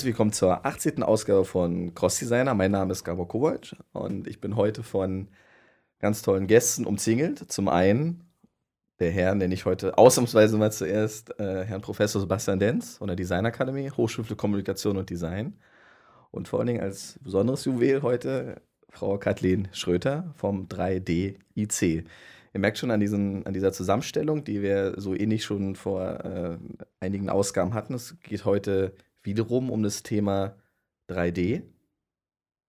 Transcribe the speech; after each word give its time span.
Herzlich 0.00 0.14
willkommen 0.14 0.32
zur 0.32 0.64
18. 0.64 1.02
Ausgabe 1.02 1.44
von 1.44 1.94
Cross 1.94 2.20
Designer. 2.20 2.54
Mein 2.54 2.70
Name 2.70 2.90
ist 2.90 3.04
Gabor 3.04 3.28
Kovac 3.28 3.76
und 3.92 4.26
ich 4.26 4.40
bin 4.40 4.56
heute 4.56 4.82
von 4.82 5.28
ganz 5.98 6.22
tollen 6.22 6.46
Gästen 6.46 6.86
umzingelt. 6.86 7.52
Zum 7.52 7.68
einen 7.68 8.24
der 8.98 9.10
Herr, 9.10 9.34
nenne 9.34 9.52
ich 9.52 9.66
heute 9.66 9.98
ausnahmsweise 9.98 10.56
mal 10.56 10.72
zuerst, 10.72 11.38
äh, 11.38 11.66
Herrn 11.66 11.82
Professor 11.82 12.18
Sebastian 12.18 12.58
Denz 12.58 12.96
von 12.96 13.08
der 13.08 13.16
Design 13.16 13.44
Akademie, 13.44 13.90
Hochschule 13.90 14.26
für 14.26 14.36
Kommunikation 14.36 14.96
und 14.96 15.10
Design. 15.10 15.58
Und 16.30 16.48
vor 16.48 16.60
allen 16.60 16.68
Dingen 16.68 16.80
als 16.80 17.20
besonderes 17.22 17.66
Juwel 17.66 18.00
heute 18.00 18.62
Frau 18.88 19.18
Kathleen 19.18 19.68
Schröter 19.72 20.32
vom 20.34 20.66
3D 20.66 21.34
IC. 21.56 21.82
Ihr 21.82 22.04
merkt 22.54 22.78
schon 22.78 22.90
an, 22.90 23.00
diesen, 23.00 23.44
an 23.44 23.52
dieser 23.52 23.74
Zusammenstellung, 23.74 24.44
die 24.44 24.62
wir 24.62 24.94
so 24.98 25.14
ähnlich 25.14 25.44
schon 25.44 25.76
vor 25.76 26.24
äh, 26.24 26.56
einigen 27.00 27.28
Ausgaben 27.28 27.74
hatten. 27.74 27.92
Es 27.92 28.18
geht 28.20 28.46
heute 28.46 28.94
wiederum 29.22 29.70
um 29.70 29.82
das 29.82 30.02
Thema 30.02 30.56
3D. 31.08 31.62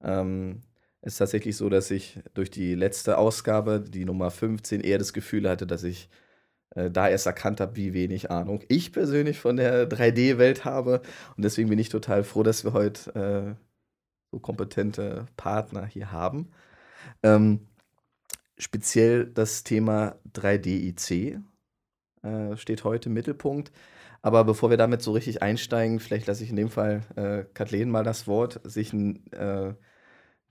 Ähm, 0.04 0.62
es 1.02 1.14
ist 1.14 1.18
tatsächlich 1.18 1.58
so, 1.58 1.70
dass 1.70 1.92
ich 1.92 2.20
durch 2.34 2.52
die 2.52 2.76
letzte 2.76 3.18
Ausgabe, 3.18 3.82
die 3.82 4.06
Nummer 4.06 4.32
15, 4.32 4.82
eher 4.82 5.00
das 5.00 5.14
Gefühl 5.14 5.50
hatte, 5.50 5.66
dass 5.66 5.84
ich 5.84 6.10
äh, 6.76 6.92
da 6.92 7.10
erst 7.10 7.26
erkannt 7.26 7.60
habe, 7.60 7.76
wie 7.76 7.94
wenig 7.94 8.32
Ahnung 8.32 8.64
ich 8.68 8.92
persönlich 8.92 9.40
von 9.40 9.58
der 9.58 9.90
3D-Welt 9.90 10.66
habe. 10.66 11.02
Und 11.36 11.44
deswegen 11.44 11.70
bin 11.70 11.80
ich 11.80 11.90
total 11.90 12.24
froh, 12.24 12.44
dass 12.44 12.64
wir 12.64 12.74
heute 12.74 13.56
äh, 13.56 13.56
so 14.32 14.40
kompetente 14.40 15.28
Partner 15.38 15.86
hier 15.86 16.12
haben. 16.12 16.52
Ähm, 17.24 17.68
speziell 18.58 19.26
das 19.26 19.64
Thema 19.64 20.16
3D-IC 20.34 21.40
äh, 22.24 22.58
steht 22.58 22.84
heute 22.84 23.10
im 23.10 23.14
Mittelpunkt. 23.14 23.72
Aber 24.22 24.44
bevor 24.44 24.70
wir 24.70 24.78
damit 24.78 25.02
so 25.02 25.12
richtig 25.12 25.42
einsteigen, 25.42 26.00
vielleicht 26.00 26.28
lasse 26.28 26.44
ich 26.44 26.50
in 26.50 26.56
dem 26.56 26.70
Fall 26.70 27.02
äh, 27.16 27.44
Kathleen 27.54 27.90
mal 27.90 28.04
das 28.04 28.28
Wort, 28.28 28.60
sich 28.64 28.94
ein 28.94 29.32
äh, 29.32 29.74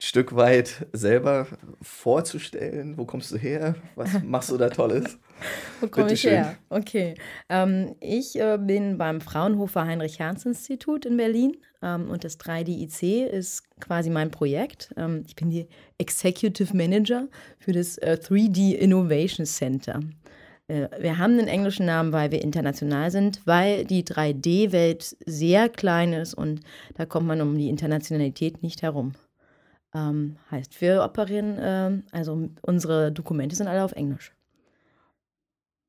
Stück 0.02 0.34
weit 0.34 0.86
selber 0.92 1.46
vorzustellen. 1.82 2.96
Wo 2.96 3.04
kommst 3.04 3.30
du 3.32 3.36
her? 3.36 3.74
Was 3.96 4.22
machst 4.22 4.50
du 4.50 4.56
da 4.56 4.70
Tolles? 4.70 5.18
Wo 5.80 5.88
komme 5.88 6.12
ich 6.12 6.24
her? 6.24 6.56
Okay. 6.70 7.14
Ähm, 7.48 7.94
ich 8.00 8.38
äh, 8.40 8.58
bin 8.58 8.96
beim 8.96 9.20
Fraunhofer 9.20 9.84
Heinrich-Herz-Institut 9.84 11.04
in 11.04 11.18
Berlin 11.18 11.56
ähm, 11.82 12.10
und 12.10 12.24
das 12.24 12.40
3DIC 12.40 13.26
ist 13.26 13.64
quasi 13.78 14.08
mein 14.08 14.30
Projekt. 14.30 14.92
Ähm, 14.96 15.24
ich 15.26 15.36
bin 15.36 15.50
die 15.50 15.68
Executive 15.98 16.74
Manager 16.74 17.28
für 17.58 17.72
das 17.72 17.98
äh, 17.98 18.18
3D 18.20 18.72
Innovation 18.72 19.44
Center. 19.44 20.00
Äh, 20.70 20.88
wir 21.00 21.18
haben 21.18 21.38
einen 21.38 21.48
englischen 21.48 21.86
Namen, 21.86 22.12
weil 22.12 22.30
wir 22.30 22.42
international 22.42 23.10
sind, 23.10 23.40
weil 23.44 23.84
die 23.84 24.04
3D-Welt 24.04 25.16
sehr 25.26 25.68
klein 25.68 26.12
ist 26.12 26.34
und 26.34 26.60
da 26.94 27.06
kommt 27.06 27.26
man 27.26 27.40
um 27.40 27.58
die 27.58 27.68
Internationalität 27.68 28.62
nicht 28.62 28.82
herum. 28.82 29.12
Ähm, 29.92 30.36
heißt, 30.50 30.80
wir 30.80 31.02
operieren, 31.02 31.58
ähm, 31.60 32.04
also 32.12 32.48
unsere 32.62 33.10
Dokumente 33.10 33.56
sind 33.56 33.66
alle 33.66 33.82
auf 33.82 33.92
Englisch. 33.92 34.32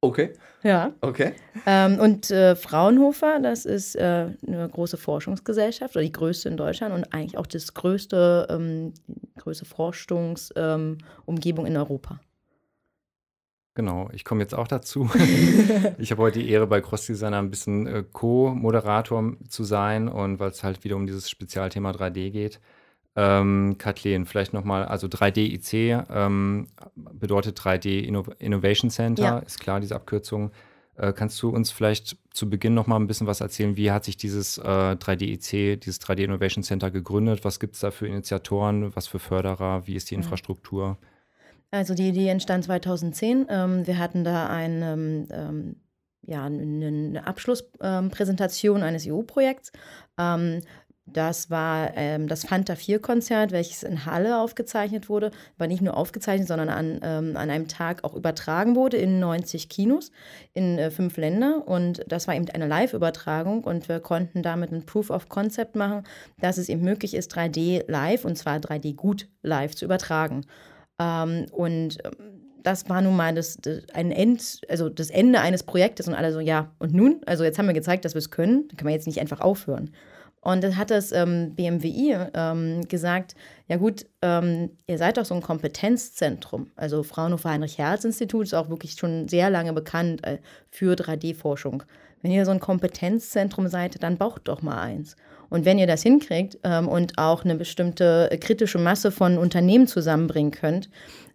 Okay. 0.04 0.34
Ja. 0.64 0.96
Okay. 1.02 1.34
Ähm, 1.68 2.00
und 2.00 2.32
äh, 2.32 2.56
Fraunhofer, 2.56 3.40
das 3.40 3.66
ist 3.66 3.96
äh, 3.96 4.30
eine 4.48 4.68
große 4.68 4.98
Forschungsgesellschaft 4.98 5.96
oder 5.96 6.04
die 6.04 6.12
größte 6.12 6.50
in 6.50 6.58
Deutschland 6.58 6.96
und 6.96 7.14
eigentlich 7.14 7.38
auch 7.38 7.46
das 7.46 7.76
größte, 7.76 8.48
ähm, 8.50 8.96
größte 9.38 9.66
Forschungsumgebung 9.66 11.68
in 11.68 11.78
Europa. 11.78 12.20
Genau, 13.74 14.10
ich 14.12 14.26
komme 14.26 14.42
jetzt 14.42 14.54
auch 14.54 14.68
dazu. 14.68 15.10
ich 15.98 16.12
habe 16.12 16.22
heute 16.22 16.40
die 16.40 16.50
Ehre, 16.50 16.68
bei 16.68 16.82
Cross 16.82 17.06
Designer 17.06 17.40
ein 17.40 17.50
bisschen 17.50 17.88
äh, 17.88 18.04
Co-Moderator 18.12 19.34
zu 19.48 19.64
sein 19.64 20.10
und 20.10 20.40
weil 20.40 20.50
es 20.50 20.64
halt 20.64 20.84
wieder 20.84 20.98
um 20.98 21.08
dieses 21.08 21.30
Spezialthema 21.30 21.92
3D 21.92 22.32
geht. 22.32 22.60
Ähm, 23.16 23.76
Kathleen, 23.78 24.26
vielleicht 24.26 24.54
nochmal, 24.54 24.86
also 24.86 25.08
3D-IC 25.08 26.06
ähm, 26.10 26.68
bedeutet 26.96 27.60
3D 27.60 28.02
Inno 28.02 28.26
Innovation 28.40 28.90
Center, 28.90 29.24
ja. 29.24 29.40
ist 29.40 29.60
klar, 29.60 29.80
diese 29.80 29.96
Abkürzung. 29.96 30.52
Äh, 30.96 31.14
kannst 31.14 31.42
du 31.42 31.50
uns 31.50 31.72
vielleicht 31.72 32.18
zu 32.32 32.50
Beginn 32.50 32.74
nochmal 32.74 33.00
ein 33.00 33.08
bisschen 33.08 33.28
was 33.28 33.40
erzählen? 33.40 33.78
Wie 33.78 33.92
hat 33.92 34.04
sich 34.04 34.18
dieses 34.18 34.58
äh, 34.58 34.62
3D-IC, 34.62 35.80
dieses 35.80 36.02
3D 36.02 36.24
Innovation 36.24 36.64
Center 36.64 36.92
gegründet? 36.92 37.44
Was 37.44 37.60
gibt 37.60 37.76
es 37.76 37.82
da 37.82 37.92
für 37.92 38.08
Initiatoren? 38.08 38.96
Was 38.96 39.08
für 39.08 39.20
Förderer? 39.20 39.88
Wie 39.88 39.96
ist 39.96 40.12
die 40.12 40.16
Infrastruktur? 40.16 40.98
Also 41.72 41.94
die 41.94 42.10
Idee 42.10 42.28
entstand 42.28 42.66
2010. 42.66 43.48
Ähm, 43.50 43.88
wir 43.88 43.98
hatten 43.98 44.24
da 44.24 44.48
ein, 44.48 44.82
ähm, 44.82 45.28
ähm 45.32 45.76
ja, 46.24 46.46
eine 46.46 47.26
Abschlusspräsentation 47.26 48.82
ähm, 48.82 48.84
eines 48.84 49.08
EU-Projekts. 49.08 49.72
Ähm, 50.20 50.62
das 51.08 51.50
war 51.50 51.92
ähm, 51.96 52.28
das 52.28 52.46
Fanta 52.46 52.74
4-Konzert, 52.74 53.52
welches 53.52 53.84
in 53.84 54.06
Halle 54.06 54.38
aufgezeichnet 54.40 55.10
wurde, 55.10 55.32
aber 55.58 55.68
nicht 55.68 55.82
nur 55.82 55.98
aufgezeichnet, 55.98 56.48
sondern 56.48 56.70
an, 56.70 57.00
ähm, 57.02 57.36
an 57.36 57.50
einem 57.50 57.68
Tag 57.68 58.04
auch 58.04 58.14
übertragen 58.14 58.76
wurde 58.76 58.98
in 58.98 59.20
90 59.20 59.68
Kinos 59.68 60.12
in 60.54 60.78
äh, 60.78 60.92
fünf 60.92 61.18
Länder. 61.18 61.68
Und 61.68 62.04
das 62.08 62.28
war 62.28 62.36
eben 62.36 62.48
eine 62.50 62.68
Live-Übertragung 62.68 63.64
und 63.64 63.90
wir 63.90 64.00
konnten 64.00 64.44
damit 64.44 64.72
ein 64.72 64.86
Proof 64.86 65.10
of 65.10 65.28
Concept 65.28 65.76
machen, 65.76 66.04
dass 66.40 66.58
es 66.58 66.70
eben 66.70 66.84
möglich 66.84 67.16
ist, 67.16 67.36
3D 67.36 67.90
live 67.90 68.24
und 68.24 68.38
zwar 68.38 68.58
3D 68.58 68.96
gut 68.96 69.28
live 69.42 69.76
zu 69.76 69.86
übertragen. 69.86 70.46
Ähm, 71.02 71.46
und 71.52 71.98
ähm, 72.06 72.42
das 72.64 72.90
war 72.90 73.02
nun 73.02 73.16
mal 73.16 73.34
das, 73.34 73.58
das, 73.58 73.84
ein 73.94 74.12
End, 74.12 74.62
also 74.70 74.90
das 74.90 75.10
Ende 75.10 75.40
eines 75.40 75.64
Projektes 75.64 76.08
und 76.08 76.14
alle 76.14 76.32
so, 76.32 76.40
ja, 76.40 76.72
und 76.78 76.94
nun? 76.94 77.22
Also 77.26 77.44
jetzt 77.44 77.58
haben 77.58 77.66
wir 77.66 77.74
gezeigt, 77.74 78.06
dass 78.06 78.14
wir 78.14 78.20
es 78.20 78.30
können, 78.30 78.68
dann 78.68 78.78
können 78.78 78.88
wir 78.88 78.96
jetzt 78.96 79.08
nicht 79.08 79.20
einfach 79.20 79.42
aufhören. 79.42 79.92
Und 80.44 80.64
dann 80.64 80.76
hat 80.76 80.90
das 80.90 81.12
ähm, 81.12 81.54
BMWI 81.56 82.18
ähm, 82.34 82.88
gesagt, 82.88 83.36
ja 83.68 83.78
gut, 83.78 84.08
ähm, 84.24 84.72
ihr 84.88 84.98
seid 84.98 85.18
doch 85.18 85.26
so 85.26 85.36
ein 85.36 85.42
Kompetenzzentrum. 85.42 86.72
Also 86.76 87.04
Fraunhofer 87.04 87.52
Heinrich-Herz-Institut 87.52 88.48
ist 88.48 88.56
auch 88.56 88.70
wirklich 88.70 88.94
schon 88.94 89.28
sehr 89.28 89.52
lange 89.52 89.74
bekannt 89.74 90.26
äh, 90.26 90.40
für 90.72 90.96
3D-Forschung. 90.96 91.84
Wenn 92.22 92.32
ihr 92.32 92.46
so 92.46 92.52
ein 92.52 92.60
Kompetenzzentrum 92.60 93.68
seid, 93.68 94.02
dann 94.02 94.18
braucht 94.18 94.48
doch 94.48 94.64
mal 94.64 94.82
eins. 94.82 95.16
Und 95.52 95.66
wenn 95.66 95.78
ihr 95.78 95.86
das 95.86 96.02
hinkriegt 96.02 96.58
ähm, 96.64 96.88
und 96.88 97.18
auch 97.18 97.44
eine 97.44 97.56
bestimmte 97.56 98.36
kritische 98.40 98.80
Masse 98.80 99.12
von 99.12 99.38
Unternehmen 99.38 99.86
zusammenbringen 99.86 100.52
könnt, 100.52 100.90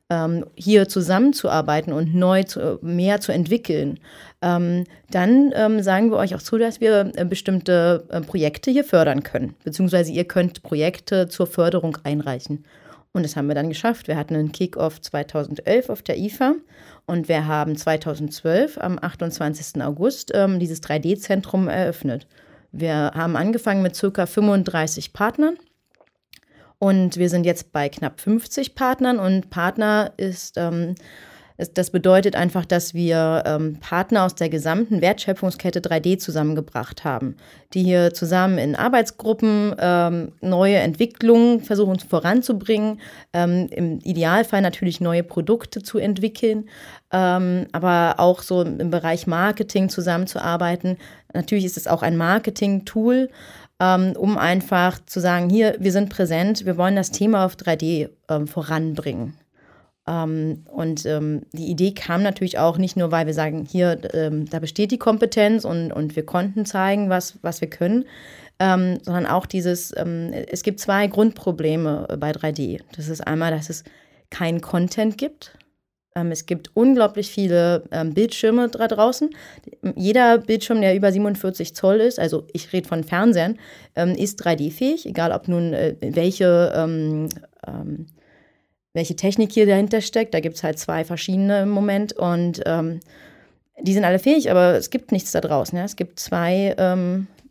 ähm, 0.08 0.46
hier 0.54 0.88
zusammenzuarbeiten 0.88 1.92
und 1.92 2.14
neu 2.14 2.44
zu, 2.44 2.78
mehr 2.80 3.20
zu 3.20 3.32
entwickeln, 3.32 4.00
ähm, 4.40 4.84
dann 5.10 5.52
ähm, 5.54 5.82
sagen 5.82 6.10
wir 6.10 6.16
euch 6.16 6.34
auch 6.34 6.40
zu, 6.40 6.56
dass 6.56 6.80
wir 6.80 7.12
äh, 7.14 7.24
bestimmte 7.26 8.04
äh, 8.08 8.22
Projekte 8.22 8.70
hier 8.70 8.84
fördern 8.84 9.22
können. 9.22 9.54
Beziehungsweise 9.64 10.12
ihr 10.12 10.24
könnt 10.24 10.62
Projekte 10.62 11.28
zur 11.28 11.46
Förderung 11.46 11.98
einreichen. 12.02 12.64
Und 13.12 13.22
das 13.22 13.36
haben 13.36 13.48
wir 13.48 13.54
dann 13.54 13.68
geschafft. 13.68 14.08
Wir 14.08 14.16
hatten 14.16 14.34
einen 14.34 14.52
Kick-Off 14.52 15.00
2011 15.00 15.90
auf 15.90 16.02
der 16.02 16.16
IFA 16.18 16.54
und 17.06 17.28
wir 17.28 17.46
haben 17.46 17.76
2012 17.76 18.78
am 18.78 18.98
28. 18.98 19.82
August 19.82 20.32
ähm, 20.34 20.58
dieses 20.58 20.82
3D-Zentrum 20.82 21.68
eröffnet. 21.68 22.26
Wir 22.78 23.12
haben 23.14 23.36
angefangen 23.36 23.82
mit 23.82 23.96
circa 23.96 24.26
35 24.26 25.14
Partnern 25.14 25.56
und 26.78 27.16
wir 27.16 27.30
sind 27.30 27.46
jetzt 27.46 27.72
bei 27.72 27.88
knapp 27.88 28.20
50 28.20 28.74
Partnern 28.74 29.18
und 29.18 29.48
Partner 29.48 30.12
ist, 30.18 30.58
ähm, 30.58 30.94
ist 31.56 31.78
das 31.78 31.88
bedeutet 31.88 32.36
einfach, 32.36 32.66
dass 32.66 32.92
wir 32.92 33.44
ähm, 33.46 33.78
Partner 33.80 34.26
aus 34.26 34.34
der 34.34 34.50
gesamten 34.50 35.00
Wertschöpfungskette 35.00 35.80
3D 35.80 36.18
zusammengebracht 36.18 37.02
haben, 37.02 37.36
die 37.72 37.82
hier 37.82 38.12
zusammen 38.12 38.58
in 38.58 38.76
Arbeitsgruppen 38.76 39.74
ähm, 39.78 40.32
neue 40.42 40.76
Entwicklungen 40.76 41.60
versuchen 41.60 41.98
voranzubringen, 41.98 43.00
ähm, 43.32 43.68
im 43.70 44.00
Idealfall 44.00 44.60
natürlich 44.60 45.00
neue 45.00 45.22
Produkte 45.22 45.82
zu 45.82 45.96
entwickeln, 45.96 46.68
ähm, 47.10 47.68
aber 47.72 48.16
auch 48.18 48.42
so 48.42 48.60
im 48.60 48.90
Bereich 48.90 49.26
Marketing 49.26 49.88
zusammenzuarbeiten. 49.88 50.98
Natürlich 51.36 51.64
ist 51.64 51.76
es 51.76 51.86
auch 51.86 52.02
ein 52.02 52.16
Marketing-Tool 52.16 53.28
ähm, 53.78 54.14
um 54.16 54.38
einfach 54.38 54.98
zu 55.04 55.20
sagen, 55.20 55.50
hier, 55.50 55.76
wir 55.78 55.92
sind 55.92 56.08
präsent, 56.08 56.64
wir 56.64 56.76
wollen 56.76 56.96
das 56.96 57.10
Thema 57.10 57.44
auf 57.44 57.56
3D 57.56 58.08
ähm, 58.28 58.46
voranbringen. 58.46 59.34
Ähm, 60.08 60.64
und 60.66 61.04
die 61.04 61.66
Idee 61.66 61.92
kam 61.92 62.22
natürlich 62.22 62.58
auch 62.58 62.78
nicht 62.78 62.96
nur, 62.96 63.10
weil 63.10 63.26
wir 63.26 63.34
sagen, 63.34 63.66
hier, 63.68 63.96
da 63.96 64.58
besteht 64.60 64.92
die 64.92 64.98
Kompetenz 64.98 65.64
und, 65.64 65.92
und 65.92 66.16
wir 66.16 66.24
konnten 66.24 66.64
zeigen, 66.64 67.10
was, 67.10 67.38
was 67.42 67.60
wir 67.60 67.68
können, 67.68 68.04
sondern 68.58 69.26
auch 69.26 69.44
dieses, 69.44 69.92
es 69.92 70.62
gibt 70.62 70.80
zwei 70.80 71.08
Grundprobleme 71.08 72.06
bei 72.18 72.30
3D. 72.30 72.80
Das 72.96 73.08
ist 73.08 73.20
einmal, 73.20 73.50
dass 73.50 73.68
es 73.68 73.84
keinen 74.30 74.62
Content 74.62 75.18
gibt. 75.18 75.58
Ähm, 76.16 76.32
es 76.32 76.46
gibt 76.46 76.70
unglaublich 76.74 77.30
viele 77.30 77.84
ähm, 77.92 78.14
Bildschirme 78.14 78.68
da 78.68 78.88
draußen. 78.88 79.30
Jeder 79.94 80.38
Bildschirm, 80.38 80.80
der 80.80 80.96
über 80.96 81.12
47 81.12 81.74
Zoll 81.74 81.96
ist, 81.96 82.18
also 82.18 82.46
ich 82.52 82.72
rede 82.72 82.88
von 82.88 83.04
Fernsehern, 83.04 83.58
ähm, 83.94 84.14
ist 84.14 84.44
3D-fähig, 84.44 85.06
egal 85.06 85.30
ob 85.30 85.46
nun 85.46 85.74
äh, 85.74 85.94
welche, 86.00 86.72
ähm, 86.74 87.28
ähm, 87.66 88.06
welche 88.94 89.14
Technik 89.14 89.52
hier 89.52 89.66
dahinter 89.66 90.00
steckt. 90.00 90.32
Da 90.32 90.40
gibt 90.40 90.56
es 90.56 90.64
halt 90.64 90.78
zwei 90.78 91.04
verschiedene 91.04 91.62
im 91.62 91.68
Moment 91.68 92.14
und 92.14 92.62
ähm, 92.64 93.00
die 93.82 93.92
sind 93.92 94.04
alle 94.04 94.18
fähig, 94.18 94.50
aber 94.50 94.74
es 94.74 94.88
gibt 94.88 95.12
nichts 95.12 95.32
da 95.32 95.42
draußen. 95.42 95.76
Ja? 95.76 95.84
Es 95.84 95.96
gibt 95.96 96.18
zwei 96.18 96.74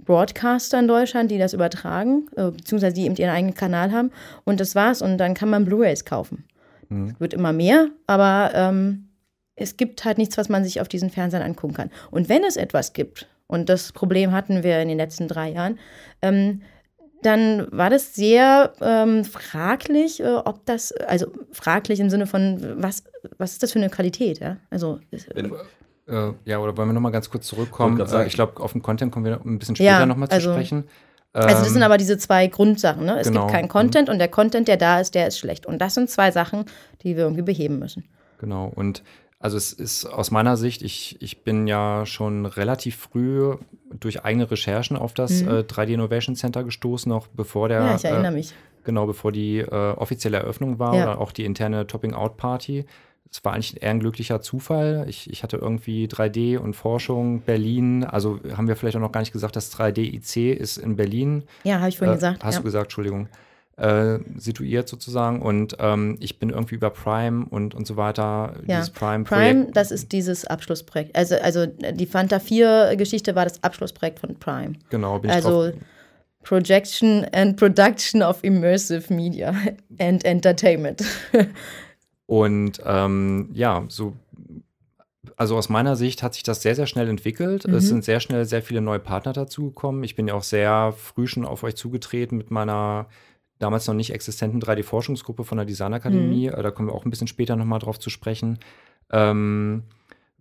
Broadcaster 0.05 0.79
in 0.79 0.87
Deutschland, 0.87 1.31
die 1.31 1.37
das 1.37 1.53
übertragen, 1.53 2.27
äh, 2.35 2.51
beziehungsweise 2.51 2.95
die 2.95 3.05
eben 3.05 3.15
ihren 3.15 3.31
eigenen 3.31 3.55
Kanal 3.55 3.91
haben. 3.91 4.11
Und 4.43 4.59
das 4.59 4.75
war's. 4.75 5.01
Und 5.01 5.17
dann 5.17 5.33
kann 5.33 5.49
man 5.49 5.65
Blu-rays 5.65 6.05
kaufen. 6.05 6.45
Mhm. 6.89 7.09
Es 7.09 7.19
wird 7.19 7.33
immer 7.33 7.53
mehr, 7.53 7.89
aber 8.07 8.51
ähm, 8.53 9.09
es 9.55 9.77
gibt 9.77 10.05
halt 10.05 10.17
nichts, 10.17 10.37
was 10.37 10.49
man 10.49 10.63
sich 10.63 10.81
auf 10.81 10.87
diesen 10.87 11.09
Fernsehern 11.09 11.43
angucken 11.43 11.73
kann. 11.73 11.91
Und 12.11 12.29
wenn 12.29 12.43
es 12.43 12.57
etwas 12.57 12.93
gibt, 12.93 13.27
und 13.47 13.69
das 13.69 13.91
Problem 13.91 14.31
hatten 14.31 14.63
wir 14.63 14.81
in 14.81 14.87
den 14.87 14.97
letzten 14.97 15.27
drei 15.27 15.51
Jahren, 15.51 15.79
ähm, 16.21 16.61
dann 17.21 17.67
war 17.71 17.89
das 17.89 18.13
sehr 18.13 18.73
ähm, 18.81 19.23
fraglich, 19.23 20.21
äh, 20.21 20.35
ob 20.35 20.65
das, 20.65 20.91
also 20.91 21.27
fraglich 21.51 21.99
im 21.99 22.09
Sinne 22.09 22.27
von, 22.27 22.75
was, 22.81 23.03
was 23.37 23.53
ist 23.53 23.63
das 23.63 23.71
für 23.71 23.79
eine 23.79 23.89
Qualität? 23.89 24.39
Ja? 24.39 24.57
Also, 24.69 24.99
Wenn, 25.33 25.51
äh, 26.07 26.33
ja, 26.45 26.59
oder 26.59 26.77
wollen 26.77 26.89
wir 26.89 26.93
nochmal 26.93 27.11
ganz 27.11 27.29
kurz 27.29 27.47
zurückkommen? 27.47 27.99
Äh, 27.99 28.27
ich 28.27 28.33
glaube, 28.33 28.61
auf 28.61 28.73
den 28.73 28.83
Content 28.83 29.11
kommen 29.11 29.25
wir 29.25 29.41
ein 29.43 29.57
bisschen 29.57 29.75
später 29.75 29.91
ja, 29.91 30.05
nochmal 30.05 30.29
zu 30.29 30.35
also, 30.35 30.53
sprechen. 30.53 30.85
Also 31.35 31.59
das 31.59 31.67
sind 31.67 31.77
ähm, 31.77 31.83
aber 31.83 31.97
diese 31.97 32.17
zwei 32.17 32.47
Grundsachen. 32.47 33.05
Ne? 33.05 33.19
Es 33.19 33.27
genau. 33.27 33.41
gibt 33.41 33.53
keinen 33.53 33.67
Content 33.67 34.09
und 34.09 34.19
der 34.19 34.29
Content, 34.29 34.67
der 34.67 34.77
da 34.77 35.01
ist, 35.01 35.15
der 35.15 35.27
ist 35.27 35.37
schlecht. 35.37 35.65
Und 35.65 35.79
das 35.79 35.93
sind 35.93 36.09
zwei 36.09 36.31
Sachen, 36.31 36.65
die 37.03 37.15
wir 37.17 37.23
irgendwie 37.23 37.41
beheben 37.41 37.79
müssen. 37.79 38.05
Genau. 38.39 38.71
Und 38.73 39.03
also 39.39 39.57
es 39.57 39.73
ist 39.73 40.05
aus 40.05 40.31
meiner 40.31 40.55
Sicht, 40.57 40.81
ich, 40.81 41.21
ich 41.21 41.43
bin 41.43 41.67
ja 41.67 42.05
schon 42.05 42.45
relativ 42.45 42.95
früh 42.95 43.55
durch 43.91 44.23
eigene 44.23 44.49
Recherchen 44.49 44.97
auf 44.97 45.13
das 45.13 45.41
mhm. 45.41 45.49
äh, 45.49 45.59
3D 45.59 45.93
Innovation 45.93 46.35
Center 46.35 46.63
gestoßen, 46.63 47.09
noch 47.09 47.27
bevor 47.27 47.67
der. 47.67 47.81
Ja, 47.81 47.95
ich 47.95 48.05
erinnere 48.05 48.31
äh, 48.31 48.35
mich. 48.35 48.53
Genau, 48.85 49.05
bevor 49.05 49.31
die 49.31 49.59
äh, 49.59 49.69
offizielle 49.69 50.37
Eröffnung 50.37 50.79
war 50.79 50.95
ja. 50.95 51.03
oder 51.03 51.21
auch 51.21 51.31
die 51.31 51.43
interne 51.43 51.85
Topping-Out-Party. 51.85 52.85
Es 53.31 53.43
war 53.43 53.53
eigentlich 53.53 53.81
eher 53.81 53.91
ein 53.91 53.99
glücklicher 53.99 54.41
Zufall. 54.41 55.05
Ich, 55.09 55.29
ich 55.29 55.43
hatte 55.43 55.57
irgendwie 55.57 56.07
3D 56.07 56.57
und 56.57 56.73
Forschung, 56.73 57.41
Berlin. 57.41 58.03
Also 58.03 58.39
haben 58.55 58.67
wir 58.67 58.75
vielleicht 58.75 58.95
auch 58.95 59.01
noch 59.01 59.11
gar 59.11 59.19
nicht 59.19 59.33
gesagt, 59.33 59.55
das 59.55 59.75
3D-IC 59.75 60.53
ist 60.53 60.77
in 60.77 60.95
Berlin. 60.95 61.43
Ja, 61.63 61.79
habe 61.79 61.89
ich 61.89 61.97
vorhin 61.97 62.13
äh, 62.13 62.17
gesagt. 62.17 62.43
Hast 62.43 62.55
ja. 62.55 62.59
du 62.59 62.65
gesagt, 62.65 62.85
Entschuldigung. 62.85 63.27
Äh, 63.77 64.19
situiert 64.37 64.87
sozusagen 64.87 65.41
und 65.41 65.75
ähm, 65.79 66.15
ich 66.21 66.39
bin 66.39 66.49
irgendwie 66.49 66.75
über 66.75 66.91
Prime 66.91 67.45
und, 67.49 67.75
und 67.75 67.85
so 67.85 67.97
weiter. 67.97 68.53
Ja. 68.65 68.77
Dieses 68.77 68.89
Prime, 68.89 69.25
Prime, 69.25 69.67
das 69.73 69.91
ist 69.91 70.13
dieses 70.13 70.45
Abschlussprojekt. 70.45 71.13
Also, 71.13 71.35
also 71.35 71.65
die 71.65 72.05
Fanta 72.05 72.37
4-Geschichte 72.37 73.35
war 73.35 73.43
das 73.43 73.61
Abschlussprojekt 73.61 74.19
von 74.19 74.35
Prime. 74.35 74.75
Genau, 74.89 75.19
bin 75.19 75.29
ich 75.29 75.35
Also 75.35 75.71
drauf. 75.71 75.81
Projection 76.43 77.25
and 77.33 77.57
Production 77.57 78.21
of 78.21 78.41
Immersive 78.43 79.13
Media 79.13 79.53
and 79.99 80.23
Entertainment. 80.23 81.03
und 82.25 82.81
ähm, 82.85 83.49
ja, 83.53 83.85
so 83.87 84.13
also 85.37 85.57
aus 85.57 85.69
meiner 85.69 85.95
Sicht 85.95 86.23
hat 86.23 86.33
sich 86.33 86.43
das 86.43 86.61
sehr, 86.61 86.75
sehr 86.75 86.87
schnell 86.87 87.09
entwickelt. 87.09 87.67
Mhm. 87.67 87.73
Es 87.73 87.87
sind 87.87 88.03
sehr 88.03 88.19
schnell 88.19 88.45
sehr 88.45 88.61
viele 88.61 88.81
neue 88.81 88.99
Partner 88.99 89.33
dazugekommen. 89.33 90.03
Ich 90.03 90.15
bin 90.15 90.27
ja 90.27 90.33
auch 90.33 90.43
sehr 90.43 90.93
früh 90.97 91.27
schon 91.27 91.45
auf 91.45 91.63
euch 91.63 91.75
zugetreten 91.75 92.37
mit 92.37 92.51
meiner 92.51 93.07
damals 93.59 93.87
noch 93.87 93.93
nicht 93.93 94.13
existenten 94.13 94.61
3D-Forschungsgruppe 94.61 95.43
von 95.43 95.57
der 95.57 95.65
Designakademie. 95.65 96.49
Mhm. 96.49 96.61
Da 96.61 96.71
kommen 96.71 96.89
wir 96.89 96.93
auch 96.93 97.05
ein 97.05 97.09
bisschen 97.09 97.27
später 97.27 97.55
nochmal 97.55 97.79
drauf 97.79 97.99
zu 97.99 98.09
sprechen. 98.09 98.59
Ähm, 99.11 99.83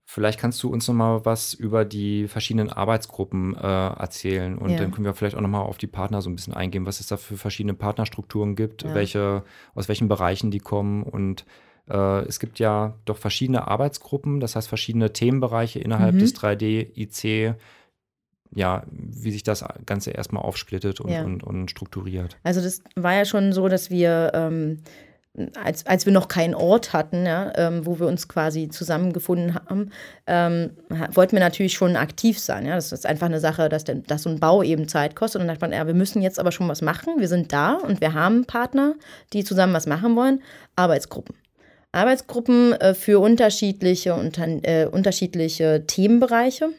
vielleicht 0.05 0.41
kannst 0.41 0.63
du 0.63 0.69
uns 0.69 0.89
nochmal 0.89 1.25
was 1.25 1.55
über 1.55 1.85
die 1.85 2.27
verschiedenen 2.27 2.71
Arbeitsgruppen 2.71 3.55
äh, 3.57 3.61
erzählen 3.61 4.59
und 4.59 4.71
ja. 4.71 4.79
dann 4.79 4.91
können 4.91 5.05
wir 5.05 5.15
vielleicht 5.15 5.37
auch 5.37 5.41
nochmal 5.41 5.63
auf 5.63 5.79
die 5.79 5.87
Partner 5.87 6.23
so 6.23 6.31
ein 6.31 6.35
bisschen 6.35 6.55
eingehen, 6.55 6.87
was 6.87 7.01
es 7.01 7.07
da 7.07 7.17
für 7.17 7.37
verschiedene 7.37 7.75
Partnerstrukturen 7.75 8.57
gibt, 8.57 8.83
ja. 8.83 8.95
welche, 8.95 9.45
aus 9.75 9.89
welchen 9.89 10.09
Bereichen 10.09 10.51
die 10.51 10.59
kommen 10.59 11.05
und 11.05 11.43
äh, 11.43 11.45
es 11.87 12.41
gibt 12.41 12.59
ja 12.59 12.95
doch 13.05 13.19
verschiedene 13.19 13.69
Arbeitsgruppen, 13.69 14.41
das 14.41 14.57
heißt 14.57 14.69
verschiedene 14.69 15.13
Themenbereiche 15.13 15.81
innerhalb 15.81 16.15
mhm. 16.15 16.21
des 16.21 16.35
3D-IC, 16.35 17.57
ja, 18.55 18.85
wie 18.91 19.31
sich 19.31 19.43
das 19.43 19.65
Ganze 19.85 20.13
erstmal 20.13 20.43
aufsplittet 20.43 21.01
und, 21.01 21.11
ja. 21.11 21.25
und, 21.25 21.43
und, 21.43 21.71
strukturiert. 21.71 22.37
Also 22.43 22.61
das 22.61 22.83
war 22.95 23.15
ja 23.15 23.25
schon 23.25 23.53
so, 23.53 23.69
dass 23.69 23.91
wir, 23.91 24.31
ähm, 24.33 24.83
als, 25.63 25.85
als 25.87 26.07
wir 26.07 26.13
noch 26.13 26.29
keinen 26.29 26.55
Ort 26.55 26.93
hatten, 26.93 27.27
ja, 27.27 27.53
ähm, 27.57 27.85
wo 27.85 27.99
wir 27.99 28.07
uns 28.07 28.29
quasi 28.29 28.69
zusammengefunden 28.69 29.57
haben, 29.57 29.91
ähm, 30.29 30.71
wollten 31.13 31.33
wir 31.33 31.41
natürlich 31.41 31.75
schon 31.75 31.97
aktiv 31.97 32.39
sein. 32.39 32.65
Ja? 32.67 32.77
Das 32.77 32.93
ist 32.93 33.07
einfach 33.07 33.27
eine 33.27 33.41
Sache, 33.41 33.69
dass, 33.69 33.83
der, 33.83 33.97
dass 33.97 34.23
so 34.23 34.31
ein 34.31 34.39
Bau 34.39 34.63
eben 34.63 34.87
Zeit 34.87 35.17
kostet. 35.17 35.41
Und 35.41 35.49
dann 35.49 35.57
dachte 35.57 35.69
man, 35.69 35.77
ja, 35.77 35.87
wir 35.89 35.95
müssen 35.95 36.23
jetzt 36.23 36.39
aber 36.39 36.53
schon 36.53 36.69
was 36.69 36.83
machen. 36.83 37.15
Wir 37.19 37.29
sind 37.29 37.53
da 37.53 37.75
und 37.75 38.01
wir 38.01 38.15
haben 38.15 38.45
Partner, 38.45 38.95
die 39.33 39.43
zusammen 39.43 39.75
was 39.75 39.87
machen 39.87 40.15
wollen. 40.15 40.41
Arbeitsgruppen. 40.77 41.35
Arbeitsgruppen 41.95 42.73
äh, 42.75 42.95
für 42.95 43.21
unterschiedliche, 43.21 44.15
unter, 44.15 44.47
äh, 44.63 44.87
unterschiedliche 44.87 45.87
Themenbereiche. 45.87 46.71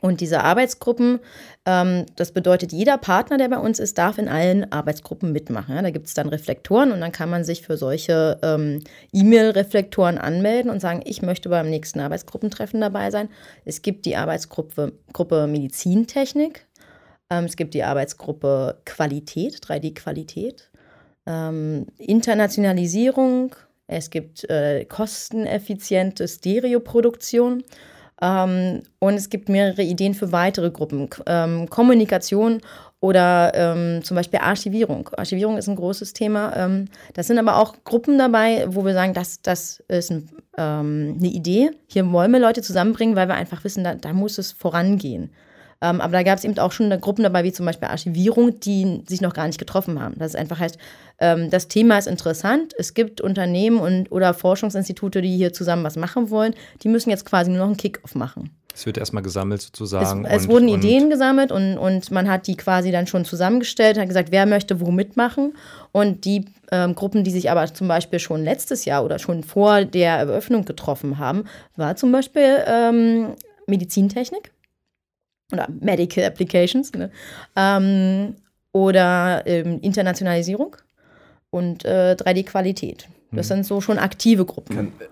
Und 0.00 0.20
diese 0.20 0.44
Arbeitsgruppen, 0.44 1.20
ähm, 1.64 2.06
das 2.16 2.32
bedeutet, 2.32 2.72
jeder 2.72 2.98
Partner, 2.98 3.38
der 3.38 3.48
bei 3.48 3.58
uns 3.58 3.78
ist, 3.78 3.98
darf 3.98 4.18
in 4.18 4.28
allen 4.28 4.70
Arbeitsgruppen 4.70 5.32
mitmachen. 5.32 5.74
Ja, 5.74 5.82
da 5.82 5.90
gibt 5.90 6.06
es 6.06 6.14
dann 6.14 6.28
Reflektoren 6.28 6.92
und 6.92 7.00
dann 7.00 7.12
kann 7.12 7.30
man 7.30 7.44
sich 7.44 7.62
für 7.62 7.76
solche 7.76 8.38
ähm, 8.42 8.84
E-Mail-Reflektoren 9.12 10.18
anmelden 10.18 10.70
und 10.70 10.80
sagen, 10.80 11.00
ich 11.04 11.22
möchte 11.22 11.48
beim 11.48 11.70
nächsten 11.70 12.00
Arbeitsgruppentreffen 12.00 12.80
dabei 12.80 13.10
sein. 13.10 13.28
Es 13.64 13.82
gibt 13.82 14.06
die 14.06 14.16
Arbeitsgruppe 14.16 14.92
Gruppe 15.12 15.46
Medizintechnik, 15.46 16.66
ähm, 17.30 17.44
es 17.44 17.56
gibt 17.56 17.74
die 17.74 17.82
Arbeitsgruppe 17.82 18.80
Qualität, 18.84 19.60
3D-Qualität, 19.64 20.70
ähm, 21.26 21.86
Internationalisierung, 21.98 23.56
es 23.86 24.10
gibt 24.10 24.48
äh, 24.50 24.84
kosteneffiziente 24.84 26.26
Stereoproduktion. 26.26 27.64
Ähm, 28.20 28.82
und 28.98 29.14
es 29.14 29.28
gibt 29.28 29.48
mehrere 29.48 29.82
Ideen 29.82 30.14
für 30.14 30.32
weitere 30.32 30.70
Gruppen. 30.70 31.08
Ähm, 31.26 31.68
Kommunikation 31.68 32.62
oder 33.00 33.52
ähm, 33.54 34.02
zum 34.02 34.14
Beispiel 34.14 34.40
Archivierung. 34.40 35.10
Archivierung 35.16 35.58
ist 35.58 35.68
ein 35.68 35.76
großes 35.76 36.14
Thema. 36.14 36.56
Ähm, 36.56 36.86
das 37.12 37.26
sind 37.26 37.38
aber 37.38 37.58
auch 37.58 37.76
Gruppen 37.84 38.18
dabei, 38.18 38.64
wo 38.68 38.84
wir 38.84 38.94
sagen, 38.94 39.12
das, 39.12 39.42
das 39.42 39.80
ist 39.88 40.10
ein, 40.10 40.30
ähm, 40.56 41.16
eine 41.18 41.28
Idee. 41.28 41.70
Hier 41.88 42.10
wollen 42.10 42.32
wir 42.32 42.40
Leute 42.40 42.62
zusammenbringen, 42.62 43.16
weil 43.16 43.28
wir 43.28 43.34
einfach 43.34 43.64
wissen, 43.64 43.84
da, 43.84 43.94
da 43.94 44.12
muss 44.12 44.38
es 44.38 44.52
vorangehen. 44.52 45.30
Ähm, 45.80 46.00
aber 46.00 46.12
da 46.12 46.22
gab 46.22 46.38
es 46.38 46.44
eben 46.44 46.58
auch 46.58 46.72
schon 46.72 46.88
Gruppen 47.00 47.22
dabei, 47.22 47.44
wie 47.44 47.52
zum 47.52 47.66
Beispiel 47.66 47.88
Archivierung, 47.88 48.60
die 48.60 49.02
sich 49.06 49.20
noch 49.20 49.34
gar 49.34 49.46
nicht 49.46 49.58
getroffen 49.58 50.00
haben. 50.00 50.14
Das 50.18 50.34
einfach 50.34 50.58
heißt, 50.58 50.78
ähm, 51.18 51.50
das 51.50 51.68
Thema 51.68 51.98
ist 51.98 52.06
interessant. 52.06 52.74
Es 52.78 52.94
gibt 52.94 53.20
Unternehmen 53.20 53.78
und 53.78 54.10
oder 54.10 54.34
Forschungsinstitute, 54.34 55.22
die 55.22 55.36
hier 55.36 55.52
zusammen 55.52 55.84
was 55.84 55.96
machen 55.96 56.30
wollen. 56.30 56.54
Die 56.82 56.88
müssen 56.88 57.10
jetzt 57.10 57.24
quasi 57.24 57.50
nur 57.50 57.58
noch 57.60 57.66
einen 57.66 57.76
Kick-off 57.76 58.14
machen. 58.14 58.50
Es 58.74 58.84
wird 58.84 58.98
erstmal 58.98 59.22
gesammelt 59.22 59.62
sozusagen. 59.62 60.26
Es, 60.26 60.32
es 60.32 60.42
und, 60.42 60.48
wurden 60.52 60.68
Ideen 60.68 61.08
gesammelt 61.08 61.50
und, 61.50 61.78
und 61.78 62.10
man 62.10 62.28
hat 62.28 62.46
die 62.46 62.56
quasi 62.56 62.92
dann 62.92 63.06
schon 63.06 63.24
zusammengestellt, 63.24 63.98
hat 63.98 64.06
gesagt, 64.06 64.30
wer 64.32 64.44
möchte 64.44 64.80
wo 64.80 64.90
mitmachen. 64.90 65.54
Und 65.92 66.26
die 66.26 66.44
ähm, 66.70 66.94
Gruppen, 66.94 67.24
die 67.24 67.30
sich 67.30 67.50
aber 67.50 67.72
zum 67.72 67.88
Beispiel 67.88 68.18
schon 68.18 68.44
letztes 68.44 68.84
Jahr 68.84 69.02
oder 69.02 69.18
schon 69.18 69.44
vor 69.44 69.86
der 69.86 70.18
Eröffnung 70.18 70.66
getroffen 70.66 71.18
haben, 71.18 71.44
war 71.76 71.96
zum 71.96 72.12
Beispiel 72.12 72.58
ähm, 72.66 73.28
Medizintechnik 73.66 74.52
oder 75.52 75.68
Medical 75.80 76.24
Applications 76.24 76.92
ne? 76.92 77.10
ähm, 77.56 78.36
oder 78.72 79.42
ähm, 79.46 79.80
Internationalisierung 79.80 80.76
und 81.50 81.84
äh, 81.84 82.16
3D-Qualität. 82.18 83.08
Das 83.32 83.50
hm. 83.50 83.56
sind 83.56 83.66
so 83.66 83.80
schon 83.80 83.98
aktive 83.98 84.44
Gruppen. 84.44 84.76
Kann, 84.76 84.92
äh, 84.98 85.06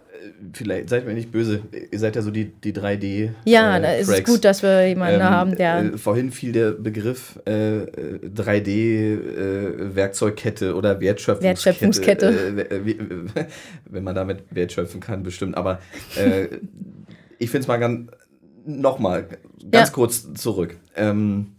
vielleicht 0.52 0.90
seid 0.90 1.06
mir 1.06 1.14
nicht 1.14 1.32
böse, 1.32 1.62
ihr 1.90 1.98
seid 1.98 2.14
ja 2.16 2.22
so 2.22 2.30
die, 2.30 2.44
die 2.46 2.72
3D. 2.72 3.30
Ja, 3.44 3.78
äh, 3.78 3.82
da 3.82 3.92
ist 3.94 4.08
es 4.08 4.24
gut, 4.24 4.44
dass 4.44 4.62
wir 4.62 4.88
jemanden 4.88 5.20
ähm, 5.20 5.30
haben, 5.30 5.56
der. 5.56 5.78
Äh, 5.78 5.98
vorhin 5.98 6.32
fiel 6.32 6.52
der 6.52 6.72
Begriff 6.72 7.40
äh, 7.46 7.86
3D-Werkzeugkette 8.26 10.66
äh, 10.66 10.72
oder 10.72 11.00
Wertschöpfungskette. 11.00 12.26
Wertschöpfungskette. 12.26 12.70
Äh, 12.70 13.46
wenn 13.90 14.04
man 14.04 14.14
damit 14.14 14.44
wertschöpfen 14.50 15.00
kann, 15.00 15.22
bestimmt. 15.22 15.56
Aber 15.56 15.78
ich 17.38 17.50
finde 17.50 17.62
es 17.62 17.68
mal 17.68 17.78
ganz. 17.78 18.10
Nochmal, 18.66 19.28
ganz 19.70 19.88
ja. 19.88 19.94
kurz 19.94 20.32
zurück. 20.34 20.78
Ähm, 20.96 21.56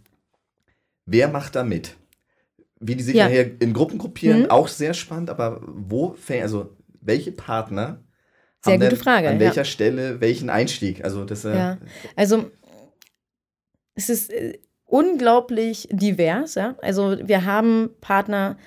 wer 1.06 1.28
macht 1.28 1.54
da 1.54 1.62
mit? 1.62 1.96
wie 2.80 2.94
die 2.94 3.02
sich 3.02 3.14
ja. 3.14 3.24
nachher 3.24 3.60
in 3.60 3.72
Gruppen 3.72 3.98
gruppieren, 3.98 4.42
mhm. 4.42 4.50
auch 4.50 4.68
sehr 4.68 4.94
spannend, 4.94 5.30
aber 5.30 5.60
wo 5.62 6.12
fängt, 6.12 6.42
also 6.42 6.76
welche 7.00 7.32
Partner 7.32 8.02
sehr 8.64 8.74
haben 8.74 8.80
gute 8.80 8.96
Frage, 8.96 9.28
an 9.28 9.40
welcher 9.40 9.62
ja. 9.62 9.64
Stelle 9.64 10.20
welchen 10.20 10.50
Einstieg? 10.50 11.04
Also, 11.04 11.24
das, 11.24 11.44
äh, 11.44 11.56
ja. 11.56 11.78
also 12.16 12.50
es 13.94 14.08
ist 14.10 14.30
äh, 14.32 14.58
unglaublich 14.84 15.88
divers, 15.90 16.56
ja. 16.56 16.76
Also 16.82 17.16
wir 17.22 17.44
haben 17.44 17.90
Partner, 18.00 18.58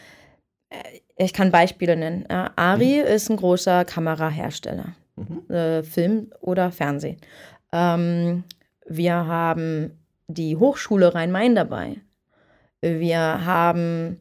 äh, 0.69 0.77
ich 1.17 1.33
kann 1.33 1.51
Beispiele 1.51 1.95
nennen. 1.95 2.25
Ari 2.27 3.01
mhm. 3.01 3.07
ist 3.07 3.29
ein 3.29 3.37
großer 3.37 3.83
Kamerahersteller, 3.83 4.95
mhm. 5.17 5.83
Film 5.83 6.31
oder 6.39 6.71
Fernsehen. 6.71 7.17
Ähm, 7.71 8.43
wir 8.87 9.13
haben 9.13 9.99
die 10.27 10.55
Hochschule 10.55 11.13
Rhein-Main 11.13 11.55
dabei. 11.55 11.97
Wir 12.81 13.45
haben 13.45 14.19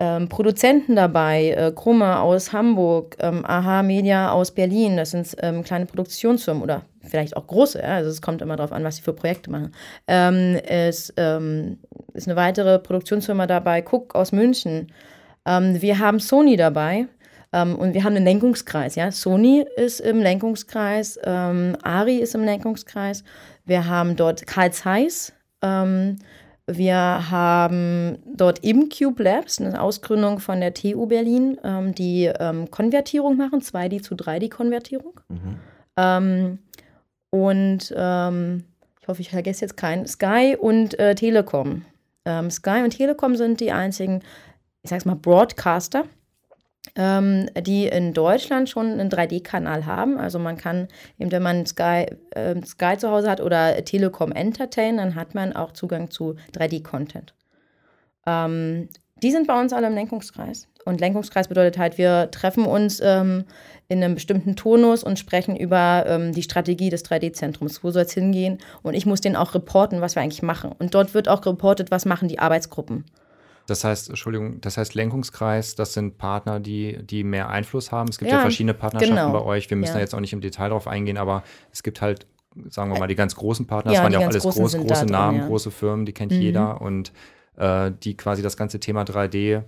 ähm, 0.00 0.28
Produzenten 0.28 0.94
dabei, 0.94 1.50
äh, 1.50 1.72
Krumme 1.74 2.20
aus 2.20 2.52
Hamburg, 2.52 3.16
ähm, 3.20 3.44
Aha 3.44 3.82
Media 3.82 4.30
aus 4.30 4.52
Berlin. 4.52 4.96
Das 4.96 5.10
sind 5.10 5.34
ähm, 5.40 5.64
kleine 5.64 5.86
Produktionsfirmen 5.86 6.62
oder 6.62 6.82
vielleicht 7.02 7.36
auch 7.36 7.46
große. 7.46 7.80
Ja? 7.80 7.96
Also 7.96 8.10
es 8.10 8.22
kommt 8.22 8.42
immer 8.42 8.56
darauf 8.56 8.72
an, 8.72 8.84
was 8.84 8.96
sie 8.96 9.02
für 9.02 9.12
Projekte 9.12 9.50
machen. 9.50 9.74
Ähm, 10.06 10.60
es 10.64 11.12
ähm, 11.16 11.78
ist 12.14 12.28
eine 12.28 12.36
weitere 12.36 12.78
Produktionsfirma 12.78 13.46
dabei, 13.46 13.82
Cook 13.82 14.14
aus 14.14 14.30
München. 14.30 14.92
Ähm, 15.46 15.80
wir 15.80 15.98
haben 15.98 16.20
Sony 16.20 16.56
dabei. 16.56 17.06
Und 17.50 17.94
wir 17.94 18.04
haben 18.04 18.14
einen 18.14 18.26
Lenkungskreis. 18.26 18.94
Ja? 18.94 19.10
Sony 19.10 19.64
ist 19.76 20.00
im 20.00 20.18
Lenkungskreis, 20.20 21.18
Ari 21.18 22.16
ist 22.18 22.34
im 22.34 22.44
Lenkungskreis. 22.44 23.24
Wir 23.64 23.86
haben 23.86 24.16
dort 24.16 24.46
Karl 24.46 24.72
Zeiss, 24.72 25.32
ähm, 25.62 26.18
wir 26.70 27.30
haben 27.30 28.18
dort 28.26 28.62
ImCube 28.62 29.22
Labs, 29.22 29.58
eine 29.58 29.80
Ausgründung 29.80 30.38
von 30.38 30.60
der 30.60 30.74
TU 30.74 31.06
Berlin, 31.06 31.58
ähm, 31.64 31.94
die 31.94 32.30
ähm, 32.38 32.70
Konvertierung 32.70 33.38
machen, 33.38 33.60
2D 33.60 34.02
zu 34.02 34.14
3D-Konvertierung. 34.14 35.18
Mhm. 35.28 35.56
Ähm, 35.96 36.58
und 37.30 37.94
ähm, 37.96 38.64
ich 39.00 39.08
hoffe, 39.08 39.22
ich 39.22 39.30
vergesse 39.30 39.62
jetzt 39.62 39.78
keinen, 39.78 40.06
Sky 40.06 40.58
und 40.60 40.98
äh, 40.98 41.14
Telekom. 41.14 41.86
Ähm, 42.26 42.50
Sky 42.50 42.82
und 42.84 42.90
Telekom 42.90 43.36
sind 43.36 43.60
die 43.60 43.72
einzigen, 43.72 44.20
ich 44.82 44.90
sag's 44.90 45.06
mal, 45.06 45.16
Broadcaster, 45.16 46.04
ähm, 46.96 47.48
die 47.60 47.86
in 47.86 48.12
Deutschland 48.12 48.68
schon 48.68 48.92
einen 48.92 49.10
3D-Kanal 49.10 49.86
haben. 49.86 50.18
Also 50.18 50.38
man 50.38 50.56
kann, 50.56 50.88
eben 51.18 51.30
wenn 51.32 51.42
man 51.42 51.66
Sky, 51.66 52.06
äh, 52.30 52.54
Sky 52.64 52.96
zu 52.98 53.10
Hause 53.10 53.30
hat 53.30 53.40
oder 53.40 53.84
Telekom 53.84 54.32
Entertain, 54.32 54.96
dann 54.96 55.14
hat 55.14 55.34
man 55.34 55.54
auch 55.54 55.72
Zugang 55.72 56.10
zu 56.10 56.36
3D-Content. 56.54 57.34
Ähm, 58.26 58.88
die 59.22 59.32
sind 59.32 59.46
bei 59.46 59.60
uns 59.60 59.72
alle 59.72 59.88
im 59.88 59.94
Lenkungskreis. 59.94 60.68
Und 60.84 61.00
Lenkungskreis 61.00 61.48
bedeutet 61.48 61.76
halt, 61.78 61.98
wir 61.98 62.30
treffen 62.30 62.64
uns 62.64 63.00
ähm, 63.00 63.44
in 63.88 64.02
einem 64.02 64.14
bestimmten 64.14 64.54
Turnus 64.54 65.02
und 65.02 65.18
sprechen 65.18 65.56
über 65.56 66.04
ähm, 66.06 66.32
die 66.32 66.42
Strategie 66.42 66.88
des 66.88 67.04
3D-Zentrums. 67.04 67.82
Wo 67.82 67.90
soll 67.90 68.02
es 68.02 68.12
hingehen? 68.12 68.58
Und 68.82 68.94
ich 68.94 69.06
muss 69.06 69.20
denen 69.20 69.36
auch 69.36 69.54
reporten, 69.54 70.00
was 70.00 70.14
wir 70.14 70.22
eigentlich 70.22 70.42
machen. 70.42 70.72
Und 70.78 70.94
dort 70.94 71.14
wird 71.14 71.28
auch 71.28 71.44
reportet, 71.44 71.90
was 71.90 72.06
machen 72.06 72.28
die 72.28 72.38
Arbeitsgruppen. 72.38 73.04
Das 73.68 73.84
heißt, 73.84 74.08
Entschuldigung, 74.08 74.62
das 74.62 74.78
heißt 74.78 74.94
Lenkungskreis, 74.94 75.74
das 75.74 75.92
sind 75.92 76.16
Partner, 76.16 76.58
die, 76.58 76.98
die 77.02 77.22
mehr 77.22 77.50
Einfluss 77.50 77.92
haben. 77.92 78.08
Es 78.08 78.18
gibt 78.18 78.30
ja, 78.30 78.38
ja 78.38 78.40
verschiedene 78.40 78.72
Partnerschaften 78.72 79.14
genau. 79.14 79.32
bei 79.32 79.42
euch. 79.42 79.68
Wir 79.68 79.76
müssen 79.76 79.90
ja. 79.90 79.96
da 79.96 80.00
jetzt 80.00 80.14
auch 80.14 80.20
nicht 80.20 80.32
im 80.32 80.40
Detail 80.40 80.70
drauf 80.70 80.88
eingehen, 80.88 81.18
aber 81.18 81.42
es 81.70 81.82
gibt 81.82 82.00
halt, 82.00 82.26
sagen 82.70 82.90
wir 82.90 82.98
mal, 82.98 83.08
die 83.08 83.14
ganz 83.14 83.36
großen 83.36 83.66
Partner. 83.66 83.92
Ja, 83.92 83.98
das 83.98 84.04
waren 84.04 84.12
ja 84.14 84.26
auch 84.26 84.30
alles 84.30 84.42
groß, 84.42 84.54
große 84.54 84.86
drin, 84.86 85.06
Namen, 85.08 85.46
große 85.46 85.70
Firmen, 85.70 86.06
die 86.06 86.14
kennt 86.14 86.32
mhm. 86.32 86.40
jeder 86.40 86.80
und 86.80 87.12
äh, 87.56 87.92
die 88.02 88.16
quasi 88.16 88.40
das 88.40 88.56
ganze 88.56 88.80
Thema 88.80 89.02
3D 89.02 89.64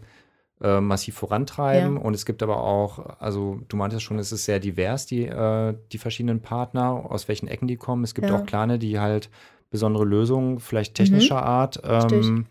äh, 0.62 0.80
massiv 0.80 1.16
vorantreiben. 1.16 1.98
Und 1.98 2.14
es 2.14 2.24
gibt 2.24 2.42
aber 2.42 2.62
auch, 2.62 3.20
also 3.20 3.60
du 3.68 3.76
meintest 3.76 4.02
schon, 4.02 4.18
es 4.18 4.32
ist 4.32 4.46
sehr 4.46 4.60
divers, 4.60 5.04
die, 5.04 5.26
äh, 5.26 5.74
die 5.92 5.98
verschiedenen 5.98 6.40
Partner, 6.40 7.10
aus 7.10 7.28
welchen 7.28 7.48
Ecken 7.48 7.68
die 7.68 7.76
kommen. 7.76 8.02
Es 8.04 8.14
gibt 8.14 8.30
auch 8.30 8.46
kleine, 8.46 8.78
die 8.78 8.98
halt 8.98 9.28
besondere 9.70 10.04
Lösungen, 10.04 10.58
vielleicht 10.58 10.94
technischer 10.94 11.36
mhm. 11.36 11.46
Art, 11.46 11.82
ähm, 11.84 12.46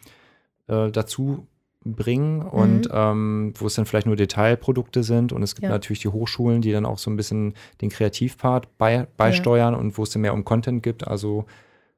äh, 0.69 0.91
dazu 0.91 1.47
bringen 1.85 2.41
und 2.41 2.89
mhm. 2.89 2.93
ähm, 2.93 3.53
wo 3.57 3.67
es 3.67 3.75
dann 3.75 3.85
vielleicht 3.85 4.07
nur 4.07 4.17
Detailprodukte 4.17 5.01
sind 5.03 5.31
und 5.31 5.43
es 5.43 5.55
gibt 5.55 5.63
ja. 5.63 5.69
natürlich 5.69 6.01
die 6.01 6.09
Hochschulen, 6.09 6.61
die 6.61 6.71
dann 6.71 6.85
auch 6.85 6.97
so 6.97 7.09
ein 7.09 7.15
bisschen 7.15 7.53
den 7.81 7.89
Kreativpart 7.89 8.77
bei, 8.77 9.07
beisteuern 9.15 9.73
ja. 9.73 9.79
und 9.79 9.97
wo 9.97 10.03
es 10.03 10.09
dann 10.09 10.21
mehr 10.21 10.33
um 10.33 10.43
Content 10.43 10.83
gibt, 10.83 11.07
also 11.07 11.45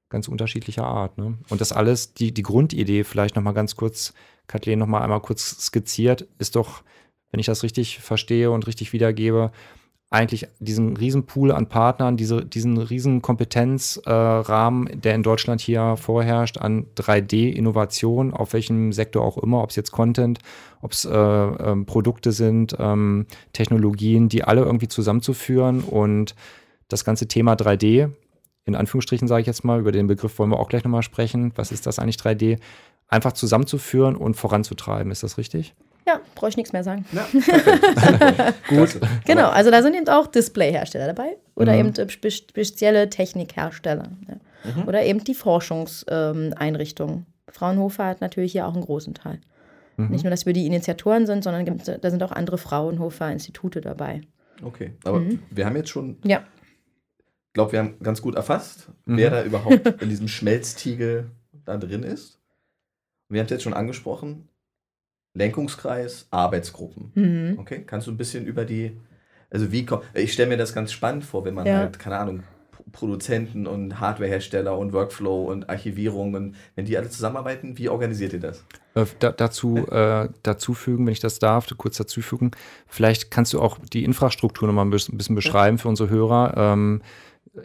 ganz 0.10 0.28
unterschiedlicher 0.28 0.86
Art. 0.86 1.18
Ne? 1.18 1.38
Und 1.50 1.62
das 1.62 1.72
alles, 1.72 2.14
die, 2.14 2.32
die 2.32 2.44
Grundidee, 2.44 3.04
vielleicht 3.04 3.36
nochmal 3.36 3.54
ganz 3.54 3.76
kurz, 3.76 4.14
Kathleen 4.46 4.78
nochmal 4.78 5.02
einmal 5.02 5.22
kurz 5.22 5.66
skizziert, 5.66 6.28
ist 6.38 6.56
doch, 6.56 6.84
wenn 7.32 7.40
ich 7.40 7.46
das 7.46 7.64
richtig 7.64 8.00
verstehe 8.00 8.52
und 8.52 8.68
richtig 8.68 8.94
wiedergebe, 8.94 9.52
eigentlich 10.12 10.46
diesen 10.60 10.98
riesen 10.98 11.26
Pool 11.26 11.54
an 11.54 11.68
Partnern, 11.68 12.18
diese, 12.18 12.46
diesen 12.46 12.78
riesen 12.78 13.22
Kompetenzrahmen, 13.22 14.88
äh, 14.88 14.98
der 14.98 15.16
in 15.16 15.24
Deutschland 15.24 15.62
hier 15.62 15.96
vorherrscht, 15.96 16.58
an 16.58 16.86
3D-Innovation, 16.98 18.34
auf 18.34 18.52
welchem 18.52 18.92
Sektor 18.92 19.24
auch 19.24 19.38
immer, 19.38 19.64
ob 19.64 19.70
es 19.70 19.78
jetzt 19.78 19.92
Content, 19.92 20.40
ob 20.82 20.92
es 20.92 21.06
äh, 21.06 21.14
äh, 21.14 21.76
Produkte 21.86 22.34
sind, 22.34 22.76
ähm, 22.78 23.26
Technologien, 23.54 24.28
die 24.28 24.44
alle 24.44 24.64
irgendwie 24.64 24.90
zusammenzuführen 24.90 25.80
und 25.80 26.36
das 26.90 27.06
ganze 27.06 27.30
Thema 27.30 27.54
3D, 27.54 28.10
in 28.66 28.76
Anführungsstrichen 28.76 29.30
sage 29.30 29.42
ich 29.42 29.48
jetzt 29.48 29.64
mal, 29.64 29.80
über 29.80 29.94
den 29.94 30.08
Begriff 30.08 30.38
wollen 30.40 30.52
wir 30.52 30.60
auch 30.60 30.68
gleich 30.68 30.84
nochmal 30.84 31.04
sprechen, 31.04 31.54
was 31.56 31.72
ist 31.72 31.88
das 31.88 32.00
eigentlich 32.00 32.18
3D, 32.18 32.60
einfach 33.08 33.32
zusammenzuführen 33.32 34.18
und 34.18 34.36
voranzutreiben, 34.36 35.10
ist 35.10 35.24
das 35.24 35.38
richtig? 35.38 35.74
Ja, 36.08 36.20
brauche 36.36 36.50
ich 36.50 36.58
nichts 36.58 36.74
mehr 36.74 36.84
sagen. 36.84 37.06
Ja, 37.12 37.28
Gut. 38.70 39.00
genau, 39.26 39.50
also 39.50 39.70
da 39.70 39.84
sind 39.84 39.96
eben 39.96 40.08
auch 40.10 40.28
Displayhersteller 40.28 41.08
dabei 41.08 41.38
oder 41.56 41.74
mhm. 41.74 41.94
eben 41.96 42.10
spezielle 42.10 43.10
Technikhersteller 43.10 44.10
ja. 44.28 44.72
mhm. 44.76 44.88
oder 44.88 45.04
eben 45.04 45.24
die 45.24 45.36
Forschungseinrichtungen. 45.36 47.16
Ähm, 47.16 47.26
Fraunhofer 47.50 48.06
hat 48.06 48.22
natürlich 48.22 48.54
hier 48.54 48.66
auch 48.66 48.74
einen 48.74 48.84
großen 48.84 49.14
Teil. 49.14 49.40
Mhm. 49.98 50.10
Nicht 50.10 50.24
nur, 50.24 50.32
dass 50.32 50.46
wir 50.46 50.54
die 50.54 50.66
Initiatoren 50.66 51.26
sind, 51.26 51.44
sondern 51.44 51.82
da 52.02 52.10
sind 52.10 52.24
auch 52.24 52.32
andere 52.32 52.58
Fraunhofer-Institute 52.58 53.82
dabei. 53.82 54.22
Okay, 54.64 54.94
aber 55.04 55.20
mhm. 55.20 55.40
wir 55.50 55.66
haben 55.66 55.76
jetzt 55.76 55.90
schon, 55.90 56.18
ja. 56.24 56.44
ich 57.48 57.54
glaube, 57.54 57.74
wir 57.74 57.80
haben 57.80 57.96
ganz 58.02 58.22
gut 58.22 58.36
erfasst, 58.36 58.90
wer 59.06 59.30
mhm. 59.30 59.34
da 59.34 59.44
überhaupt 59.44 60.02
in 60.02 60.10
diesem 60.10 60.28
Schmelztiegel 60.28 61.32
da 61.66 61.78
drin 61.78 62.04
ist. 62.04 62.40
Wir 63.30 63.40
haben 63.40 63.46
es 63.46 63.52
jetzt 63.52 63.64
schon 63.64 63.74
angesprochen, 63.74 64.50
Lenkungskreis, 65.34 66.28
Arbeitsgruppen. 66.32 67.12
Mhm. 67.16 67.60
Okay, 67.60 67.84
kannst 67.86 68.08
du 68.08 68.12
ein 68.12 68.18
bisschen 68.18 68.46
über 68.46 68.66
die, 68.66 68.98
also 69.50 69.72
wie 69.72 69.86
kommt, 69.86 70.04
ich 70.14 70.34
stelle 70.34 70.50
mir 70.50 70.58
das 70.58 70.74
ganz 70.74 70.92
spannend 70.92 71.24
vor, 71.24 71.46
wenn 71.46 71.54
man 71.54 71.66
ja. 71.66 71.78
halt, 71.78 72.00
keine 72.00 72.18
Ahnung, 72.18 72.44
Produzenten 72.92 73.68
und 73.68 74.00
Hardwarehersteller 74.00 74.78
und 74.78 74.94
Workflow 74.94 75.46
und 75.46 75.70
Archivierung 75.70 76.34
und 76.34 76.56
wenn 76.76 76.86
die 76.86 76.98
alle 76.98 77.10
zusammenarbeiten, 77.10 77.78
wie 77.78 77.90
organisiert 77.90 78.34
ihr 78.34 78.40
das? 78.40 78.66
Äh, 78.96 79.06
da, 79.20 79.32
dazu, 79.32 79.78
äh, 79.88 80.30
dazu 80.44 80.74
fügen, 80.74 81.06
wenn 81.06 81.14
ich 81.14 81.20
das 81.20 81.40
darf, 81.40 81.68
kurz 81.78 81.98
dazu 81.98 82.22
fügen, 82.22 82.52
vielleicht 82.88 83.32
kannst 83.32 83.54
du 83.54 83.62
auch 83.62 83.80
die 83.94 84.04
Infrastruktur 84.04 84.68
nochmal 84.68 84.86
ein 84.86 84.90
bisschen 84.90 85.36
beschreiben 85.36 85.78
für 85.78 85.88
unsere 85.88 86.10
Hörer. 86.10 86.54
Ähm, 86.58 87.02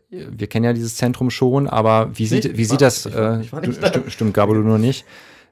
wir 0.08 0.46
kennen 0.48 0.64
ja 0.64 0.72
dieses 0.72 0.96
Zentrum 0.96 1.30
schon, 1.30 1.68
aber 1.68 2.10
wie 2.14 2.26
sieht, 2.26 2.56
wie 2.56 2.64
sieht 2.64 2.80
das, 2.80 3.06
äh, 3.06 3.44
stimmt, 3.44 4.12
stimmt 4.12 4.34
Gabo, 4.34 4.54
du 4.54 4.60
nur 4.60 4.78
nicht. 4.78 5.04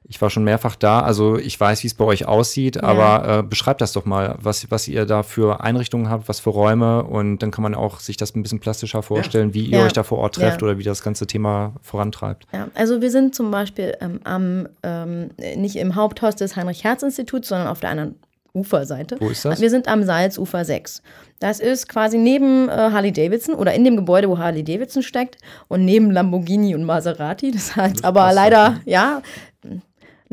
Ich 0.06 0.20
war 0.20 0.28
schon 0.28 0.44
mehrfach 0.44 0.76
da, 0.76 1.00
also 1.00 1.38
ich 1.38 1.58
weiß, 1.58 1.82
wie 1.82 1.86
es 1.86 1.94
bei 1.94 2.04
euch 2.04 2.26
aussieht, 2.26 2.76
ja. 2.76 2.82
aber 2.82 3.38
äh, 3.38 3.42
beschreibt 3.42 3.80
das 3.80 3.92
doch 3.92 4.04
mal, 4.04 4.36
was, 4.40 4.70
was 4.70 4.86
ihr 4.86 5.06
da 5.06 5.22
für 5.22 5.62
Einrichtungen 5.62 6.10
habt, 6.10 6.28
was 6.28 6.40
für 6.40 6.50
Räume 6.50 7.04
und 7.04 7.38
dann 7.38 7.50
kann 7.50 7.62
man 7.62 7.74
auch 7.74 8.00
sich 8.00 8.16
das 8.16 8.34
ein 8.34 8.42
bisschen 8.42 8.60
plastischer 8.60 9.02
vorstellen, 9.02 9.48
ja. 9.48 9.54
wie 9.54 9.64
ihr 9.64 9.78
ja. 9.78 9.84
euch 9.84 9.92
da 9.92 10.02
vor 10.02 10.18
Ort 10.18 10.34
trefft 10.34 10.62
oder 10.62 10.78
wie 10.78 10.82
das 10.82 11.02
ganze 11.02 11.26
Thema 11.26 11.72
vorantreibt. 11.80 12.46
Ja, 12.52 12.68
also 12.74 13.00
wir 13.00 13.10
sind 13.10 13.34
zum 13.34 13.50
Beispiel 13.50 13.96
ähm, 14.00 14.20
am, 14.24 14.68
ähm, 14.82 15.30
nicht 15.56 15.76
im 15.76 15.94
Haupthaus 15.94 16.36
des 16.36 16.56
Heinrich-Herz-Instituts, 16.56 17.48
sondern 17.48 17.68
auf 17.68 17.80
der 17.80 17.90
anderen 17.90 18.16
Uferseite. 18.54 19.16
Wo 19.18 19.30
ist 19.30 19.44
das? 19.44 19.60
Wir 19.60 19.68
sind 19.68 19.88
am 19.88 20.04
Salzufer 20.04 20.64
6. 20.64 21.02
Das 21.40 21.58
ist 21.58 21.88
quasi 21.88 22.18
neben 22.18 22.68
äh, 22.68 22.72
Harley 22.72 23.12
Davidson 23.12 23.56
oder 23.56 23.74
in 23.74 23.84
dem 23.84 23.96
Gebäude, 23.96 24.28
wo 24.28 24.38
Harley 24.38 24.62
Davidson 24.62 25.02
steckt 25.02 25.38
und 25.66 25.84
neben 25.84 26.10
Lamborghini 26.12 26.74
und 26.74 26.84
Maserati. 26.84 27.50
Das 27.50 27.74
heißt 27.74 27.96
das 27.96 28.04
aber 28.04 28.32
leider, 28.32 28.80
ja, 28.84 29.22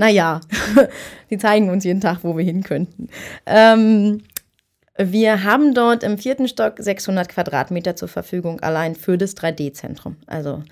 naja, 0.02 0.42
die 1.30 1.38
zeigen 1.38 1.70
uns 1.70 1.84
jeden 1.84 2.02
Tag, 2.02 2.24
wo 2.24 2.36
wir 2.36 2.44
hin 2.44 2.64
könnten. 2.64 3.08
Ähm, 3.46 4.24
wir 4.98 5.44
haben 5.44 5.76
dort 5.76 6.02
im 6.02 6.18
vierten 6.18 6.48
Stock 6.48 6.74
600 6.80 7.30
Quadratmeter 7.30 7.96
zur 7.96 8.08
Verfügung, 8.08 8.62
allein 8.62 8.96
für 8.96 9.20
das 9.20 9.38
3D-Zentrum. 9.38 10.18
Also 10.26 10.64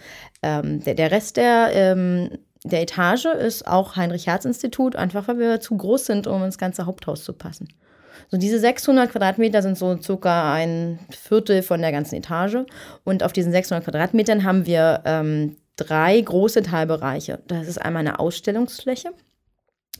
ähm, 0.42 0.84
der, 0.84 0.96
der 0.96 1.12
Rest 1.12 1.38
der, 1.38 1.70
ähm, 1.74 2.40
der 2.64 2.82
Etage 2.82 3.26
ist 3.26 3.68
auch 3.68 3.96
Heinrich-Herz-Institut, 3.96 4.96
einfach 4.96 5.28
weil 5.28 5.38
wir 5.38 5.60
zu 5.60 5.78
groß 5.78 6.08
sind, 6.08 6.26
um 6.26 6.44
ins 6.44 6.58
ganze 6.58 6.88
Haupthaus 6.88 7.24
zu 7.24 7.34
passen. 7.34 7.68
So 8.30 8.38
diese 8.38 8.60
600 8.60 9.12
Quadratmeter 9.12 9.62
sind 9.62 9.78
so 9.78 9.96
circa 10.02 10.54
ein 10.54 10.98
Viertel 11.12 11.62
von 11.62 11.82
der 11.82 11.92
ganzen 11.92 12.16
Etage. 12.16 12.66
Und 13.04 13.22
auf 13.22 13.32
diesen 13.32 13.52
600 13.52 13.86
Quadratmetern 13.86 14.44
haben 14.44 14.66
wir 14.66 15.04
ähm, 15.06 15.56
drei 15.88 16.20
große 16.20 16.64
Teilbereiche. 16.64 17.40
Das 17.48 17.68
ist 17.68 17.78
einmal 17.80 18.02
eine 18.02 18.20
Ausstellungsfläche, 18.20 19.12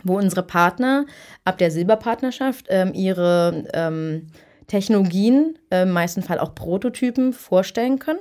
wo 0.04 0.18
unsere 0.18 0.44
Partner 0.44 1.06
ab 1.46 1.58
der 1.58 1.72
Silberpartnerschaft 1.72 2.68
ähm, 2.70 2.94
ihre 2.94 3.66
ähm, 3.74 4.28
Technologien, 4.68 5.58
äh, 5.72 5.84
im 5.84 5.92
meisten 5.92 6.22
Fall 6.22 6.40
auch 6.40 6.56
Prototypen, 6.56 7.34
vorstellen 7.34 8.00
können. 8.00 8.20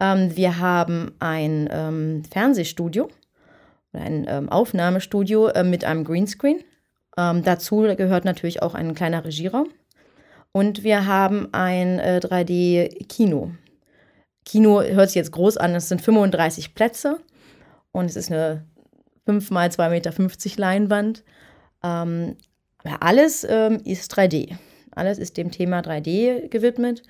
Ähm, 0.00 0.36
wir 0.36 0.58
haben 0.58 1.12
ein 1.18 1.68
ähm, 1.72 2.22
Fernsehstudio, 2.30 3.08
ein 3.92 4.26
ähm, 4.28 4.48
Aufnahmestudio 4.48 5.48
äh, 5.48 5.64
mit 5.64 5.84
einem 5.84 6.04
Greenscreen. 6.04 6.60
Ähm, 7.16 7.42
dazu 7.42 7.82
gehört 7.96 8.24
natürlich 8.24 8.62
auch 8.62 8.74
ein 8.74 8.94
kleiner 8.94 9.24
Regieraum. 9.24 9.68
Und 10.52 10.84
wir 10.84 11.06
haben 11.06 11.48
ein 11.52 11.98
äh, 11.98 12.20
3D-Kino. 12.22 13.52
Kino 14.44 14.82
hört 14.82 15.08
sich 15.08 15.16
jetzt 15.16 15.32
groß 15.32 15.56
an, 15.56 15.74
es 15.74 15.88
sind 15.88 16.02
35 16.02 16.74
Plätze 16.74 17.20
und 17.92 18.06
es 18.06 18.16
ist 18.16 18.30
eine 18.30 18.64
5 19.26 19.50
mal 19.50 19.68
2,50 19.68 19.90
Meter 19.90 20.60
Leinwand. 20.60 21.24
Ähm, 21.82 22.36
alles 23.00 23.46
ähm, 23.48 23.80
ist 23.84 24.12
3D. 24.16 24.56
Alles 24.90 25.18
ist 25.18 25.36
dem 25.36 25.50
Thema 25.50 25.80
3D 25.80 26.48
gewidmet. 26.48 27.02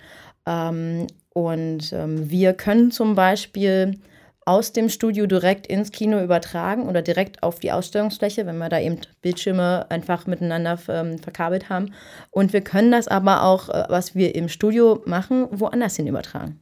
Ähm, 0.47 1.07
und 1.31 1.93
ähm, 1.93 2.31
wir 2.31 2.53
können 2.53 2.91
zum 2.91 3.15
Beispiel 3.15 3.99
aus 4.45 4.73
dem 4.73 4.89
Studio 4.89 5.27
direkt 5.27 5.69
ins 5.69 5.93
Kino 5.93 6.21
übertragen 6.23 6.89
oder 6.89 7.01
direkt 7.01 7.43
auf 7.43 7.61
die 7.61 7.71
Ausstellungsfläche, 7.71 8.45
wenn 8.45 8.59
wir 8.59 8.69
da 8.69 8.81
eben 8.81 8.99
Bildschirme 9.21 9.87
einfach 9.89 10.27
miteinander 10.27 10.79
ähm, 10.89 11.19
verkabelt 11.19 11.69
haben. 11.69 11.95
Und 12.31 12.53
wir 12.53 12.61
können 12.61 12.91
das 12.91 13.09
aber 13.09 13.45
auch, 13.45 13.69
äh, 13.69 13.85
was 13.89 14.15
wir 14.15 14.35
im 14.35 14.49
Studio 14.49 15.03
machen, 15.07 15.47
woanders 15.53 15.97
hin 15.97 16.09
übertragen. 16.09 16.62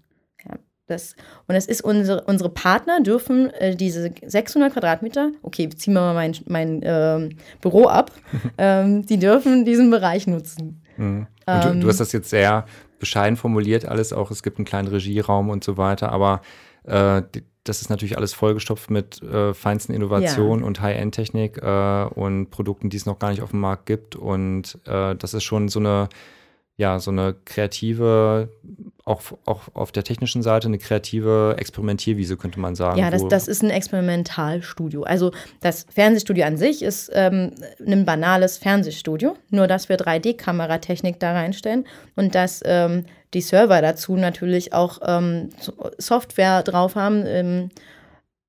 Das, 0.90 1.14
und 1.46 1.54
es 1.54 1.66
ist 1.66 1.82
unsere, 1.82 2.22
unsere 2.24 2.50
Partner 2.50 3.00
dürfen 3.00 3.50
äh, 3.50 3.76
diese 3.76 4.12
600 4.24 4.72
Quadratmeter, 4.72 5.30
okay, 5.42 5.68
ziehen 5.68 5.94
wir 5.94 6.00
mal 6.00 6.14
mein, 6.14 6.36
mein 6.46 6.80
ähm, 6.82 7.36
Büro 7.60 7.86
ab, 7.86 8.10
ähm, 8.58 9.06
die 9.06 9.18
dürfen 9.18 9.64
diesen 9.64 9.90
Bereich 9.90 10.26
nutzen. 10.26 10.82
Mhm. 10.96 11.26
Und 11.46 11.64
du, 11.64 11.80
du 11.80 11.88
hast 11.88 12.00
das 12.00 12.12
jetzt 12.12 12.30
sehr 12.30 12.66
bescheiden 12.98 13.36
formuliert, 13.36 13.86
alles 13.86 14.12
auch, 14.12 14.30
es 14.30 14.42
gibt 14.42 14.58
einen 14.58 14.66
kleinen 14.66 14.88
Regieraum 14.88 15.48
und 15.48 15.64
so 15.64 15.76
weiter, 15.76 16.12
aber 16.12 16.42
äh, 16.84 17.22
das 17.64 17.82
ist 17.82 17.90
natürlich 17.90 18.16
alles 18.16 18.32
vollgestopft 18.32 18.90
mit 18.90 19.22
äh, 19.22 19.52
feinsten 19.52 19.92
Innovationen 19.92 20.60
ja. 20.60 20.66
und 20.66 20.80
High-End-Technik 20.80 21.58
äh, 21.58 22.04
und 22.04 22.50
Produkten, 22.50 22.88
die 22.88 22.96
es 22.96 23.06
noch 23.06 23.18
gar 23.18 23.30
nicht 23.30 23.42
auf 23.42 23.50
dem 23.50 23.60
Markt 23.60 23.86
gibt. 23.86 24.16
Und 24.16 24.78
äh, 24.86 25.14
das 25.14 25.34
ist 25.34 25.44
schon 25.44 25.68
so 25.68 25.78
eine, 25.78 26.08
ja, 26.80 26.98
so 26.98 27.10
eine 27.10 27.34
kreative, 27.44 28.48
auch, 29.04 29.20
auch 29.44 29.64
auf 29.74 29.92
der 29.92 30.02
technischen 30.02 30.42
Seite, 30.42 30.66
eine 30.66 30.78
kreative 30.78 31.56
Experimentierwiese, 31.58 32.38
könnte 32.38 32.58
man 32.58 32.74
sagen. 32.74 32.98
Ja, 32.98 33.10
das, 33.10 33.28
das 33.28 33.48
ist 33.48 33.62
ein 33.62 33.68
Experimentalstudio. 33.68 35.02
Also 35.02 35.30
das 35.60 35.84
Fernsehstudio 35.94 36.46
an 36.46 36.56
sich 36.56 36.82
ist 36.82 37.10
ähm, 37.12 37.52
ein 37.86 38.06
banales 38.06 38.56
Fernsehstudio, 38.56 39.36
nur 39.50 39.66
dass 39.66 39.90
wir 39.90 39.98
3D-Kameratechnik 39.98 41.18
da 41.18 41.32
reinstellen 41.32 41.86
und 42.16 42.34
dass 42.34 42.62
ähm, 42.64 43.04
die 43.34 43.42
Server 43.42 43.82
dazu 43.82 44.16
natürlich 44.16 44.72
auch 44.72 45.00
ähm, 45.06 45.50
Software 45.98 46.62
drauf 46.62 46.94
haben, 46.94 47.24
ähm, 47.26 47.68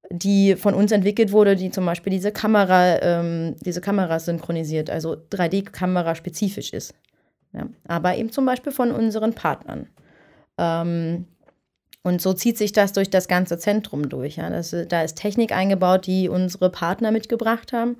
die 0.09 0.55
von 0.55 0.73
uns 0.73 0.93
entwickelt 0.93 1.33
wurde, 1.33 1.57
die 1.57 1.69
zum 1.69 1.85
Beispiel 1.85 2.11
diese 2.11 2.31
Kamera, 2.31 3.01
ähm, 3.01 3.57
diese 3.59 3.81
Kamera 3.81 4.19
synchronisiert, 4.21 4.89
also 4.89 5.17
3D-Kamera 5.31 6.15
spezifisch 6.15 6.71
ist. 6.71 6.93
Ja. 7.53 7.67
Aber 7.87 8.15
eben 8.15 8.31
zum 8.31 8.45
Beispiel 8.45 8.71
von 8.71 8.91
unseren 8.91 9.33
Partnern. 9.33 9.87
Ähm, 10.57 11.25
und 12.03 12.21
so 12.21 12.33
zieht 12.33 12.57
sich 12.57 12.71
das 12.71 12.93
durch 12.93 13.09
das 13.09 13.27
ganze 13.27 13.57
Zentrum 13.57 14.09
durch. 14.09 14.37
Ja. 14.37 14.49
Das, 14.49 14.75
da 14.87 15.03
ist 15.03 15.15
Technik 15.15 15.51
eingebaut, 15.51 16.07
die 16.07 16.29
unsere 16.29 16.69
Partner 16.69 17.11
mitgebracht 17.11 17.73
haben. 17.73 17.97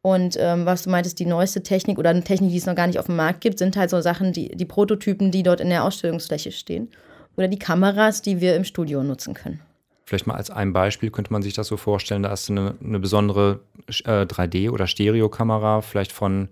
Und 0.00 0.36
ähm, 0.38 0.64
was 0.64 0.82
du 0.82 0.90
meintest, 0.90 1.18
die 1.18 1.26
neueste 1.26 1.62
Technik 1.62 1.98
oder 1.98 2.10
eine 2.10 2.22
Technik, 2.22 2.50
die 2.50 2.56
es 2.56 2.66
noch 2.66 2.74
gar 2.74 2.86
nicht 2.86 2.98
auf 2.98 3.06
dem 3.06 3.16
Markt 3.16 3.40
gibt, 3.40 3.58
sind 3.58 3.76
halt 3.76 3.90
so 3.90 4.00
Sachen, 4.00 4.32
die, 4.32 4.48
die 4.56 4.64
Prototypen, 4.64 5.30
die 5.30 5.42
dort 5.42 5.60
in 5.60 5.70
der 5.70 5.84
Ausstellungsfläche 5.84 6.52
stehen. 6.52 6.88
Oder 7.36 7.48
die 7.48 7.58
Kameras, 7.58 8.22
die 8.22 8.40
wir 8.40 8.56
im 8.56 8.64
Studio 8.64 9.02
nutzen 9.02 9.34
können. 9.34 9.60
Vielleicht 10.04 10.26
mal 10.26 10.34
als 10.36 10.50
ein 10.50 10.72
Beispiel 10.72 11.10
könnte 11.10 11.32
man 11.32 11.42
sich 11.42 11.52
das 11.52 11.66
so 11.66 11.76
vorstellen, 11.76 12.22
da 12.22 12.32
ist 12.32 12.48
eine, 12.50 12.76
eine 12.82 12.98
besondere 12.98 13.60
äh, 13.88 14.22
3D- 14.22 14.70
oder 14.70 14.86
Stereokamera, 14.86 15.82
vielleicht 15.82 16.12
von 16.12 16.48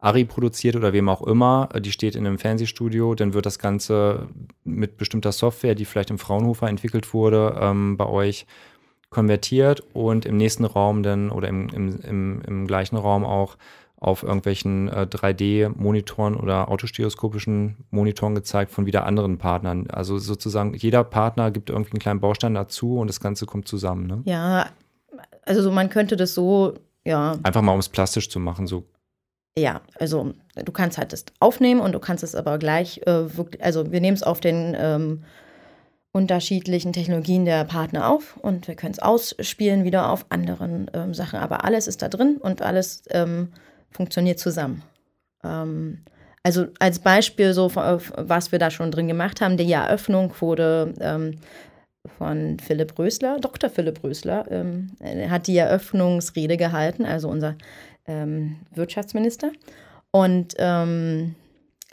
Ari 0.00 0.24
produziert 0.24 0.76
oder 0.76 0.92
wem 0.92 1.08
auch 1.08 1.22
immer, 1.22 1.68
die 1.78 1.92
steht 1.92 2.16
in 2.16 2.26
einem 2.26 2.38
Fernsehstudio, 2.38 3.14
dann 3.14 3.34
wird 3.34 3.46
das 3.46 3.58
Ganze 3.58 4.28
mit 4.64 4.96
bestimmter 4.96 5.32
Software, 5.32 5.74
die 5.74 5.84
vielleicht 5.84 6.10
im 6.10 6.18
Fraunhofer 6.18 6.68
entwickelt 6.68 7.12
wurde, 7.12 7.56
ähm, 7.60 7.96
bei 7.96 8.06
euch 8.06 8.46
konvertiert 9.10 9.82
und 9.92 10.24
im 10.24 10.36
nächsten 10.36 10.64
Raum 10.64 11.02
dann 11.02 11.30
oder 11.30 11.48
im, 11.48 11.68
im, 11.68 12.00
im, 12.00 12.42
im 12.46 12.66
gleichen 12.66 12.96
Raum 12.96 13.24
auch 13.24 13.56
auf 14.00 14.22
irgendwelchen 14.22 14.88
äh, 14.88 15.06
3D-Monitoren 15.10 16.34
oder 16.34 16.70
autostereoskopischen 16.70 17.76
Monitoren 17.90 18.34
gezeigt 18.34 18.72
von 18.72 18.86
wieder 18.86 19.04
anderen 19.04 19.36
Partnern. 19.36 19.88
Also 19.90 20.16
sozusagen 20.16 20.72
jeder 20.74 21.04
Partner 21.04 21.50
gibt 21.50 21.68
irgendwie 21.68 21.92
einen 21.92 22.00
kleinen 22.00 22.20
Baustein 22.20 22.54
dazu 22.54 22.98
und 22.98 23.08
das 23.08 23.20
Ganze 23.20 23.44
kommt 23.44 23.68
zusammen. 23.68 24.06
Ne? 24.06 24.22
Ja, 24.24 24.70
also 25.44 25.62
so, 25.62 25.70
man 25.70 25.90
könnte 25.90 26.16
das 26.16 26.32
so, 26.32 26.74
ja. 27.04 27.36
Einfach 27.42 27.60
mal, 27.60 27.72
um 27.72 27.78
es 27.78 27.90
plastisch 27.90 28.30
zu 28.30 28.40
machen, 28.40 28.66
so. 28.66 28.84
Ja, 29.60 29.82
also 29.98 30.32
du 30.54 30.72
kannst 30.72 30.96
halt 30.96 31.12
das 31.12 31.24
aufnehmen 31.38 31.80
und 31.80 31.92
du 31.92 31.98
kannst 31.98 32.24
es 32.24 32.34
aber 32.34 32.58
gleich, 32.58 33.02
äh, 33.06 33.24
also 33.60 33.92
wir 33.92 34.00
nehmen 34.00 34.16
es 34.16 34.22
auf 34.22 34.40
den 34.40 34.74
ähm, 34.78 35.24
unterschiedlichen 36.12 36.92
Technologien 36.92 37.44
der 37.44 37.64
Partner 37.64 38.08
auf 38.10 38.36
und 38.38 38.66
wir 38.68 38.74
können 38.74 38.92
es 38.92 38.98
ausspielen 38.98 39.84
wieder 39.84 40.10
auf 40.10 40.26
anderen 40.30 40.90
ähm, 40.94 41.14
Sachen. 41.14 41.38
Aber 41.38 41.64
alles 41.64 41.86
ist 41.86 42.02
da 42.02 42.08
drin 42.08 42.38
und 42.38 42.62
alles 42.62 43.02
ähm, 43.10 43.52
funktioniert 43.90 44.38
zusammen. 44.38 44.82
Ähm, 45.44 46.04
also 46.42 46.66
als 46.78 47.00
Beispiel 47.00 47.52
so, 47.52 47.74
was 47.74 48.50
wir 48.50 48.58
da 48.58 48.70
schon 48.70 48.90
drin 48.90 49.08
gemacht 49.08 49.42
haben, 49.42 49.58
die 49.58 49.70
Eröffnung 49.70 50.32
wurde 50.40 50.94
ähm, 50.98 51.38
von 52.16 52.58
Philipp 52.58 52.98
Rösler, 52.98 53.38
Dr. 53.38 53.68
Philipp 53.68 54.02
Rösler, 54.02 54.46
ähm, 54.50 54.92
hat 55.28 55.46
die 55.46 55.58
Eröffnungsrede 55.58 56.56
gehalten, 56.56 57.04
also 57.04 57.28
unser 57.28 57.56
ähm, 58.10 58.56
Wirtschaftsminister. 58.74 59.52
Und 60.10 60.56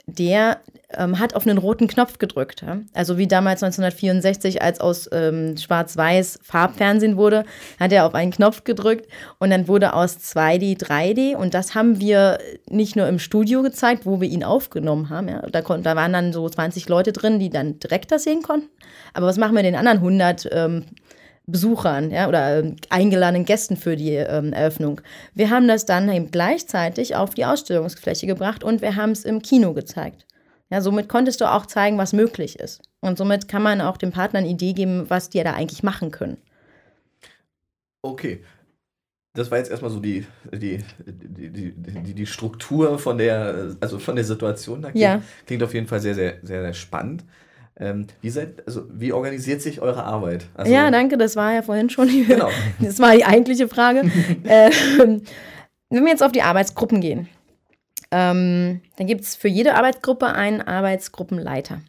der 0.08 0.60
ähm, 0.96 1.18
hat 1.18 1.34
auf 1.34 1.46
einen 1.46 1.58
roten 1.58 1.86
Knopf 1.86 2.18
gedrückt. 2.18 2.62
Ja? 2.62 2.78
Also 2.94 3.18
wie 3.18 3.26
damals 3.26 3.62
1964, 3.62 4.62
als 4.62 4.80
aus 4.80 5.08
ähm, 5.12 5.56
Schwarz-Weiß 5.56 6.40
Farbfernsehen 6.42 7.16
wurde, 7.16 7.44
hat 7.78 7.92
er 7.92 8.06
auf 8.06 8.14
einen 8.14 8.32
Knopf 8.32 8.64
gedrückt 8.64 9.06
und 9.38 9.50
dann 9.50 9.68
wurde 9.68 9.92
aus 9.92 10.16
2D 10.16 10.78
3D 10.78 11.36
und 11.36 11.52
das 11.52 11.74
haben 11.74 12.00
wir 12.00 12.38
nicht 12.70 12.96
nur 12.96 13.06
im 13.06 13.18
Studio 13.18 13.62
gezeigt, 13.62 14.06
wo 14.06 14.20
wir 14.20 14.28
ihn 14.28 14.44
aufgenommen 14.44 15.10
haben. 15.10 15.28
Ja? 15.28 15.42
Da, 15.42 15.60
da 15.60 15.96
waren 15.96 16.12
dann 16.12 16.32
so 16.32 16.48
20 16.48 16.88
Leute 16.88 17.12
drin, 17.12 17.38
die 17.38 17.50
dann 17.50 17.78
direkt 17.78 18.10
das 18.10 18.24
sehen 18.24 18.42
konnten. 18.42 18.68
Aber 19.12 19.26
was 19.26 19.36
machen 19.36 19.54
wir 19.54 19.62
den 19.62 19.76
anderen 19.76 19.98
100 19.98 20.48
ähm, 20.52 20.84
Besuchern 21.48 22.10
ja, 22.10 22.28
oder 22.28 22.58
äh, 22.58 22.76
eingeladenen 22.90 23.44
Gästen 23.44 23.76
für 23.76 23.96
die 23.96 24.14
ähm, 24.14 24.52
Eröffnung. 24.52 25.00
Wir 25.34 25.50
haben 25.50 25.66
das 25.66 25.86
dann 25.86 26.08
eben 26.10 26.30
gleichzeitig 26.30 27.16
auf 27.16 27.34
die 27.34 27.46
Ausstellungsfläche 27.46 28.26
gebracht 28.26 28.62
und 28.62 28.82
wir 28.82 28.96
haben 28.96 29.12
es 29.12 29.24
im 29.24 29.40
Kino 29.40 29.72
gezeigt. 29.72 30.26
Ja, 30.70 30.82
somit 30.82 31.08
konntest 31.08 31.40
du 31.40 31.50
auch 31.50 31.64
zeigen, 31.64 31.96
was 31.96 32.12
möglich 32.12 32.58
ist. 32.58 32.82
Und 33.00 33.16
somit 33.16 33.48
kann 33.48 33.62
man 33.62 33.80
auch 33.80 33.96
dem 33.96 34.12
Partner 34.12 34.40
eine 34.40 34.48
Idee 34.48 34.74
geben, 34.74 35.08
was 35.08 35.30
die 35.30 35.42
da 35.42 35.54
eigentlich 35.54 35.82
machen 35.82 36.10
können. 36.10 36.36
Okay. 38.02 38.44
Das 39.32 39.50
war 39.50 39.58
jetzt 39.58 39.70
erstmal 39.70 39.90
so 39.90 40.00
die, 40.00 40.26
die, 40.52 40.82
die, 41.06 41.72
die, 41.72 42.14
die 42.14 42.26
Struktur 42.26 42.98
von 42.98 43.16
der, 43.16 43.76
also 43.80 43.98
von 43.98 44.16
der 44.16 44.24
Situation 44.24 44.82
da. 44.82 44.90
Klingt, 44.90 45.02
ja. 45.02 45.22
klingt 45.46 45.62
auf 45.62 45.72
jeden 45.72 45.86
Fall 45.86 46.00
sehr, 46.00 46.14
sehr, 46.14 46.38
sehr, 46.42 46.62
sehr 46.62 46.74
spannend. 46.74 47.24
Ähm, 47.80 48.06
wie, 48.20 48.30
seid, 48.30 48.66
also, 48.66 48.82
wie 48.90 49.12
organisiert 49.12 49.62
sich 49.62 49.80
eure 49.80 50.02
Arbeit? 50.04 50.46
Also, 50.54 50.72
ja, 50.72 50.90
danke, 50.90 51.16
das 51.16 51.36
war 51.36 51.52
ja 51.52 51.62
vorhin 51.62 51.90
schon. 51.90 52.08
Die, 52.08 52.24
genau. 52.24 52.50
Das 52.80 52.98
war 52.98 53.14
die 53.14 53.24
eigentliche 53.24 53.68
Frage. 53.68 54.10
ähm, 54.44 55.22
wenn 55.90 56.04
wir 56.04 56.10
jetzt 56.10 56.22
auf 56.22 56.32
die 56.32 56.42
Arbeitsgruppen 56.42 57.00
gehen, 57.00 57.28
ähm, 58.10 58.80
dann 58.96 59.06
gibt 59.06 59.22
es 59.22 59.36
für 59.36 59.48
jede 59.48 59.74
Arbeitsgruppe 59.74 60.26
einen 60.26 60.60
Arbeitsgruppenleiter. 60.60 61.80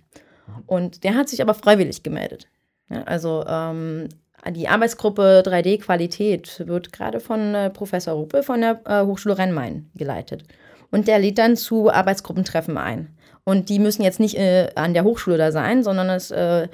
Und 0.68 1.04
der 1.04 1.16
hat 1.16 1.30
sich 1.30 1.42
aber 1.42 1.54
freiwillig 1.54 2.04
gemeldet. 2.04 2.48
Ja, 2.90 3.04
also 3.04 3.46
ähm, 3.48 4.10
die 4.52 4.68
Arbeitsgruppe 4.68 5.44
3D-Qualität 5.46 6.64
wird 6.66 6.94
gerade 6.94 7.20
von 7.20 7.56
äh, 7.56 7.70
Professor 7.70 8.14
Ruppe 8.14 8.44
von 8.44 8.62
der 8.62 8.82
äh, 8.86 9.06
Hochschule 9.06 9.38
Rhein-Main 9.38 9.90
geleitet. 9.96 10.44
Und 10.92 11.08
der 11.08 11.20
lädt 11.20 11.38
dann 11.38 11.56
zu 11.56 11.92
Arbeitsgruppentreffen 11.92 12.78
ein. 12.78 13.16
Und 13.50 13.70
die 13.70 13.80
müssen 13.80 14.04
jetzt 14.04 14.20
nicht 14.20 14.38
äh, 14.38 14.70
an 14.76 14.94
der 14.94 15.04
Hochschule 15.04 15.40
da 15.40 15.52
sein, 15.52 15.84
sondern 15.84 16.08
es 16.12 16.30
äh, 16.30 16.68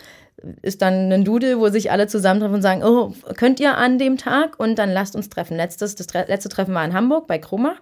ist 0.62 0.82
dann 0.82 1.10
ein 1.10 1.24
Doodle, 1.24 1.58
wo 1.58 1.70
sich 1.70 1.90
alle 1.90 2.08
zusammentreffen 2.08 2.56
und 2.56 2.62
sagen, 2.62 2.84
oh, 2.84 3.14
könnt 3.38 3.62
ihr 3.62 3.78
an 3.78 3.98
dem 3.98 4.18
Tag? 4.18 4.60
Und 4.60 4.78
dann 4.78 4.92
lasst 4.92 5.16
uns 5.16 5.30
treffen. 5.30 5.56
Letztes, 5.56 5.96
das 5.96 6.08
letzte 6.14 6.50
Treffen 6.50 6.74
war 6.74 6.84
in 6.84 6.94
Hamburg 6.94 7.28
bei 7.28 7.38
Kroma. 7.40 7.76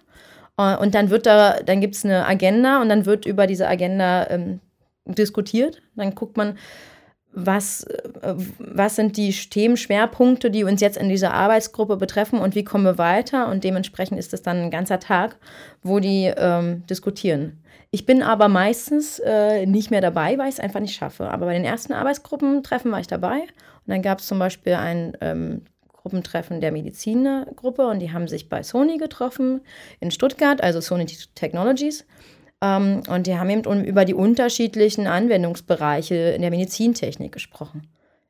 Äh, 0.58 0.76
und 0.76 0.94
dann 0.94 1.10
wird 1.10 1.26
da, 1.26 1.60
dann 1.66 1.80
gibt 1.80 1.96
es 1.96 2.04
eine 2.04 2.24
Agenda 2.24 2.80
und 2.80 2.88
dann 2.88 3.04
wird 3.04 3.26
über 3.26 3.48
diese 3.48 3.66
Agenda 3.66 4.30
ähm, 4.30 4.60
diskutiert. 5.06 5.82
Dann 5.96 6.14
guckt 6.14 6.36
man, 6.36 6.56
was, 7.32 7.82
äh, 7.82 8.34
was 8.58 8.94
sind 8.94 9.16
die 9.16 9.32
Themenschwerpunkte, 9.32 10.52
die 10.52 10.62
uns 10.62 10.80
jetzt 10.80 10.98
in 10.98 11.08
dieser 11.08 11.34
Arbeitsgruppe 11.34 11.96
betreffen 11.96 12.38
und 12.38 12.54
wie 12.54 12.62
kommen 12.62 12.84
wir 12.84 12.96
weiter. 12.96 13.48
Und 13.48 13.64
dementsprechend 13.64 14.20
ist 14.20 14.32
es 14.32 14.42
dann 14.42 14.58
ein 14.58 14.70
ganzer 14.70 15.00
Tag, 15.00 15.36
wo 15.82 15.98
die 15.98 16.32
ähm, 16.36 16.86
diskutieren. 16.86 17.58
Ich 17.94 18.06
bin 18.06 18.24
aber 18.24 18.48
meistens 18.48 19.20
äh, 19.20 19.66
nicht 19.66 19.92
mehr 19.92 20.00
dabei, 20.00 20.36
weil 20.36 20.48
ich 20.48 20.54
es 20.54 20.60
einfach 20.60 20.80
nicht 20.80 20.96
schaffe. 20.96 21.30
Aber 21.30 21.46
bei 21.46 21.52
den 21.52 21.64
ersten 21.64 21.92
Arbeitsgruppentreffen 21.92 22.90
war 22.90 22.98
ich 22.98 23.06
dabei. 23.06 23.42
Und 23.42 23.86
dann 23.86 24.02
gab 24.02 24.18
es 24.18 24.26
zum 24.26 24.40
Beispiel 24.40 24.72
ein 24.72 25.16
ähm, 25.20 25.62
Gruppentreffen 25.92 26.60
der 26.60 26.72
Medizinergruppe 26.72 27.86
und 27.86 28.00
die 28.00 28.10
haben 28.10 28.26
sich 28.26 28.48
bei 28.48 28.64
Sony 28.64 28.98
getroffen 28.98 29.60
in 30.00 30.10
Stuttgart, 30.10 30.60
also 30.60 30.80
Sony 30.80 31.06
Technologies. 31.36 32.04
Ähm, 32.60 33.04
und 33.08 33.28
die 33.28 33.38
haben 33.38 33.48
eben 33.48 33.84
über 33.84 34.04
die 34.04 34.14
unterschiedlichen 34.14 35.06
Anwendungsbereiche 35.06 36.16
in 36.16 36.42
der 36.42 36.50
Medizintechnik 36.50 37.30
gesprochen. 37.30 37.86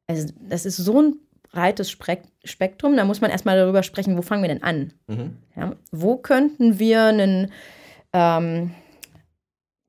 Also 0.07 0.29
das 0.46 0.66
ist 0.66 0.77
so 0.77 1.00
ein 1.00 1.14
breites 1.50 1.90
Spektrum, 1.90 2.98
da 2.98 3.07
muss 3.07 3.22
man 3.22 3.31
erstmal 3.31 3.57
darüber 3.57 3.83
sprechen, 3.83 4.18
wo 4.18 4.20
fangen 4.20 4.42
wir 4.42 4.48
denn 4.48 4.62
an? 4.62 4.92
Mhm. 5.07 5.38
Ja, 5.57 5.72
wo 5.90 6.18
könnten 6.18 6.79
wir 6.79 7.05
einen 7.05 7.50
ähm, 8.12 8.72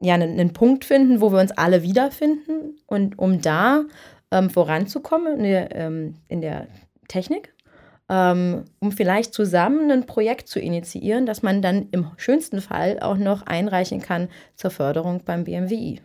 ja, 0.05 0.13
einen, 0.13 0.39
einen, 0.39 0.53
Punkt 0.53 0.85
finden, 0.85 1.21
wo 1.21 1.31
wir 1.31 1.39
uns 1.39 1.51
alle 1.51 1.83
wiederfinden 1.83 2.77
und 2.87 3.17
um 3.17 3.41
da 3.41 3.83
ähm, 4.31 4.49
voranzukommen 4.49 5.37
in 5.37 5.43
der, 5.43 5.75
ähm, 5.75 6.15
in 6.27 6.41
der 6.41 6.67
Technik, 7.07 7.53
ähm, 8.09 8.65
um 8.79 8.91
vielleicht 8.91 9.33
zusammen 9.33 9.91
ein 9.91 10.05
Projekt 10.05 10.47
zu 10.47 10.59
initiieren, 10.59 11.25
das 11.25 11.43
man 11.43 11.61
dann 11.61 11.87
im 11.91 12.07
schönsten 12.17 12.61
Fall 12.61 12.99
auch 12.99 13.17
noch 13.17 13.43
einreichen 13.43 14.01
kann 14.01 14.29
zur 14.55 14.71
Förderung 14.71 15.23
beim 15.25 15.43
BMWI. 15.43 16.01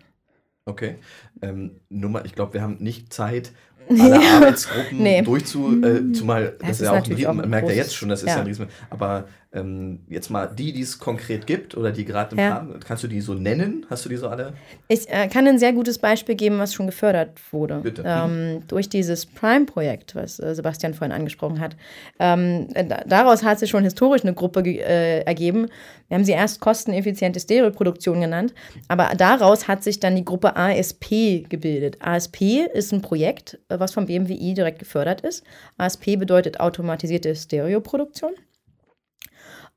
Okay. 0.64 0.96
Ähm, 1.42 1.80
nur 1.88 2.10
mal, 2.10 2.26
ich 2.26 2.34
glaube, 2.34 2.54
wir 2.54 2.62
haben 2.62 2.76
nicht 2.80 3.12
Zeit, 3.12 3.52
alle 3.90 4.20
Arbeitsgruppen 4.20 5.02
nee. 5.02 5.22
durchzu, 5.22 5.82
äh, 5.82 6.12
zumal 6.12 6.56
das, 6.60 6.68
das 6.68 6.80
ist 6.80 6.86
ja 6.86 6.92
auch, 6.92 7.30
ein, 7.30 7.36
man 7.36 7.50
merkt 7.50 7.68
ja 7.68 7.74
jetzt 7.74 7.94
schon, 7.94 8.08
das 8.08 8.20
ist 8.20 8.28
ja, 8.28 8.34
ja 8.34 8.40
ein 8.40 8.46
Riesen, 8.46 8.68
aber 8.88 9.26
ähm, 9.52 10.00
jetzt 10.08 10.30
mal 10.30 10.46
die, 10.46 10.72
die 10.72 10.82
es 10.82 11.00
konkret 11.00 11.46
gibt 11.46 11.76
oder 11.76 11.90
die 11.90 12.04
gerade 12.04 12.36
im 12.36 12.38
ja. 12.38 12.60
Plan, 12.60 12.80
kannst 12.80 13.02
du 13.02 13.08
die 13.08 13.20
so 13.20 13.34
nennen? 13.34 13.84
Hast 13.90 14.04
du 14.04 14.08
die 14.08 14.16
so 14.16 14.28
alle? 14.28 14.52
Ich 14.86 15.08
äh, 15.08 15.26
kann 15.26 15.46
ein 15.48 15.58
sehr 15.58 15.72
gutes 15.72 15.98
Beispiel 15.98 16.36
geben, 16.36 16.58
was 16.58 16.72
schon 16.72 16.86
gefördert 16.86 17.40
wurde. 17.52 17.80
Bitte. 17.82 18.04
Ähm, 18.06 18.54
mhm. 18.54 18.66
Durch 18.68 18.88
dieses 18.88 19.26
Prime-Projekt, 19.26 20.14
was 20.14 20.38
äh, 20.38 20.54
Sebastian 20.54 20.94
vorhin 20.94 21.12
angesprochen 21.12 21.58
hat. 21.58 21.76
Ähm, 22.20 22.68
äh, 22.74 22.84
daraus 23.06 23.42
hat 23.42 23.58
sich 23.58 23.70
schon 23.70 23.82
historisch 23.82 24.22
eine 24.22 24.34
Gruppe 24.34 24.60
äh, 24.60 25.22
ergeben. 25.22 25.66
Wir 26.06 26.16
haben 26.16 26.24
sie 26.24 26.32
erst 26.32 26.60
kosteneffiziente 26.60 27.40
Stereoproduktion 27.40 28.20
genannt, 28.20 28.54
aber 28.86 29.10
daraus 29.16 29.66
hat 29.66 29.82
sich 29.82 29.98
dann 29.98 30.14
die 30.14 30.24
Gruppe 30.24 30.54
ASP 30.54 31.48
gebildet. 31.48 31.96
ASP 32.00 32.68
ist 32.72 32.92
ein 32.92 33.02
Projekt, 33.02 33.58
äh, 33.68 33.80
was 33.80 33.92
vom 33.92 34.06
BMWI 34.06 34.54
direkt 34.54 34.78
gefördert 34.78 35.22
ist. 35.22 35.42
ASP 35.76 36.16
bedeutet 36.16 36.60
automatisierte 36.60 37.34
Stereoproduktion. 37.34 38.32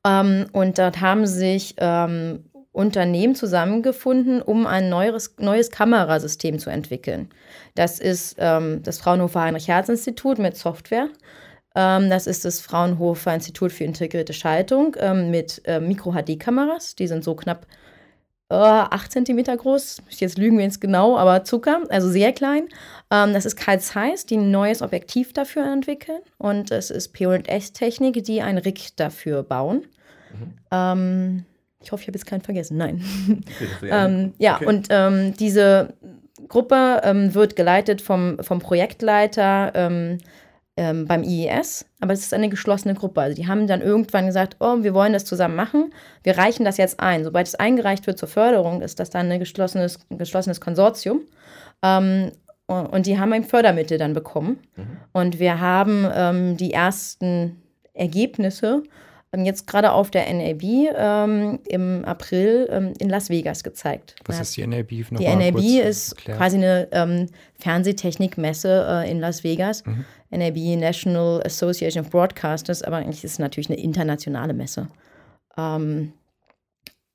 Ähm, 0.06 0.48
und 0.52 0.78
dort 0.78 1.02
haben 1.02 1.26
sich 1.26 1.76
ähm, 1.78 2.46
Unternehmen 2.72 3.36
zusammengefunden, 3.36 4.42
um 4.42 4.66
ein 4.66 4.90
neues, 4.90 5.36
neues 5.38 5.70
Kamerasystem 5.70 6.60
zu 6.60 6.70
entwickeln. 6.70 7.30
Das 7.76 8.00
ist 8.00 8.36
ähm, 8.40 8.82
das 8.84 9.00
Fraunhofer 9.00 9.42
Heinrich-Hertz-Institut 9.42 10.40
mit 10.40 10.58
Software. 10.58 11.10
Ähm, 11.76 12.10
das 12.10 12.28
ist 12.28 12.46
das 12.46 12.60
Fraunhofer 12.60 13.34
Institut 13.34 13.72
für 13.72 13.84
integrierte 13.84 14.34
Schaltung 14.34 14.96
ähm, 15.00 15.30
mit 15.32 15.62
äh, 15.66 15.80
Micro-HD-Kameras. 15.80 16.96
Die 16.96 17.08
sind 17.08 17.24
so 17.24 17.36
knapp 17.36 17.68
äh, 18.50 18.56
8 18.56 19.12
cm 19.12 19.44
groß. 19.58 20.02
Jetzt 20.10 20.38
lügen 20.38 20.58
wir 20.58 20.66
jetzt 20.66 20.82
genau, 20.82 21.18
aber 21.18 21.44
Zucker, 21.44 21.82
also 21.90 22.10
sehr 22.10 22.34
klein. 22.34 22.70
Ähm, 23.12 23.34
das 23.34 23.46
ist 23.46 23.56
Carl 23.56 23.80
Zeiss, 23.80 24.26
die 24.26 24.38
ein 24.38 24.52
neues 24.52 24.82
Objektiv 24.82 25.34
dafür 25.34 25.72
entwickeln. 25.72 26.20
Und 26.38 26.72
es 26.72 26.90
ist 26.90 27.14
P&S-Technik, 27.14 28.24
die 28.24 28.42
ein 28.42 28.58
Rig 28.58 28.96
dafür 28.96 29.44
bauen. 29.44 29.86
Mhm. 30.34 30.54
Ähm, 30.72 31.46
ich 31.84 31.92
hoffe, 31.92 32.02
ich 32.02 32.08
habe 32.08 32.18
jetzt 32.18 32.26
keinen 32.26 32.42
vergessen. 32.42 32.78
Nein. 32.78 33.04
Okay, 33.78 33.90
ähm, 33.92 34.34
ja, 34.38 34.56
okay. 34.56 34.66
und 34.66 34.88
ähm, 34.90 35.34
diese 35.38 35.94
Gruppe 36.48 37.02
ähm, 37.04 37.34
wird 37.34 37.56
geleitet 37.56 38.02
vom, 38.02 38.38
vom 38.42 38.60
Projektleiter 38.60 39.72
ähm, 39.76 40.18
ähm, 40.76 41.06
beim 41.06 41.24
IES, 41.24 41.86
aber 42.00 42.14
es 42.14 42.22
ist 42.22 42.34
eine 42.34 42.50
geschlossene 42.50 42.96
Gruppe. 42.96 43.22
Also 43.22 43.36
die 43.36 43.48
haben 43.48 43.68
dann 43.68 43.82
irgendwann 43.82 44.26
gesagt, 44.26 44.58
oh, 44.60 44.78
wir 44.82 44.94
wollen 44.94 45.14
das 45.14 45.26
zusammen 45.26 45.56
machen, 45.56 45.94
wir 46.24 46.38
reichen 46.38 46.66
das 46.66 46.78
jetzt 46.78 47.00
ein. 47.00 47.24
Sobald 47.24 47.48
es 47.48 47.56
eingereicht 47.56 48.08
wird 48.08 48.18
zur 48.18 48.30
Förderung, 48.30 48.82
ist 48.82 49.00
das 49.00 49.10
dann 49.10 49.32
ein 49.32 49.40
geschlossenes, 49.40 50.00
geschlossenes 50.10 50.62
Konsortium. 50.62 51.22
Ähm, 51.84 52.32
und 52.68 53.06
die 53.06 53.20
haben 53.20 53.34
ein 53.34 53.44
Fördermittel 53.44 53.98
dann 53.98 54.14
bekommen. 54.14 54.58
Mhm. 54.76 54.98
Und 55.12 55.40
wir 55.40 55.60
haben 55.60 56.58
die 56.58 56.72
ersten 56.72 57.62
Ergebnisse 57.94 58.84
jetzt 59.42 59.68
gerade 59.68 59.92
auf 59.92 60.12
der 60.12 60.32
NAB 60.32 60.64
ähm, 60.96 61.60
im 61.68 62.06
April 62.06 62.68
ähm, 62.72 62.94
in 63.00 63.10
Las 63.10 63.30
Vegas 63.30 63.64
gezeigt. 63.64 64.16
Was 64.26 64.40
ist 64.40 64.56
die 64.56 64.66
NAB? 64.66 64.92
Noch 65.12 65.20
die 65.20 65.28
NAB 65.28 65.60
ist 65.60 66.14
erklärt. 66.14 66.38
quasi 66.38 66.58
eine 66.58 66.88
ähm, 66.92 67.28
Fernsehtechnikmesse 67.60 68.86
äh, 68.88 69.12
in 69.12 69.20
Las 69.20 69.44
Vegas. 69.44 69.86
Mhm. 69.86 70.06
NAB 70.30 70.78
National 70.78 71.42
Association 71.44 72.04
of 72.04 72.12
Broadcasters, 72.12 72.82
aber 72.82 72.98
eigentlich 72.98 73.24
ist 73.24 73.34
es 73.34 73.40
natürlich 73.40 73.70
eine 73.70 73.80
internationale 73.80 74.54
Messe. 74.54 74.88
Ähm, 75.58 76.14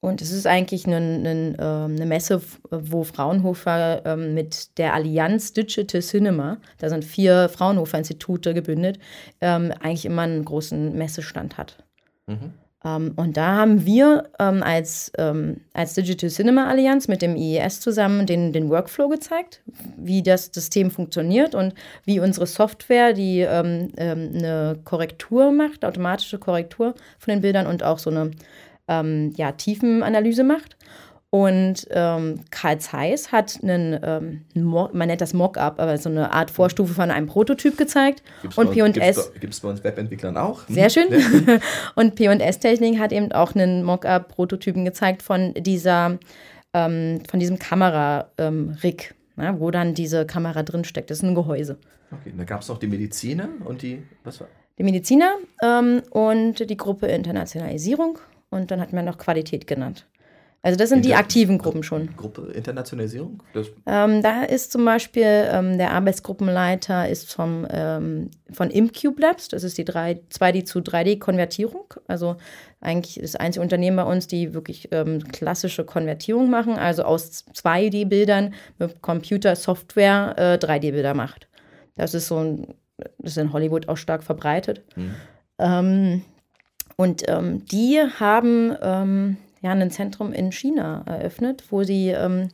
und 0.01 0.23
es 0.23 0.31
ist 0.31 0.47
eigentlich 0.47 0.87
eine, 0.87 0.97
eine, 0.97 1.57
ähm, 1.59 1.97
eine 1.97 2.07
Messe, 2.07 2.41
wo 2.71 3.03
Fraunhofer 3.03 4.03
ähm, 4.07 4.35
mit 4.35 4.79
der 4.79 4.95
Allianz 4.95 5.53
Digital 5.53 6.03
Cinema, 6.03 6.59
da 6.79 6.89
sind 6.89 7.05
vier 7.05 7.49
Fraunhofer-Institute 7.49 8.55
gebündelt, 8.55 9.01
eigentlich 9.41 10.05
immer 10.05 10.23
einen 10.23 10.45
großen 10.45 10.97
Messestand 10.97 11.59
hat. 11.59 11.85
Mhm. 12.29 12.53
Ähm, 12.85 13.13
und 13.17 13.37
da 13.37 13.57
haben 13.57 13.85
wir 13.85 14.31
ähm, 14.39 14.63
als, 14.63 15.11
ähm, 15.19 15.63
als 15.73 15.95
Digital 15.95 16.31
Cinema 16.31 16.69
Allianz 16.69 17.09
mit 17.09 17.23
dem 17.23 17.35
IES 17.35 17.81
zusammen 17.81 18.27
den, 18.27 18.53
den 18.53 18.71
Workflow 18.71 19.09
gezeigt, 19.09 19.63
wie 19.97 20.23
das 20.23 20.51
System 20.53 20.91
funktioniert 20.93 21.55
und 21.57 21.75
wie 22.05 22.21
unsere 22.21 22.47
Software, 22.47 23.13
die 23.13 23.47
eine 23.47 24.79
Korrektur 24.85 25.51
macht, 25.51 25.85
automatische 25.85 26.39
Korrektur 26.39 26.95
von 27.19 27.33
den 27.33 27.41
Bildern 27.41 27.67
und 27.67 27.83
auch 27.83 27.99
so 27.99 28.11
eine 28.11 28.31
ja, 28.89 29.53
Tiefenanalyse 29.53 30.45
macht. 30.45 30.79
Und 31.31 31.87
ähm, 31.91 32.41
Karl 32.51 32.79
Zeiss 32.79 33.33
hat 33.33 33.59
einen, 33.63 34.01
ähm, 34.03 34.45
man 34.55 35.09
nennt 35.09 35.21
das 35.21 35.35
Mockup, 35.35 35.79
aber 35.79 35.99
so 35.99 36.09
eine 36.09 36.33
Art 36.33 36.51
Vorstufe 36.51 36.95
von 36.95 37.11
einem 37.11 37.27
Prototyp 37.27 37.77
gezeigt. 37.77 38.23
Gibt's 38.41 38.57
und 38.57 38.71
P&S 38.71 39.33
gibt 39.39 39.53
es 39.53 39.61
bei 39.61 39.69
uns 39.69 39.85
Webentwicklern 39.85 40.39
auch. 40.39 40.63
Sehr 40.69 40.89
hm? 40.89 41.13
schön. 41.13 41.61
und 41.97 42.15
P&S 42.15 42.61
Technik 42.61 42.99
hat 42.99 43.13
eben 43.13 43.31
auch 43.33 43.55
einen 43.55 43.83
Mockup-Prototypen 43.83 44.87
gezeigt 44.87 45.23
von 45.23 45.53
dieser, 45.53 46.19
ähm, 46.73 47.21
von 47.29 47.39
diesem 47.39 47.59
Kamera-Rig, 47.59 49.15
ähm, 49.37 49.61
wo 49.61 49.71
dann 49.71 49.93
diese 49.93 50.25
Kamera 50.25 50.63
drin 50.63 50.85
steckt. 50.85 51.11
Das 51.11 51.19
ist 51.19 51.25
ein 51.25 51.35
Gehäuse. 51.35 51.77
Okay, 52.11 52.33
da 52.35 52.45
gab 52.45 52.63
es 52.63 52.69
noch 52.69 52.79
die 52.79 52.87
Mediziner 52.87 53.51
und 53.67 53.83
die, 53.83 54.03
was 54.25 54.41
war? 54.41 54.49
Die 54.79 54.83
Mediziner 54.83 55.35
ähm, 55.63 56.01
und 56.09 56.71
die 56.71 56.77
Gruppe 56.79 57.09
Internationalisierung 57.09 58.19
und 58.49 58.71
dann 58.71 58.81
hat 58.81 58.95
man 58.95 59.05
noch 59.05 59.19
Qualität 59.19 59.67
genannt. 59.67 60.07
Also 60.63 60.77
das 60.77 60.89
sind 60.89 60.99
Inter 60.99 61.09
die 61.09 61.15
aktiven 61.15 61.59
Gruppen 61.59 61.85
schon. 61.85 62.17
Gruppe 62.17 62.51
Internationalisierung? 62.53 63.43
Ähm, 63.87 64.23
da 64.23 64.43
ist 64.43 64.73
zum 64.73 64.85
Beispiel 64.85 65.49
ähm, 65.53 65.79
der 65.79 65.93
Arbeitsgruppenleiter 65.93 67.09
ist 67.09 67.33
vom, 67.33 67.67
ähm, 67.71 68.31
von 68.51 68.71
ImCube 68.71 69.21
Labs, 69.21 69.49
das 69.49 69.63
ist 69.63 69.79
die 69.79 69.85
3, 69.85 70.21
2D 70.33 70.65
zu 70.65 70.81
3D-Konvertierung. 70.81 71.95
Also 72.09 72.37
eigentlich 72.81 73.21
das 73.21 73.37
einzige 73.37 73.63
Unternehmen 73.63 73.97
bei 73.97 74.03
uns, 74.03 74.27
die 74.27 74.53
wirklich 74.53 74.89
ähm, 74.91 75.23
klassische 75.31 75.85
Konvertierung 75.85 76.51
machen, 76.51 76.77
also 76.77 77.05
aus 77.05 77.45
2D-Bildern 77.55 78.53
mit 78.79 79.01
Computer-Software 79.01 80.35
äh, 80.37 80.65
3D-Bilder 80.65 81.15
macht. 81.15 81.47
Das 81.95 82.15
ist 82.15 82.27
so 82.27 82.39
ein, 82.39 82.75
das 82.97 83.33
ist 83.33 83.39
in 83.39 83.53
Hollywood 83.53 83.89
auch 83.89 83.97
stark 83.97 84.25
verbreitet. 84.25 84.83
Mhm. 84.97 86.23
und 86.97 87.23
ähm, 87.29 87.65
die 87.67 88.01
haben 88.19 89.37
ja, 89.61 89.73
ein 89.73 89.91
Zentrum 89.91 90.33
in 90.33 90.53
China 90.53 91.03
eröffnet, 91.07 91.65
wo 91.71 91.83
sie 91.83 92.09
ähm, 92.09 92.49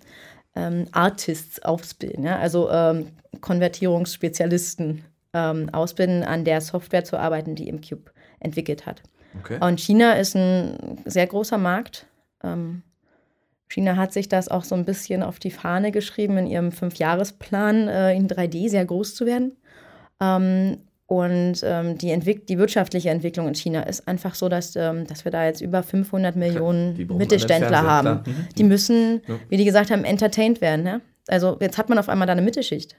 ähm, 0.54 0.86
Artists 0.92 1.62
ausbilden, 1.62 2.24
ja? 2.24 2.38
also 2.38 2.70
ähm, 2.70 3.08
Konvertierungsspezialisten 3.40 5.04
ähm, 5.32 5.68
ausbilden, 5.72 6.22
an 6.22 6.44
der 6.44 6.60
Software 6.60 7.04
zu 7.04 7.18
arbeiten, 7.18 7.54
die 7.54 7.68
ImCube 7.68 8.10
entwickelt 8.40 8.86
hat. 8.86 9.02
Okay. 9.40 9.58
Und 9.60 9.80
China 9.80 10.12
ist 10.12 10.36
ein 10.36 11.02
sehr 11.04 11.26
großer 11.26 11.58
Markt. 11.58 12.06
Ähm, 12.42 12.82
China 13.68 13.96
hat 13.96 14.12
sich 14.12 14.28
das 14.28 14.48
auch 14.48 14.62
so 14.62 14.76
ein 14.76 14.84
bisschen 14.84 15.22
auf 15.22 15.40
die 15.40 15.50
Fahne 15.50 15.90
geschrieben, 15.90 16.38
in 16.38 16.46
ihrem 16.46 16.70
Fünfjahresplan 16.70 17.88
äh, 17.88 18.14
in 18.14 18.28
3D 18.28 18.68
sehr 18.68 18.84
groß 18.84 19.16
zu 19.16 19.26
werden. 19.26 19.56
Und 21.06 21.60
ähm, 21.62 21.98
die, 21.98 22.18
die 22.46 22.58
wirtschaftliche 22.58 23.10
Entwicklung 23.10 23.46
in 23.46 23.54
China 23.54 23.82
ist 23.82 24.08
einfach 24.08 24.34
so, 24.34 24.48
dass, 24.48 24.74
ähm, 24.74 25.06
dass 25.06 25.24
wir 25.24 25.32
da 25.32 25.44
jetzt 25.44 25.60
über 25.60 25.82
500 25.82 26.34
Millionen 26.34 26.96
Mittelständler 27.18 27.82
haben. 27.82 28.22
Mhm. 28.26 28.48
Die 28.56 28.64
müssen, 28.64 29.20
ja. 29.26 29.38
wie 29.50 29.58
die 29.58 29.66
gesagt 29.66 29.90
haben, 29.90 30.04
entertained 30.04 30.62
werden. 30.62 30.86
Ja? 30.86 31.00
Also 31.28 31.58
jetzt 31.60 31.76
hat 31.76 31.90
man 31.90 31.98
auf 31.98 32.08
einmal 32.08 32.26
da 32.26 32.32
eine 32.32 32.42
Mittelschicht. 32.42 32.96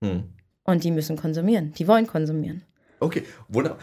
Mhm. 0.00 0.24
Und 0.64 0.82
die 0.82 0.90
müssen 0.90 1.16
konsumieren. 1.16 1.72
Die 1.74 1.86
wollen 1.86 2.08
konsumieren. 2.08 2.62
Okay, 2.98 3.22
wunderbar. 3.48 3.78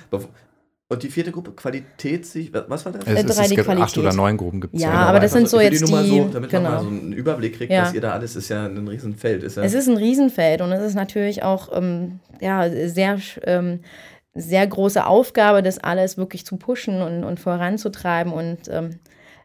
Und 0.93 1.03
die 1.03 1.09
vierte 1.09 1.31
Gruppe, 1.31 1.51
Qualität, 1.51 2.27
was 2.67 2.85
war 2.85 2.91
das? 2.91 3.05
Es, 3.05 3.23
es, 3.23 3.39
es 3.39 3.49
gibt 3.49 3.67
acht 3.67 3.97
oder 3.97 4.13
neun 4.13 4.37
Gruppen. 4.37 4.61
Gibt's 4.61 4.81
ja, 4.81 4.93
ja, 4.93 4.99
aber 5.01 5.19
das 5.19 5.31
sind 5.31 5.49
so 5.49 5.59
jetzt 5.59 5.81
die, 5.81 5.91
die 5.91 6.09
so, 6.09 6.29
damit 6.31 6.49
genau. 6.49 6.63
man 6.63 6.71
mal 6.73 6.81
so 6.83 6.87
einen 6.87 7.13
Überblick 7.13 7.57
kriegt, 7.57 7.71
ja. 7.71 7.83
was 7.83 7.93
ihr 7.93 8.01
da 8.01 8.11
alles 8.11 8.35
ist 8.35 8.49
ja 8.49 8.65
ein 8.65 8.87
Riesenfeld. 8.87 9.43
Ist 9.43 9.57
ja 9.57 9.63
es 9.63 9.73
ist 9.73 9.87
ein 9.89 9.97
Riesenfeld 9.97 10.61
und 10.61 10.71
es 10.71 10.83
ist 10.83 10.95
natürlich 10.95 11.43
auch 11.43 11.69
ähm, 11.75 12.19
ja, 12.39 12.69
sehr, 12.69 13.19
ähm, 13.43 13.79
sehr 14.35 14.67
große 14.67 15.05
Aufgabe, 15.05 15.63
das 15.63 15.79
alles 15.79 16.17
wirklich 16.17 16.45
zu 16.45 16.57
pushen 16.57 17.01
und, 17.01 17.23
und 17.23 17.39
voranzutreiben 17.39 18.31
und 18.31 18.69
ähm, 18.69 18.99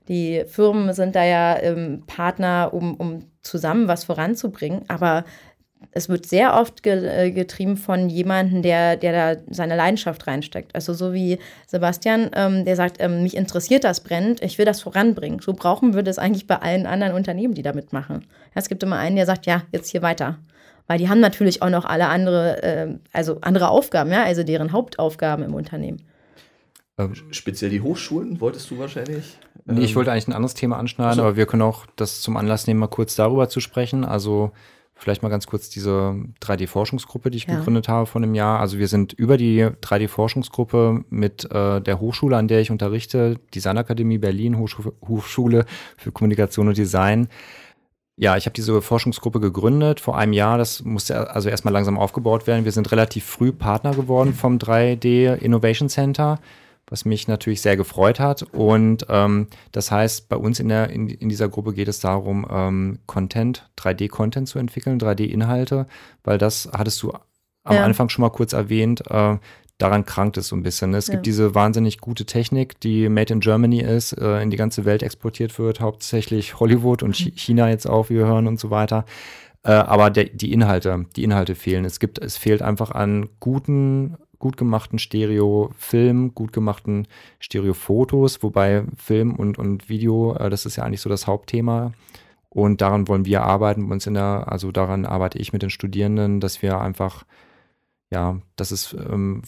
die 0.09 0.45
Firmen 0.47 0.93
sind 0.95 1.15
da 1.15 1.25
ja 1.25 1.59
ähm, 1.61 2.05
Partner, 2.07 2.71
um, 2.73 2.95
um 2.95 3.25
zusammen 3.43 3.89
was 3.89 4.05
voranzubringen, 4.05 4.83
aber 4.89 5.25
es 5.93 6.09
wird 6.09 6.27
sehr 6.27 6.55
oft 6.55 6.83
ge 6.83 7.07
äh, 7.07 7.31
getrieben 7.31 7.77
von 7.77 8.09
jemandem, 8.09 8.63
der, 8.63 8.97
der 8.97 9.35
da 9.35 9.41
seine 9.51 9.77
Leidenschaft 9.77 10.27
reinsteckt. 10.27 10.75
Also 10.75 10.93
so 10.93 11.13
wie 11.13 11.39
Sebastian, 11.67 12.31
ähm, 12.35 12.65
der 12.65 12.77
sagt, 12.77 12.97
ähm, 13.01 13.23
mich 13.23 13.37
interessiert 13.37 13.85
das 13.85 14.01
brennt, 14.01 14.43
ich 14.43 14.59
will 14.59 14.65
das 14.65 14.81
voranbringen. 14.81 15.41
So 15.41 15.53
brauchen 15.53 15.95
wir 15.95 16.03
das 16.03 16.19
eigentlich 16.19 16.47
bei 16.47 16.57
allen 16.57 16.87
anderen 16.87 17.15
Unternehmen, 17.15 17.55
die 17.55 17.63
damit 17.63 17.93
machen. 17.93 18.27
Ja, 18.55 18.61
es 18.61 18.69
gibt 18.69 18.83
immer 18.83 18.99
einen, 18.99 19.17
der 19.17 19.27
sagt, 19.27 19.47
ja, 19.47 19.63
jetzt 19.73 19.91
hier 19.91 20.03
weiter. 20.03 20.39
Weil 20.87 20.99
die 20.99 21.09
haben 21.09 21.21
natürlich 21.21 21.63
auch 21.63 21.71
noch 21.71 21.85
alle 21.85 22.09
andere, 22.09 22.63
äh, 22.63 22.89
also 23.13 23.39
andere 23.43 23.69
Aufgaben, 23.69 24.11
ja, 24.11 24.25
also 24.25 24.43
deren 24.43 24.73
Hauptaufgaben 24.73 25.45
im 25.45 25.55
Unternehmen. 25.55 26.03
Ähm, 26.99 27.13
speziell 27.31 27.71
die 27.71 27.81
Hochschulen 27.81 28.41
wolltest 28.41 28.71
du 28.71 28.79
wahrscheinlich? 28.79 29.39
Nee, 29.67 29.83
ich 29.83 29.95
wollte 29.95 30.11
eigentlich 30.11 30.29
ein 30.29 30.33
anderes 30.33 30.55
Thema 30.55 30.79
anschneiden, 30.79 31.17
so. 31.17 31.23
aber 31.23 31.37
wir 31.37 31.47
können 31.47 31.63
auch 31.63 31.87
das 31.97 32.21
zum 32.21 32.37
Anlass 32.37 32.67
nehmen, 32.67 32.81
mal 32.81 32.89
kurz 32.89 33.15
darüber 33.15 33.49
zu 33.49 33.61
sprechen. 33.61 34.05
Also 34.05 34.51
Vielleicht 34.99 35.23
mal 35.23 35.29
ganz 35.29 35.47
kurz 35.47 35.71
diese 35.71 36.17
3D-Forschungsgruppe, 36.43 37.31
die 37.31 37.39
ich 37.39 37.47
ja. 37.47 37.57
gegründet 37.57 37.89
habe 37.89 38.07
vor 38.07 38.21
einem 38.21 38.35
Jahr. 38.35 38.59
Also 38.59 38.79
wir 38.79 38.89
sind 38.89 39.13
über 39.13 39.37
die 39.37 39.65
3D-Forschungsgruppe 39.65 41.05
mit 41.09 41.51
äh, 41.53 41.81
der 41.81 42.01
Hochschule, 42.01 42.37
an 42.37 42.49
der 42.49 42.61
ich 42.61 42.73
unterrichte, 42.73 43.39
Designakademie 43.55 44.19
Berlin, 44.19 44.59
Hochschule, 44.59 44.93
Hochschule 45.07 45.67
für 45.97 46.11
Kommunikation 46.11 46.67
und 46.67 46.77
Design. 46.77 47.29
Ja, 48.17 48.37
ich 48.37 48.47
habe 48.47 48.55
diese 48.55 48.83
Forschungsgruppe 48.83 49.39
gegründet 49.39 50.01
vor 50.01 50.19
einem 50.19 50.33
Jahr. 50.33 50.59
Das 50.59 50.83
musste 50.83 51.31
also 51.31 51.49
erstmal 51.49 51.73
langsam 51.73 51.97
aufgebaut 51.97 52.49
werden. 52.49 52.65
Wir 52.65 52.73
sind 52.73 52.91
relativ 52.91 53.25
früh 53.25 53.53
Partner 53.53 53.95
geworden 53.95 54.35
vom 54.35 54.59
3D 54.59 55.37
Innovation 55.37 55.89
Center 55.89 56.41
was 56.89 57.05
mich 57.05 57.29
natürlich 57.29 57.61
sehr 57.61 57.77
gefreut 57.77 58.21
hat. 58.21 58.43
Und 58.43 59.07
ähm, 59.09 59.49
das 59.73 59.91
heißt, 59.91 60.29
bei 60.29 60.37
uns 60.37 60.61
in, 60.61 60.69
der, 60.69 60.91
in, 60.91 61.09
in 61.09 61.29
dieser 61.29 61.49
Gruppe 61.49 61.73
geht 61.73 61.89
es 61.89 62.01
darum, 62.01 62.47
ähm, 62.51 62.99
Content, 63.07 63.69
3D-Content 63.79 64.49
zu 64.49 64.59
entwickeln, 64.59 64.99
3D-Inhalte, 64.99 65.87
weil 66.25 66.39
das 66.39 66.69
hattest 66.73 67.03
du 67.03 67.13
am 67.65 67.77
ja. 67.77 67.85
Anfang 67.85 68.09
schon 68.09 68.23
mal 68.23 68.31
kurz 68.31 68.53
erwähnt. 68.53 69.03
Äh, 69.11 69.39
daran 69.79 70.05
krankt 70.05 70.37
es 70.37 70.49
so 70.49 70.57
ein 70.57 70.63
bisschen. 70.63 70.93
Es 70.95 71.07
ja. 71.07 71.15
gibt 71.15 71.27
diese 71.27 71.55
wahnsinnig 71.55 71.99
gute 71.99 72.27
Technik, 72.27 72.81
die 72.81 73.09
made 73.09 73.33
in 73.33 73.41
Germany 73.41 73.81
ist, 73.81 74.13
äh, 74.13 74.43
in 74.43 74.51
die 74.51 74.57
ganze 74.57 74.85
Welt 74.85 75.03
exportiert 75.03 75.59
wird, 75.59 75.81
hauptsächlich 75.81 76.59
Hollywood 76.59 77.03
und 77.03 77.19
mhm. 77.19 77.33
China 77.37 77.69
jetzt 77.69 77.89
auch, 77.89 78.11
wie 78.11 78.17
wir 78.17 78.27
hören 78.27 78.47
und 78.47 78.59
so 78.59 78.71
weiter. 78.71 79.05
Äh, 79.63 79.73
aber 79.73 80.11
der, 80.11 80.25
die 80.25 80.53
Inhalte, 80.53 81.07
die 81.17 81.25
Inhalte 81.25 81.55
fehlen. 81.55 81.85
Es 81.85 82.01
gibt, 82.01 82.19
es 82.19 82.37
fehlt 82.37 82.63
einfach 82.63 82.91
an 82.91 83.29
guten 83.41 84.17
gut 84.39 84.57
gemachten 84.57 84.99
Stereo-Film, 84.99 86.35
gut 86.35 86.53
gemachten 86.53 87.09
Stereo-Fotos, 87.41 88.43
wobei 88.43 88.85
Film 88.97 89.35
und, 89.35 89.59
und 89.59 89.89
Video, 89.89 90.35
äh, 90.35 90.51
das 90.51 90.67
ist 90.67 90.77
ja 90.77 90.85
eigentlich 90.85 91.01
so 91.01 91.11
das 91.11 91.27
Hauptthema. 91.27 91.93
Und 92.49 92.81
daran 92.81 93.09
wollen 93.09 93.27
wir 93.27 93.43
arbeiten, 93.43 93.91
uns 93.91 94.07
in 94.07 94.15
der, 94.15 94.45
also 94.47 94.73
daran 94.73 95.05
arbeite 95.05 95.39
ich 95.39 95.53
mit 95.53 95.63
den 95.63 95.71
Studierenden, 95.71 96.41
dass 96.41 96.63
wir 96.63 96.81
einfach, 96.81 97.25
ja, 98.11 98.41
dass 98.57 98.71
es 98.71 98.95
ähm, 98.95 99.43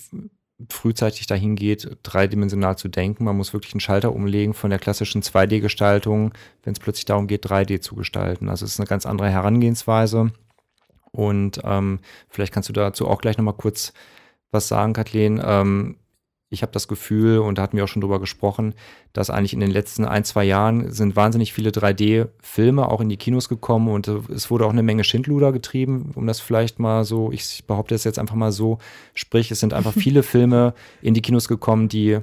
frühzeitig 0.69 1.27
dahin 1.27 1.57
geht, 1.57 1.99
dreidimensional 2.03 2.77
zu 2.77 2.89
denken. 2.89 3.25
Man 3.25 3.37
muss 3.37 3.55
wirklich 3.55 3.73
einen 3.73 3.81
Schalter 3.81 4.13
umlegen 4.15 4.53
von 4.53 4.71
der 4.71 4.79
klassischen 4.79 5.23
2D-Gestaltung, 5.23 6.33
wenn 6.63 6.75
es 6.75 6.79
plötzlich 6.79 7.07
darum 7.07 7.27
geht, 7.27 7.47
3D 7.47 7.81
zu 7.81 7.95
gestalten. 7.95 8.49
Also 8.49 8.67
es 8.67 8.73
ist 8.73 8.81
eine 8.81 8.87
ganz 8.87 9.07
andere 9.07 9.31
Herangehensweise. 9.31 10.33
Und 11.13 11.61
ähm, 11.65 12.01
vielleicht 12.29 12.53
kannst 12.53 12.69
du 12.69 12.73
dazu 12.73 13.09
auch 13.09 13.21
gleich 13.21 13.39
nochmal 13.39 13.55
kurz 13.55 13.93
was 14.51 14.69
sagen, 14.69 14.93
Kathleen. 14.93 15.41
Ähm, 15.45 15.97
ich 16.53 16.63
habe 16.63 16.73
das 16.73 16.89
Gefühl, 16.89 17.39
und 17.39 17.59
da 17.59 17.63
hatten 17.63 17.77
wir 17.77 17.85
auch 17.85 17.89
schon 17.89 18.03
drüber 18.03 18.19
gesprochen, 18.19 18.75
dass 19.13 19.31
eigentlich 19.31 19.53
in 19.53 19.61
den 19.61 19.71
letzten 19.71 20.05
ein, 20.05 20.25
zwei 20.25 20.45
Jahren 20.45 20.91
sind 20.91 21.15
wahnsinnig 21.15 21.53
viele 21.53 21.71
3D-Filme 21.71 22.89
auch 22.89 23.01
in 23.01 23.09
die 23.09 23.17
Kinos 23.17 23.49
gekommen 23.49 23.89
und 23.89 24.09
äh, 24.09 24.19
es 24.35 24.51
wurde 24.51 24.67
auch 24.67 24.71
eine 24.71 24.83
Menge 24.83 25.05
Schindluder 25.05 25.53
getrieben, 25.53 26.11
um 26.17 26.27
das 26.27 26.41
vielleicht 26.41 26.81
mal 26.81 27.05
so, 27.05 27.31
ich 27.31 27.65
behaupte 27.67 27.95
es 27.95 28.03
jetzt 28.03 28.19
einfach 28.19 28.35
mal 28.35 28.51
so, 28.51 28.79
sprich, 29.15 29.51
es 29.53 29.61
sind 29.61 29.73
einfach 29.73 29.93
viele 29.97 30.25
Filme 30.25 30.75
in 31.03 31.15
die 31.15 31.23
Kinos 31.23 31.47
gekommen, 31.47 31.89
die 31.89 32.19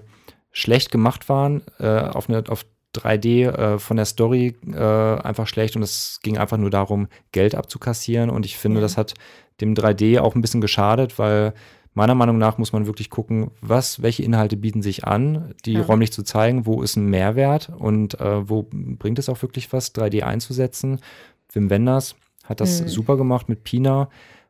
schlecht 0.51 0.91
gemacht 0.91 1.29
waren, 1.29 1.61
äh, 1.79 1.99
auf, 1.99 2.29
eine, 2.29 2.43
auf 2.49 2.65
3D 2.95 3.47
äh, 3.47 3.79
von 3.79 3.95
der 3.95 4.05
Story 4.05 4.55
äh, 4.73 4.77
einfach 4.77 5.47
schlecht 5.47 5.77
und 5.77 5.83
es 5.83 6.19
ging 6.21 6.37
einfach 6.37 6.57
nur 6.57 6.69
darum, 6.69 7.07
Geld 7.31 7.55
abzukassieren 7.55 8.29
und 8.29 8.45
ich 8.45 8.57
finde, 8.57 8.79
ja. 8.79 8.81
das 8.81 8.97
hat 8.97 9.13
dem 9.61 9.73
3D 9.73 10.19
auch 10.19 10.35
ein 10.35 10.41
bisschen 10.41 10.61
geschadet, 10.61 11.17
weil 11.17 11.53
meiner 11.97 12.13
Meinung 12.13 12.37
nach 12.37 12.59
muss 12.59 12.73
man 12.73 12.85
wirklich 12.85 13.09
gucken, 13.09 13.49
was, 13.59 14.03
welche 14.03 14.21
Inhalte 14.21 14.55
bieten 14.55 14.83
sich 14.83 15.05
an, 15.05 15.55
die 15.65 15.73
ja. 15.73 15.81
räumlich 15.81 16.13
zu 16.13 16.21
zeigen, 16.21 16.67
wo 16.67 16.83
ist 16.83 16.95
ein 16.95 17.07
Mehrwert 17.07 17.71
und 17.75 18.19
äh, 18.21 18.47
wo 18.47 18.67
bringt 18.71 19.17
es 19.17 19.29
auch 19.29 19.41
wirklich 19.41 19.73
was, 19.73 19.95
3D 19.95 20.21
einzusetzen. 20.21 20.99
Wim 21.51 21.71
Wenders 21.71 22.15
hat 22.43 22.61
das 22.61 22.81
mhm. 22.81 22.87
super 22.87 23.17
gemacht 23.17 23.49
mit 23.49 23.63
Pina. 23.63 24.09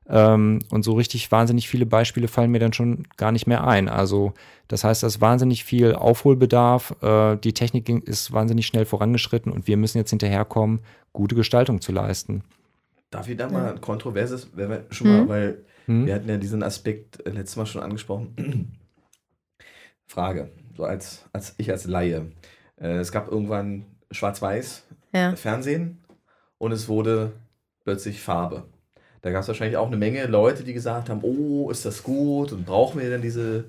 Ähm, 0.10 0.60
und 0.72 0.84
so 0.84 0.94
richtig 0.94 1.32
wahnsinnig 1.32 1.70
viele 1.70 1.86
Beispiele 1.86 2.28
fallen 2.28 2.52
mir 2.52 2.60
dann 2.60 2.74
schon 2.74 3.08
gar 3.16 3.32
nicht 3.32 3.48
mehr 3.48 3.66
ein. 3.66 3.88
Also 3.88 4.34
das 4.68 4.84
heißt, 4.84 5.04
da 5.04 5.08
ist 5.08 5.22
wahnsinnig 5.22 5.64
viel 5.64 5.96
Aufholbedarf. 5.96 7.02
Äh, 7.02 7.38
die 7.38 7.54
Technik 7.54 7.88
ist 7.88 8.34
wahnsinnig 8.34 8.68
schnell 8.68 8.86
vorangeschritten 8.86 9.54
und 9.54 9.68
wir 9.68 9.78
müssen 9.78 10.00
jetzt 10.00 10.10
hinterherkommen, 10.10 10.82
gute 11.14 11.36
Gestaltung 11.36 11.80
zu 11.80 11.94
leisten. 11.94 12.44
Darf 13.10 13.30
ich 13.30 13.38
da 13.38 13.50
mal 13.50 13.72
ein 13.72 13.80
kontroverses, 13.80 14.50
schon 14.90 15.08
mal, 15.08 15.22
mhm. 15.22 15.30
weil 15.30 15.58
hm? 15.88 16.06
Wir 16.06 16.16
hatten 16.16 16.30
ja 16.30 16.38
diesen 16.38 16.64
Aspekt 16.64 17.26
äh, 17.26 17.32
letztes 17.32 17.56
Mal 17.56 17.66
schon 17.66 17.82
angesprochen. 17.82 18.78
Frage, 20.06 20.52
so 20.76 20.84
als, 20.84 21.26
als 21.34 21.56
ich 21.58 21.72
als 21.72 21.86
Laie. 21.86 22.32
Äh, 22.80 22.98
es 22.98 23.12
gab 23.12 23.30
irgendwann 23.30 23.86
Schwarz-Weiß 24.12 24.86
ja. 25.14 25.36
Fernsehen 25.36 26.04
und 26.58 26.72
es 26.72 26.88
wurde 26.88 27.34
plötzlich 27.84 28.22
Farbe. 28.22 28.66
Da 29.22 29.32
gab 29.32 29.42
es 29.42 29.48
wahrscheinlich 29.48 29.78
auch 29.78 29.88
eine 29.88 29.98
Menge 29.98 30.26
Leute, 30.28 30.64
die 30.64 30.74
gesagt 30.74 31.10
haben, 31.10 31.22
oh, 31.24 31.70
ist 31.72 31.86
das 31.86 32.04
gut 32.04 32.52
und 32.52 32.66
brauchen 32.66 33.02
wir 33.02 33.10
denn 33.10 33.22
diese, 33.22 33.66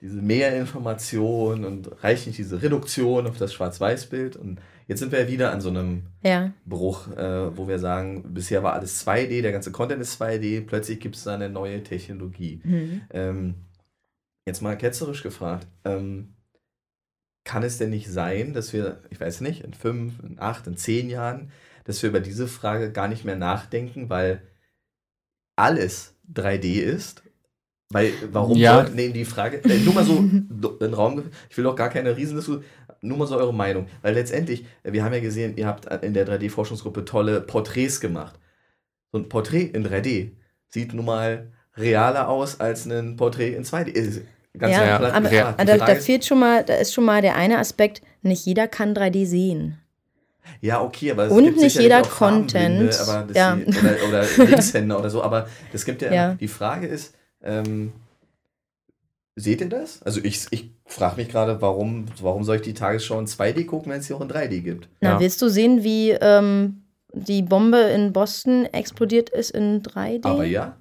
diese 0.00 0.20
Mehrinformation 0.20 1.64
und 1.64 2.02
reicht 2.02 2.26
nicht 2.26 2.38
diese 2.38 2.60
Reduktion 2.60 3.26
auf 3.26 3.38
das 3.38 3.54
Schwarz-Weiß-Bild? 3.54 4.36
Und 4.36 4.58
Jetzt 4.88 5.00
sind 5.00 5.10
wir 5.10 5.20
ja 5.20 5.28
wieder 5.28 5.52
an 5.52 5.60
so 5.60 5.68
einem 5.68 6.04
ja. 6.22 6.52
Bruch, 6.64 7.08
äh, 7.16 7.56
wo 7.56 7.66
wir 7.66 7.78
sagen, 7.80 8.34
bisher 8.34 8.62
war 8.62 8.74
alles 8.74 9.04
2D, 9.04 9.42
der 9.42 9.52
ganze 9.52 9.72
Content 9.72 10.00
ist 10.00 10.20
2D, 10.20 10.64
plötzlich 10.64 11.00
gibt 11.00 11.16
es 11.16 11.24
da 11.24 11.34
eine 11.34 11.48
neue 11.48 11.82
Technologie. 11.82 12.60
Mhm. 12.62 13.00
Ähm, 13.10 13.54
jetzt 14.46 14.62
mal 14.62 14.78
ketzerisch 14.78 15.24
gefragt, 15.24 15.66
ähm, 15.84 16.34
kann 17.44 17.64
es 17.64 17.78
denn 17.78 17.90
nicht 17.90 18.08
sein, 18.08 18.52
dass 18.52 18.72
wir, 18.72 19.02
ich 19.10 19.20
weiß 19.20 19.40
nicht, 19.40 19.64
in 19.64 19.74
fünf, 19.74 20.22
in 20.22 20.38
acht, 20.38 20.66
in 20.66 20.76
zehn 20.76 21.10
Jahren, 21.10 21.50
dass 21.84 22.02
wir 22.02 22.10
über 22.10 22.20
diese 22.20 22.46
Frage 22.46 22.92
gar 22.92 23.08
nicht 23.08 23.24
mehr 23.24 23.36
nachdenken, 23.36 24.08
weil 24.08 24.42
alles 25.56 26.14
3D 26.32 26.80
ist 26.80 27.22
weil, 27.90 28.12
warum 28.32 28.56
ja. 28.56 28.82
nehmen 28.82 29.14
die 29.14 29.24
Frage, 29.24 29.62
äh, 29.64 29.78
nur 29.78 29.94
mal 29.94 30.04
so 30.04 30.20
den 30.20 30.94
Raum, 30.94 31.22
ich 31.48 31.56
will 31.56 31.64
doch 31.64 31.76
gar 31.76 31.88
keine 31.88 32.16
Riesendiskussion, 32.16 32.64
nur 33.00 33.18
mal 33.18 33.26
so 33.26 33.36
eure 33.36 33.54
Meinung. 33.54 33.86
Weil 34.02 34.14
letztendlich, 34.14 34.66
wir 34.82 35.04
haben 35.04 35.12
ja 35.12 35.20
gesehen, 35.20 35.56
ihr 35.56 35.66
habt 35.66 35.86
in 36.02 36.12
der 36.12 36.26
3D-Forschungsgruppe 36.26 37.04
tolle 37.04 37.40
Porträts 37.40 38.00
gemacht. 38.00 38.38
So 39.12 39.18
ein 39.18 39.28
Porträt 39.28 39.66
in 39.66 39.86
3D 39.86 40.32
sieht 40.68 40.94
nun 40.94 41.04
mal 41.04 41.52
realer 41.76 42.28
aus 42.28 42.58
als 42.58 42.86
ein 42.86 43.16
Porträt 43.16 43.54
in 43.54 43.64
2D. 43.64 44.22
Ganz 44.58 44.72
ja, 44.74 44.96
aber, 44.96 45.12
aber 45.14 45.64
da, 45.64 45.76
da, 45.76 45.94
fehlt 45.96 46.24
schon 46.24 46.40
mal, 46.40 46.64
da 46.64 46.74
ist 46.76 46.94
schon 46.94 47.04
mal 47.04 47.20
der 47.20 47.36
eine 47.36 47.58
Aspekt, 47.58 48.00
nicht 48.22 48.46
jeder 48.46 48.66
kann 48.66 48.94
3D 48.94 49.26
sehen. 49.26 49.78
Ja, 50.60 50.80
okay, 50.80 51.10
aber 51.10 51.26
es 51.26 51.32
Und 51.32 51.44
gibt 51.44 51.58
nicht 51.58 51.78
jeder 51.78 52.02
Content. 52.02 52.98
Aber 53.00 53.26
ja. 53.34 53.56
Sie, 53.56 53.78
oder, 53.78 54.08
oder 54.08 54.24
Linkshänder 54.48 54.98
oder 54.98 55.10
so, 55.10 55.22
aber 55.22 55.48
es 55.72 55.84
gibt 55.84 56.02
ja, 56.02 56.12
ja. 56.12 56.34
die 56.34 56.48
Frage 56.48 56.86
ist, 56.86 57.14
ähm, 57.46 57.92
seht 59.36 59.60
ihr 59.60 59.68
das? 59.68 60.02
Also 60.02 60.20
ich, 60.22 60.46
ich 60.50 60.70
frage 60.86 61.16
mich 61.16 61.28
gerade, 61.28 61.60
warum, 61.62 62.06
warum 62.20 62.44
soll 62.44 62.56
ich 62.56 62.62
die 62.62 62.74
Tagesschau 62.74 63.18
in 63.18 63.26
2D 63.26 63.66
gucken, 63.66 63.92
wenn 63.92 64.00
es 64.00 64.06
sie 64.06 64.14
auch 64.14 64.20
in 64.20 64.28
3D 64.28 64.60
gibt? 64.60 64.88
Na, 65.00 65.12
ja. 65.12 65.20
willst 65.20 65.40
du 65.42 65.48
sehen, 65.48 65.84
wie 65.84 66.10
ähm, 66.10 66.82
die 67.12 67.42
Bombe 67.42 67.78
in 67.78 68.12
Boston 68.12 68.66
explodiert 68.66 69.30
ist 69.30 69.50
in 69.50 69.82
3D? 69.82 70.26
Aber 70.26 70.44
ja. 70.44 70.76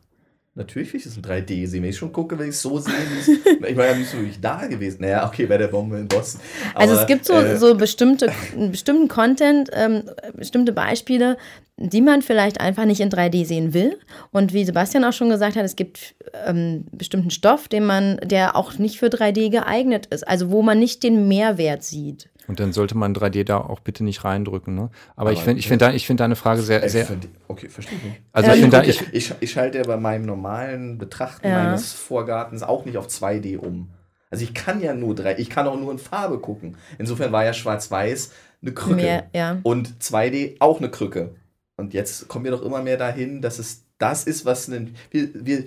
Natürlich 0.58 0.94
will 0.94 1.00
ich 1.02 1.04
das 1.04 1.18
in 1.18 1.22
3D 1.22 1.68
sehen. 1.68 1.84
Wenn 1.84 1.89
ich 1.89 1.98
schon 1.98 2.13
gucke, 2.13 2.39
will 2.39 2.46
ich 2.46 2.56
es 2.56 2.62
so 2.62 2.80
sehen. 2.80 2.94
ich 3.68 3.76
war 3.76 3.88
ja 3.88 3.96
nicht 3.96 4.10
so 4.10 4.18
wirklich 4.18 4.39
da 4.39 4.65
gewesen. 4.68 5.02
Naja, 5.02 5.28
okay, 5.28 5.46
bei 5.48 5.58
der 5.58 5.68
Bombe 5.68 5.98
in 5.98 6.08
Boston. 6.08 6.39
Aber, 6.74 6.80
also 6.80 6.96
es 6.96 7.08
gibt 7.08 7.26
so, 7.26 7.34
äh, 7.34 7.58
so 7.58 7.76
bestimmte, 7.76 8.32
bestimmten 8.56 9.10
Content, 9.10 9.70
ähm, 9.74 10.04
bestimmte 10.34 10.72
Beispiele, 10.72 11.38
die 11.76 12.00
man 12.00 12.22
vielleicht 12.22 12.62
einfach 12.62 12.86
nicht 12.86 13.02
in 13.02 13.10
3D 13.10 13.46
sehen 13.46 13.74
will. 13.74 14.00
Und 14.32 14.54
wie 14.54 14.63
Sebastian 14.63 15.04
auch 15.04 15.12
schon 15.12 15.30
gesagt 15.30 15.58
hat, 15.58 15.65
es 15.65 15.76
gibt 15.76 16.15
ähm, 16.46 16.86
bestimmten 16.94 17.32
Stoff, 17.32 17.68
den 17.68 17.86
man, 17.86 18.18
der 18.24 18.56
auch 18.56 18.78
nicht 18.78 18.98
für 18.98 19.08
3D 19.08 19.50
geeignet 19.50 20.06
ist. 20.06 20.26
Also 20.26 20.52
wo 20.52 20.62
man 20.62 20.80
nicht 20.80 21.04
den 21.04 21.28
Mehrwert 21.28 21.84
sieht. 21.84 22.30
Und 22.47 22.60
dann 22.60 22.73
sollte 22.73 22.97
man 22.97 23.15
3D 23.15 23.43
da 23.43 23.58
auch 23.58 23.79
bitte 23.79 24.03
nicht 24.03 24.23
reindrücken. 24.23 24.75
Ne? 24.75 24.89
Aber, 25.15 25.29
Aber 25.29 25.31
ich 25.31 25.41
finde 25.41 25.60
ich 25.60 25.67
find, 25.67 25.81
ich 25.81 26.05
find 26.05 26.19
deine 26.19 26.36
Frage 26.36 26.62
sehr. 26.62 26.88
sehr 26.89 27.08
okay, 27.47 27.69
verstehe 27.69 27.97
ich. 27.97 28.21
Also 28.31 28.51
ich, 28.51 28.62
finde 28.62 28.86
ich, 28.86 29.01
ich, 29.13 29.34
ich 29.39 29.51
schalte 29.51 29.81
bei 29.84 29.97
meinem 29.97 30.25
normalen 30.25 30.97
Betrachten 30.97 31.47
ja. 31.47 31.63
meines 31.63 31.93
Vorgartens 31.93 32.63
auch 32.63 32.86
nicht 32.86 32.97
auf 32.97 33.08
2D 33.08 33.58
um. 33.58 33.89
Also 34.29 34.43
ich 34.43 34.53
kann 34.53 34.81
ja 34.81 34.93
nur 34.93 35.15
drei, 35.15 35.38
ich 35.38 35.49
kann 35.49 35.67
auch 35.67 35.79
nur 35.79 35.91
in 35.91 35.99
Farbe 35.99 36.39
gucken. 36.39 36.77
Insofern 36.97 37.31
war 37.31 37.45
ja 37.45 37.53
Schwarz-Weiß 37.53 38.31
eine 38.62 38.73
Krücke. 38.73 38.95
Mehr, 38.95 39.29
ja. 39.34 39.60
Und 39.63 40.01
2D 40.01 40.58
auch 40.60 40.79
eine 40.79 40.89
Krücke. 40.89 41.36
Und 41.77 41.93
jetzt 41.93 42.27
kommen 42.27 42.45
wir 42.45 42.51
doch 42.51 42.62
immer 42.62 42.81
mehr 42.81 42.97
dahin, 42.97 43.41
dass 43.41 43.60
es 43.60 43.86
das 43.97 44.25
ist, 44.25 44.45
was 44.45 44.67
ein, 44.67 44.95
wir, 45.12 45.29
wir, 45.34 45.63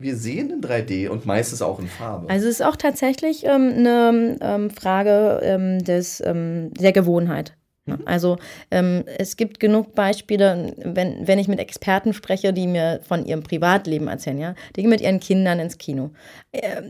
wir 0.00 0.16
sehen 0.16 0.50
in 0.50 0.60
3D 0.60 1.08
und 1.08 1.26
meistens 1.26 1.60
auch 1.60 1.80
in 1.80 1.88
Farbe. 1.88 2.30
Also 2.30 2.46
es 2.46 2.60
ist 2.60 2.66
auch 2.66 2.76
tatsächlich 2.76 3.44
ähm, 3.44 3.72
eine 3.76 4.38
ähm, 4.40 4.70
Frage 4.70 5.40
ähm, 5.42 5.82
des, 5.82 6.22
ähm, 6.24 6.72
der 6.74 6.92
Gewohnheit. 6.92 7.54
Ne? 7.84 7.98
Also 8.04 8.36
ähm, 8.70 9.02
es 9.18 9.36
gibt 9.36 9.58
genug 9.58 9.96
Beispiele, 9.96 10.72
wenn, 10.76 11.26
wenn 11.26 11.40
ich 11.40 11.48
mit 11.48 11.58
Experten 11.58 12.12
spreche, 12.12 12.52
die 12.52 12.68
mir 12.68 13.00
von 13.02 13.26
ihrem 13.26 13.42
Privatleben 13.42 14.06
erzählen, 14.06 14.38
ja, 14.38 14.54
die 14.76 14.82
gehen 14.82 14.90
mit 14.90 15.00
ihren 15.00 15.18
Kindern 15.18 15.58
ins 15.58 15.78
Kino. 15.78 16.10
Äh, 16.52 16.82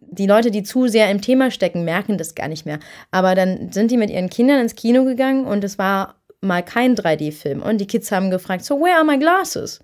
die 0.00 0.26
Leute, 0.26 0.50
die 0.50 0.62
zu 0.62 0.88
sehr 0.88 1.10
im 1.10 1.20
Thema 1.20 1.50
stecken, 1.50 1.84
merken 1.84 2.16
das 2.16 2.34
gar 2.34 2.48
nicht 2.48 2.64
mehr. 2.64 2.78
Aber 3.10 3.34
dann 3.34 3.72
sind 3.72 3.90
die 3.90 3.98
mit 3.98 4.08
ihren 4.08 4.30
Kindern 4.30 4.60
ins 4.60 4.74
Kino 4.74 5.04
gegangen 5.04 5.44
und 5.44 5.64
es 5.64 5.76
war 5.76 6.14
mal 6.40 6.62
kein 6.62 6.94
3D-Film. 6.94 7.60
Und 7.60 7.78
die 7.78 7.86
Kids 7.86 8.10
haben 8.10 8.30
gefragt, 8.30 8.64
so 8.64 8.80
where 8.80 8.96
are 8.96 9.04
my 9.04 9.18
glasses? 9.18 9.80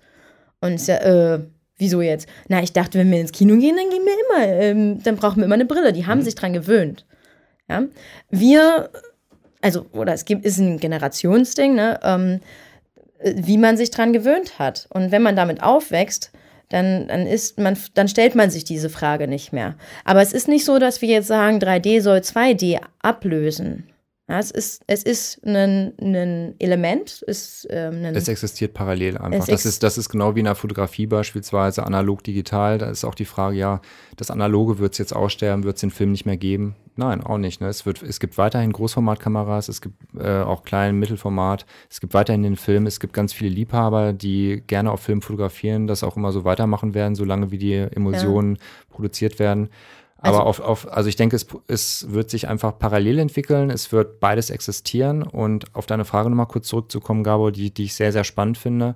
Und 0.61 0.73
ich 0.75 0.83
sage, 0.83 1.03
äh, 1.03 1.60
wieso 1.81 2.01
jetzt? 2.01 2.29
Na, 2.47 2.63
ich 2.63 2.71
dachte, 2.71 2.97
wenn 2.97 3.11
wir 3.11 3.19
ins 3.19 3.33
Kino 3.33 3.57
gehen, 3.57 3.75
dann 3.75 3.89
gehen 3.89 4.05
wir 4.05 4.13
immer, 4.13 4.61
ähm, 4.61 5.03
dann 5.03 5.17
brauchen 5.17 5.37
wir 5.37 5.45
immer 5.45 5.55
eine 5.55 5.65
Brille. 5.65 5.91
Die 5.91 6.05
haben 6.05 6.19
mhm. 6.19 6.23
sich 6.23 6.35
dran 6.35 6.53
gewöhnt. 6.53 7.05
Ja? 7.67 7.83
Wir 8.29 8.89
also, 9.61 9.85
oder 9.93 10.13
es 10.13 10.25
gibt, 10.25 10.45
ist 10.45 10.57
ein 10.57 10.77
Generationsding, 10.79 11.75
ne, 11.75 11.99
ähm, 12.03 12.39
wie 13.23 13.57
man 13.57 13.77
sich 13.77 13.91
dran 13.91 14.13
gewöhnt 14.13 14.59
hat. 14.59 14.87
Und 14.89 15.11
wenn 15.11 15.21
man 15.21 15.35
damit 15.35 15.61
aufwächst, 15.61 16.31
dann, 16.69 17.07
dann, 17.07 17.27
ist 17.27 17.59
man, 17.59 17.77
dann 17.93 18.07
stellt 18.07 18.33
man 18.33 18.49
sich 18.49 18.63
diese 18.63 18.89
Frage 18.89 19.27
nicht 19.27 19.53
mehr. 19.53 19.75
Aber 20.05 20.21
es 20.21 20.33
ist 20.33 20.47
nicht 20.47 20.65
so, 20.65 20.79
dass 20.79 21.01
wir 21.01 21.09
jetzt 21.09 21.27
sagen, 21.27 21.59
3D 21.59 22.01
soll 22.01 22.19
2D 22.19 22.79
ablösen. 23.01 23.87
Ja, 24.31 24.39
es 24.39 24.49
ist, 24.49 24.81
es 24.87 25.03
ist 25.03 25.45
ein, 25.45 25.91
ein 25.99 26.55
Element. 26.57 27.21
Ist, 27.23 27.67
ähm, 27.69 28.05
es 28.05 28.29
existiert 28.29 28.73
parallel 28.73 29.17
einfach. 29.17 29.45
Das 29.45 29.65
ist, 29.65 29.83
das 29.83 29.97
ist 29.97 30.07
genau 30.07 30.35
wie 30.35 30.39
in 30.39 30.45
der 30.45 30.55
Fotografie 30.55 31.05
beispielsweise, 31.05 31.85
analog, 31.85 32.23
digital. 32.23 32.77
Da 32.77 32.89
ist 32.89 33.03
auch 33.03 33.13
die 33.13 33.25
Frage, 33.25 33.57
ja, 33.57 33.81
das 34.15 34.31
Analoge 34.31 34.79
wird 34.79 34.93
es 34.93 34.99
jetzt 34.99 35.13
aussterben, 35.13 35.65
wird 35.65 35.75
es 35.75 35.81
den 35.81 35.91
Film 35.91 36.13
nicht 36.13 36.25
mehr 36.25 36.37
geben? 36.37 36.77
Nein, 36.95 37.21
auch 37.21 37.39
nicht. 37.39 37.59
Ne? 37.59 37.67
Es, 37.67 37.85
wird, 37.85 38.03
es 38.03 38.21
gibt 38.21 38.37
weiterhin 38.37 38.71
Großformatkameras, 38.71 39.67
es 39.67 39.81
gibt 39.81 39.95
äh, 40.17 40.39
auch 40.39 40.63
kleinen 40.63 40.97
Mittelformat, 40.97 41.65
es 41.89 41.99
gibt 41.99 42.13
weiterhin 42.13 42.43
den 42.43 42.55
Film, 42.55 42.85
es 42.85 43.01
gibt 43.01 43.11
ganz 43.11 43.33
viele 43.33 43.49
Liebhaber, 43.49 44.13
die 44.13 44.63
gerne 44.65 44.93
auf 44.93 45.01
Film 45.01 45.21
fotografieren, 45.21 45.87
das 45.87 46.03
auch 46.03 46.15
immer 46.15 46.31
so 46.31 46.45
weitermachen 46.45 46.93
werden, 46.93 47.15
solange 47.15 47.51
wie 47.51 47.57
die 47.57 47.73
Emulsionen 47.73 48.55
ja. 48.55 48.61
produziert 48.91 49.39
werden. 49.39 49.69
Aber 50.21 50.45
also, 50.45 50.47
auf, 50.47 50.59
auf, 50.59 50.91
also 50.91 51.09
ich 51.09 51.15
denke, 51.15 51.35
es, 51.35 51.47
es 51.67 52.11
wird 52.11 52.29
sich 52.29 52.47
einfach 52.47 52.77
parallel 52.77 53.19
entwickeln, 53.19 53.71
es 53.71 53.91
wird 53.91 54.19
beides 54.19 54.51
existieren. 54.51 55.23
Und 55.23 55.73
auf 55.75 55.87
deine 55.87 56.05
Frage 56.05 56.29
nochmal 56.29 56.47
kurz 56.47 56.67
zurückzukommen, 56.67 57.23
Gabor, 57.23 57.51
die, 57.51 57.71
die 57.71 57.85
ich 57.85 57.95
sehr, 57.95 58.11
sehr 58.11 58.23
spannend 58.23 58.57
finde. 58.57 58.95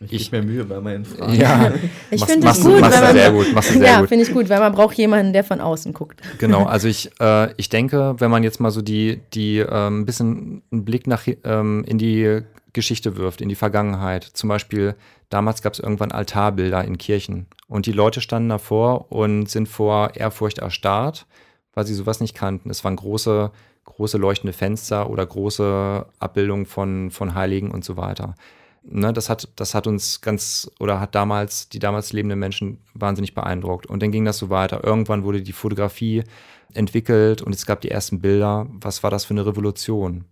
Ich, 0.00 0.12
ich 0.12 0.32
mir 0.32 0.42
Mühe 0.42 0.64
bei 0.64 0.80
meinen 0.80 1.04
Fragen. 1.04 1.34
Ja, 1.34 1.72
ich 2.10 2.24
finde 2.24 2.46
das 2.46 2.62
gut. 2.62 2.80
Machst 2.80 3.02
du 3.02 3.12
sehr 3.12 3.32
gut. 3.32 3.52
Machst 3.52 3.70
du 3.70 3.78
sehr 3.78 3.86
ja, 3.86 4.06
finde 4.06 4.24
ich 4.24 4.32
gut, 4.32 4.48
weil 4.48 4.60
man 4.60 4.72
braucht 4.72 4.96
jemanden, 4.96 5.32
der 5.32 5.42
von 5.42 5.60
außen 5.60 5.92
guckt. 5.92 6.20
Genau, 6.38 6.64
also 6.66 6.86
ich, 6.88 7.10
äh, 7.20 7.52
ich 7.56 7.68
denke, 7.68 8.14
wenn 8.18 8.30
man 8.30 8.42
jetzt 8.42 8.60
mal 8.60 8.70
so 8.70 8.82
die, 8.82 9.20
die 9.34 9.58
ähm, 9.58 10.00
ein 10.00 10.06
bisschen 10.06 10.62
einen 10.70 10.84
Blick 10.84 11.06
nach, 11.06 11.26
ähm, 11.44 11.84
in 11.86 11.98
die 11.98 12.42
Geschichte 12.72 13.16
wirft, 13.16 13.40
in 13.40 13.48
die 13.48 13.56
Vergangenheit. 13.56 14.24
Zum 14.24 14.48
Beispiel, 14.48 14.94
damals 15.28 15.62
gab 15.62 15.74
es 15.74 15.78
irgendwann 15.78 16.12
Altarbilder 16.12 16.84
in 16.84 16.98
Kirchen 16.98 17.46
und 17.66 17.86
die 17.86 17.92
Leute 17.92 18.20
standen 18.20 18.48
davor 18.48 19.12
und 19.12 19.48
sind 19.48 19.68
vor 19.68 20.14
Ehrfurcht 20.14 20.58
erstarrt, 20.58 21.26
weil 21.74 21.86
sie 21.86 21.94
sowas 21.94 22.20
nicht 22.20 22.34
kannten. 22.34 22.70
Es 22.70 22.84
waren 22.84 22.96
große, 22.96 23.50
große 23.84 24.18
leuchtende 24.18 24.52
Fenster 24.52 25.10
oder 25.10 25.24
große 25.24 26.06
Abbildungen 26.18 26.66
von, 26.66 27.10
von 27.10 27.34
Heiligen 27.34 27.70
und 27.70 27.84
so 27.84 27.96
weiter. 27.96 28.34
Ne, 28.82 29.12
das, 29.12 29.28
hat, 29.28 29.48
das 29.56 29.74
hat 29.74 29.86
uns 29.86 30.20
ganz, 30.22 30.70
oder 30.80 30.98
hat 30.98 31.14
damals, 31.14 31.68
die 31.68 31.78
damals 31.78 32.12
lebenden 32.12 32.38
Menschen 32.38 32.78
wahnsinnig 32.94 33.34
beeindruckt. 33.34 33.86
Und 33.86 34.02
dann 34.02 34.12
ging 34.12 34.24
das 34.24 34.38
so 34.38 34.48
weiter. 34.50 34.82
Irgendwann 34.82 35.24
wurde 35.24 35.42
die 35.42 35.52
Fotografie 35.52 36.24
entwickelt 36.72 37.42
und 37.42 37.54
es 37.54 37.66
gab 37.66 37.80
die 37.80 37.90
ersten 37.90 38.20
Bilder. 38.20 38.66
Was 38.70 39.02
war 39.02 39.10
das 39.10 39.26
für 39.26 39.34
eine 39.34 39.44
Revolution? 39.44 40.24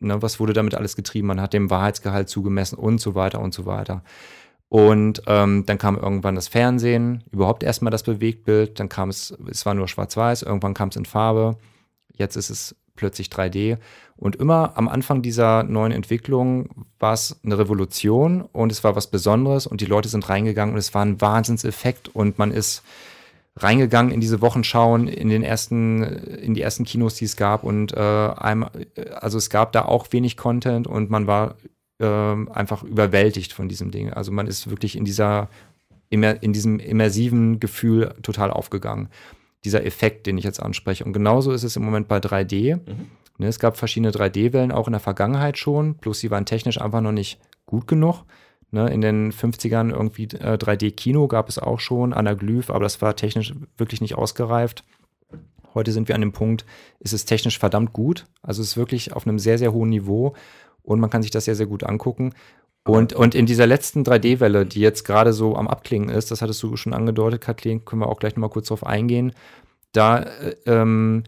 Ne, 0.00 0.20
was 0.22 0.40
wurde 0.40 0.52
damit 0.52 0.74
alles 0.74 0.96
getrieben? 0.96 1.28
Man 1.28 1.40
hat 1.40 1.52
dem 1.52 1.70
Wahrheitsgehalt 1.70 2.28
zugemessen 2.28 2.78
und 2.78 3.00
so 3.00 3.14
weiter 3.14 3.40
und 3.40 3.54
so 3.54 3.66
weiter. 3.66 4.02
Und 4.68 5.22
ähm, 5.26 5.64
dann 5.66 5.78
kam 5.78 5.96
irgendwann 5.96 6.34
das 6.34 6.48
Fernsehen, 6.48 7.22
überhaupt 7.30 7.62
erstmal 7.62 7.90
das 7.90 8.02
Bewegtbild, 8.02 8.80
dann 8.80 8.88
kam 8.88 9.08
es, 9.08 9.36
es 9.48 9.64
war 9.66 9.74
nur 9.74 9.86
schwarz-weiß, 9.86 10.42
irgendwann 10.42 10.74
kam 10.74 10.88
es 10.88 10.96
in 10.96 11.04
Farbe, 11.04 11.58
jetzt 12.12 12.36
ist 12.36 12.50
es 12.50 12.74
plötzlich 12.96 13.28
3D. 13.28 13.78
Und 14.16 14.36
immer 14.36 14.76
am 14.76 14.88
Anfang 14.88 15.22
dieser 15.22 15.62
neuen 15.64 15.92
Entwicklung 15.92 16.86
war 16.98 17.12
es 17.12 17.40
eine 17.44 17.58
Revolution 17.58 18.42
und 18.42 18.72
es 18.72 18.84
war 18.84 18.96
was 18.96 19.08
Besonderes 19.08 19.66
und 19.66 19.80
die 19.80 19.86
Leute 19.86 20.08
sind 20.08 20.28
reingegangen 20.28 20.74
und 20.74 20.78
es 20.78 20.94
war 20.94 21.04
ein 21.04 21.20
Wahnsinnseffekt 21.20 22.08
und 22.08 22.38
man 22.38 22.50
ist 22.50 22.82
reingegangen 23.56 24.12
in 24.12 24.20
diese 24.20 24.40
Wochenschauen, 24.40 25.06
in 25.06 25.28
den 25.28 25.42
ersten, 25.42 26.02
in 26.02 26.54
die 26.54 26.62
ersten 26.62 26.84
Kinos, 26.84 27.14
die 27.14 27.24
es 27.24 27.36
gab 27.36 27.62
und 27.62 27.92
äh, 27.92 28.00
einmal, 28.00 28.70
also 29.14 29.38
es 29.38 29.48
gab 29.48 29.72
da 29.72 29.84
auch 29.84 30.08
wenig 30.10 30.36
Content 30.36 30.86
und 30.86 31.10
man 31.10 31.26
war 31.26 31.56
äh, 32.00 32.06
einfach 32.06 32.82
überwältigt 32.82 33.52
von 33.52 33.68
diesem 33.68 33.90
Ding. 33.90 34.12
Also 34.12 34.32
man 34.32 34.46
ist 34.48 34.70
wirklich 34.70 34.96
in 34.96 35.04
dieser, 35.04 35.48
in 36.10 36.52
diesem 36.52 36.80
immersiven 36.80 37.60
Gefühl 37.60 38.14
total 38.22 38.50
aufgegangen. 38.50 39.08
Dieser 39.64 39.84
Effekt, 39.86 40.26
den 40.26 40.36
ich 40.36 40.44
jetzt 40.44 40.60
anspreche. 40.60 41.04
Und 41.04 41.12
genauso 41.12 41.52
ist 41.52 41.62
es 41.62 41.76
im 41.76 41.84
Moment 41.84 42.08
bei 42.08 42.18
3D. 42.18 42.76
Mhm. 42.76 43.06
Ne, 43.38 43.46
es 43.46 43.58
gab 43.58 43.76
verschiedene 43.76 44.12
3D-Wellen 44.12 44.70
auch 44.70 44.86
in 44.86 44.92
der 44.92 45.00
Vergangenheit 45.00 45.58
schon, 45.58 45.94
bloß 45.94 46.20
sie 46.20 46.30
waren 46.30 46.46
technisch 46.46 46.80
einfach 46.80 47.00
noch 47.00 47.12
nicht 47.12 47.40
gut 47.66 47.88
genug. 47.88 48.24
Ne, 48.74 48.88
in 48.88 49.02
den 49.02 49.30
50ern 49.30 49.92
irgendwie 49.92 50.24
äh, 50.24 50.58
3D-Kino 50.58 51.28
gab 51.28 51.48
es 51.48 51.60
auch 51.60 51.78
schon, 51.78 52.12
Anaglyph, 52.12 52.70
aber 52.70 52.80
das 52.80 53.00
war 53.00 53.14
technisch 53.14 53.54
wirklich 53.78 54.00
nicht 54.00 54.16
ausgereift. 54.16 54.82
Heute 55.74 55.92
sind 55.92 56.08
wir 56.08 56.16
an 56.16 56.22
dem 56.22 56.32
Punkt, 56.32 56.66
ist 56.98 57.12
es 57.12 57.24
technisch 57.24 57.60
verdammt 57.60 57.92
gut. 57.92 58.26
Also 58.42 58.62
es 58.62 58.70
ist 58.70 58.76
wirklich 58.76 59.12
auf 59.12 59.28
einem 59.28 59.38
sehr, 59.38 59.58
sehr 59.58 59.72
hohen 59.72 59.90
Niveau 59.90 60.34
und 60.82 60.98
man 60.98 61.08
kann 61.08 61.22
sich 61.22 61.30
das 61.30 61.44
sehr, 61.44 61.54
sehr 61.54 61.66
gut 61.66 61.84
angucken. 61.84 62.34
Und, 62.82 63.12
und 63.12 63.36
in 63.36 63.46
dieser 63.46 63.68
letzten 63.68 64.02
3D-Welle, 64.02 64.66
die 64.66 64.80
jetzt 64.80 65.04
gerade 65.04 65.32
so 65.32 65.54
am 65.54 65.68
Abklingen 65.68 66.08
ist, 66.08 66.32
das 66.32 66.42
hattest 66.42 66.60
du 66.64 66.76
schon 66.76 66.94
angedeutet, 66.94 67.42
Kathleen, 67.42 67.84
können 67.84 68.02
wir 68.02 68.08
auch 68.08 68.18
gleich 68.18 68.34
nochmal 68.34 68.50
kurz 68.50 68.66
drauf 68.66 68.84
eingehen. 68.84 69.34
Da 69.92 70.18
äh, 70.18 70.56
ähm, 70.66 71.22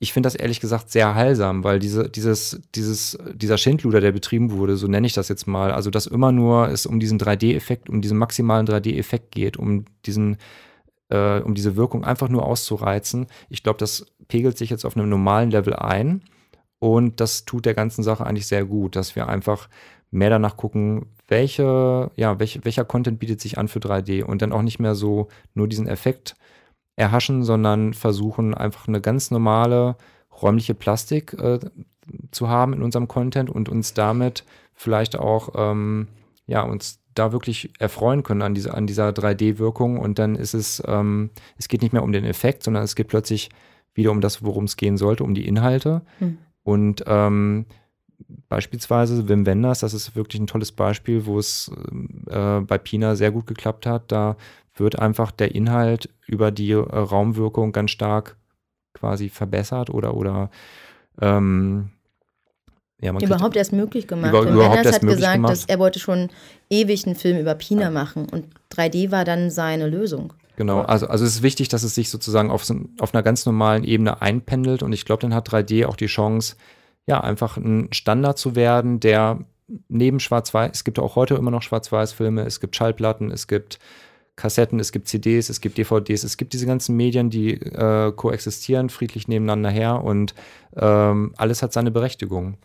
ich 0.00 0.12
finde 0.12 0.28
das 0.28 0.36
ehrlich 0.36 0.60
gesagt 0.60 0.90
sehr 0.90 1.14
heilsam, 1.14 1.64
weil 1.64 1.80
diese, 1.80 2.08
dieses, 2.08 2.60
dieses, 2.74 3.18
dieser 3.34 3.58
Schindluder, 3.58 4.00
der 4.00 4.12
betrieben 4.12 4.52
wurde, 4.52 4.76
so 4.76 4.86
nenne 4.86 5.06
ich 5.06 5.12
das 5.12 5.28
jetzt 5.28 5.46
mal, 5.46 5.72
also 5.72 5.90
dass 5.90 6.06
immer 6.06 6.30
nur 6.30 6.68
es 6.68 6.86
um 6.86 7.00
diesen 7.00 7.18
3D-Effekt, 7.18 7.88
um 7.90 8.00
diesen 8.00 8.16
maximalen 8.16 8.66
3D-Effekt 8.66 9.32
geht, 9.32 9.56
um 9.56 9.86
diesen, 10.06 10.36
äh, 11.08 11.40
um 11.40 11.54
diese 11.54 11.74
Wirkung 11.74 12.04
einfach 12.04 12.28
nur 12.28 12.46
auszureizen. 12.46 13.26
Ich 13.48 13.64
glaube, 13.64 13.78
das 13.78 14.06
pegelt 14.28 14.56
sich 14.56 14.70
jetzt 14.70 14.84
auf 14.84 14.96
einem 14.96 15.08
normalen 15.08 15.50
Level 15.50 15.74
ein 15.74 16.22
und 16.78 17.20
das 17.20 17.44
tut 17.44 17.66
der 17.66 17.74
ganzen 17.74 18.04
Sache 18.04 18.24
eigentlich 18.24 18.46
sehr 18.46 18.64
gut, 18.64 18.94
dass 18.94 19.16
wir 19.16 19.28
einfach 19.28 19.68
mehr 20.12 20.30
danach 20.30 20.56
gucken, 20.56 21.06
welche, 21.26 22.10
ja, 22.14 22.38
welche, 22.38 22.64
welcher 22.64 22.84
Content 22.84 23.18
bietet 23.18 23.40
sich 23.40 23.58
an 23.58 23.66
für 23.66 23.80
3D 23.80 24.22
und 24.22 24.42
dann 24.42 24.52
auch 24.52 24.62
nicht 24.62 24.78
mehr 24.78 24.94
so 24.94 25.28
nur 25.54 25.66
diesen 25.66 25.88
Effekt 25.88 26.36
erhaschen, 26.98 27.44
sondern 27.44 27.94
versuchen 27.94 28.54
einfach 28.54 28.88
eine 28.88 29.00
ganz 29.00 29.30
normale 29.30 29.96
räumliche 30.42 30.74
Plastik 30.74 31.32
äh, 31.34 31.60
zu 32.32 32.48
haben 32.48 32.72
in 32.72 32.82
unserem 32.82 33.06
Content 33.06 33.50
und 33.50 33.68
uns 33.68 33.94
damit 33.94 34.44
vielleicht 34.74 35.16
auch 35.16 35.50
ähm, 35.54 36.08
ja 36.46 36.62
uns 36.62 37.00
da 37.14 37.32
wirklich 37.32 37.72
erfreuen 37.78 38.22
können 38.22 38.42
an 38.42 38.54
dieser 38.54 38.74
an 38.74 38.86
dieser 38.86 39.10
3D-Wirkung 39.10 39.98
und 39.98 40.18
dann 40.18 40.34
ist 40.34 40.54
es 40.54 40.82
ähm, 40.86 41.30
es 41.56 41.68
geht 41.68 41.82
nicht 41.82 41.92
mehr 41.92 42.02
um 42.02 42.12
den 42.12 42.24
Effekt, 42.24 42.64
sondern 42.64 42.82
es 42.82 42.96
geht 42.96 43.08
plötzlich 43.08 43.50
wieder 43.94 44.10
um 44.10 44.20
das, 44.20 44.42
worum 44.42 44.64
es 44.64 44.76
gehen 44.76 44.96
sollte, 44.96 45.24
um 45.24 45.34
die 45.34 45.46
Inhalte 45.46 46.02
hm. 46.18 46.38
und 46.64 47.04
ähm, 47.06 47.66
beispielsweise 48.48 49.28
Wim 49.28 49.46
Wenders, 49.46 49.80
das 49.80 49.94
ist 49.94 50.16
wirklich 50.16 50.40
ein 50.40 50.48
tolles 50.48 50.72
Beispiel, 50.72 51.26
wo 51.26 51.38
es 51.38 51.70
äh, 52.28 52.60
bei 52.60 52.78
Pina 52.78 53.14
sehr 53.14 53.30
gut 53.30 53.46
geklappt 53.46 53.86
hat. 53.86 54.10
Da 54.10 54.36
wird 54.80 54.98
einfach 54.98 55.30
der 55.30 55.54
Inhalt 55.54 56.08
über 56.26 56.50
die 56.50 56.72
äh, 56.72 56.76
Raumwirkung 56.76 57.72
ganz 57.72 57.90
stark 57.90 58.36
quasi 58.94 59.28
verbessert 59.28 59.90
oder, 59.90 60.14
oder 60.14 60.50
ähm, 61.20 61.90
ja, 63.00 63.12
überhaupt 63.12 63.56
erst 63.56 63.72
möglich 63.72 64.08
gemacht. 64.08 64.30
Über, 64.30 64.42
überhaupt 64.42 64.84
erst 64.84 64.94
hat 64.94 65.02
gesagt, 65.02 65.34
gemacht. 65.34 65.52
dass 65.52 65.64
er 65.66 65.78
wollte 65.78 66.00
schon 66.00 66.30
ewig 66.68 67.06
einen 67.06 67.14
Film 67.14 67.38
über 67.38 67.54
Pina 67.54 67.90
machen 67.90 68.28
und 68.28 68.46
3D 68.72 69.12
war 69.12 69.24
dann 69.24 69.50
seine 69.50 69.86
Lösung. 69.86 70.32
Genau, 70.56 70.80
also, 70.80 71.06
also 71.06 71.24
es 71.24 71.36
ist 71.36 71.42
wichtig, 71.42 71.68
dass 71.68 71.84
es 71.84 71.94
sich 71.94 72.10
sozusagen 72.10 72.50
auf, 72.50 72.64
auf 72.98 73.14
einer 73.14 73.22
ganz 73.22 73.46
normalen 73.46 73.84
Ebene 73.84 74.20
einpendelt 74.20 74.82
und 74.82 74.92
ich 74.92 75.04
glaube, 75.04 75.22
dann 75.22 75.32
hat 75.32 75.48
3D 75.48 75.86
auch 75.86 75.94
die 75.94 76.06
Chance, 76.06 76.56
ja, 77.06 77.20
einfach 77.20 77.56
ein 77.56 77.88
Standard 77.92 78.38
zu 78.38 78.56
werden, 78.56 78.98
der 78.98 79.38
neben 79.88 80.18
Schwarz-Weiß, 80.18 80.70
es 80.72 80.82
gibt 80.82 80.98
auch 80.98 81.14
heute 81.14 81.36
immer 81.36 81.52
noch 81.52 81.62
Schwarz-Weiß-Filme, 81.62 82.42
es 82.42 82.58
gibt 82.58 82.74
Schallplatten, 82.74 83.30
es 83.30 83.46
gibt 83.46 83.78
Kassetten, 84.38 84.78
es 84.78 84.92
gibt 84.92 85.08
CDs, 85.08 85.48
es 85.48 85.60
gibt 85.60 85.76
DVDs, 85.78 86.22
es 86.22 86.36
gibt 86.36 86.52
diese 86.52 86.64
ganzen 86.64 86.96
Medien, 86.96 87.28
die 87.28 87.54
äh, 87.54 88.12
koexistieren, 88.12 88.88
friedlich 88.88 89.26
nebeneinander 89.26 89.68
her 89.70 90.04
und 90.04 90.32
ähm, 90.76 91.34
alles 91.36 91.62
hat 91.62 91.72
seine 91.72 91.90
Berechtigung. 91.90 92.56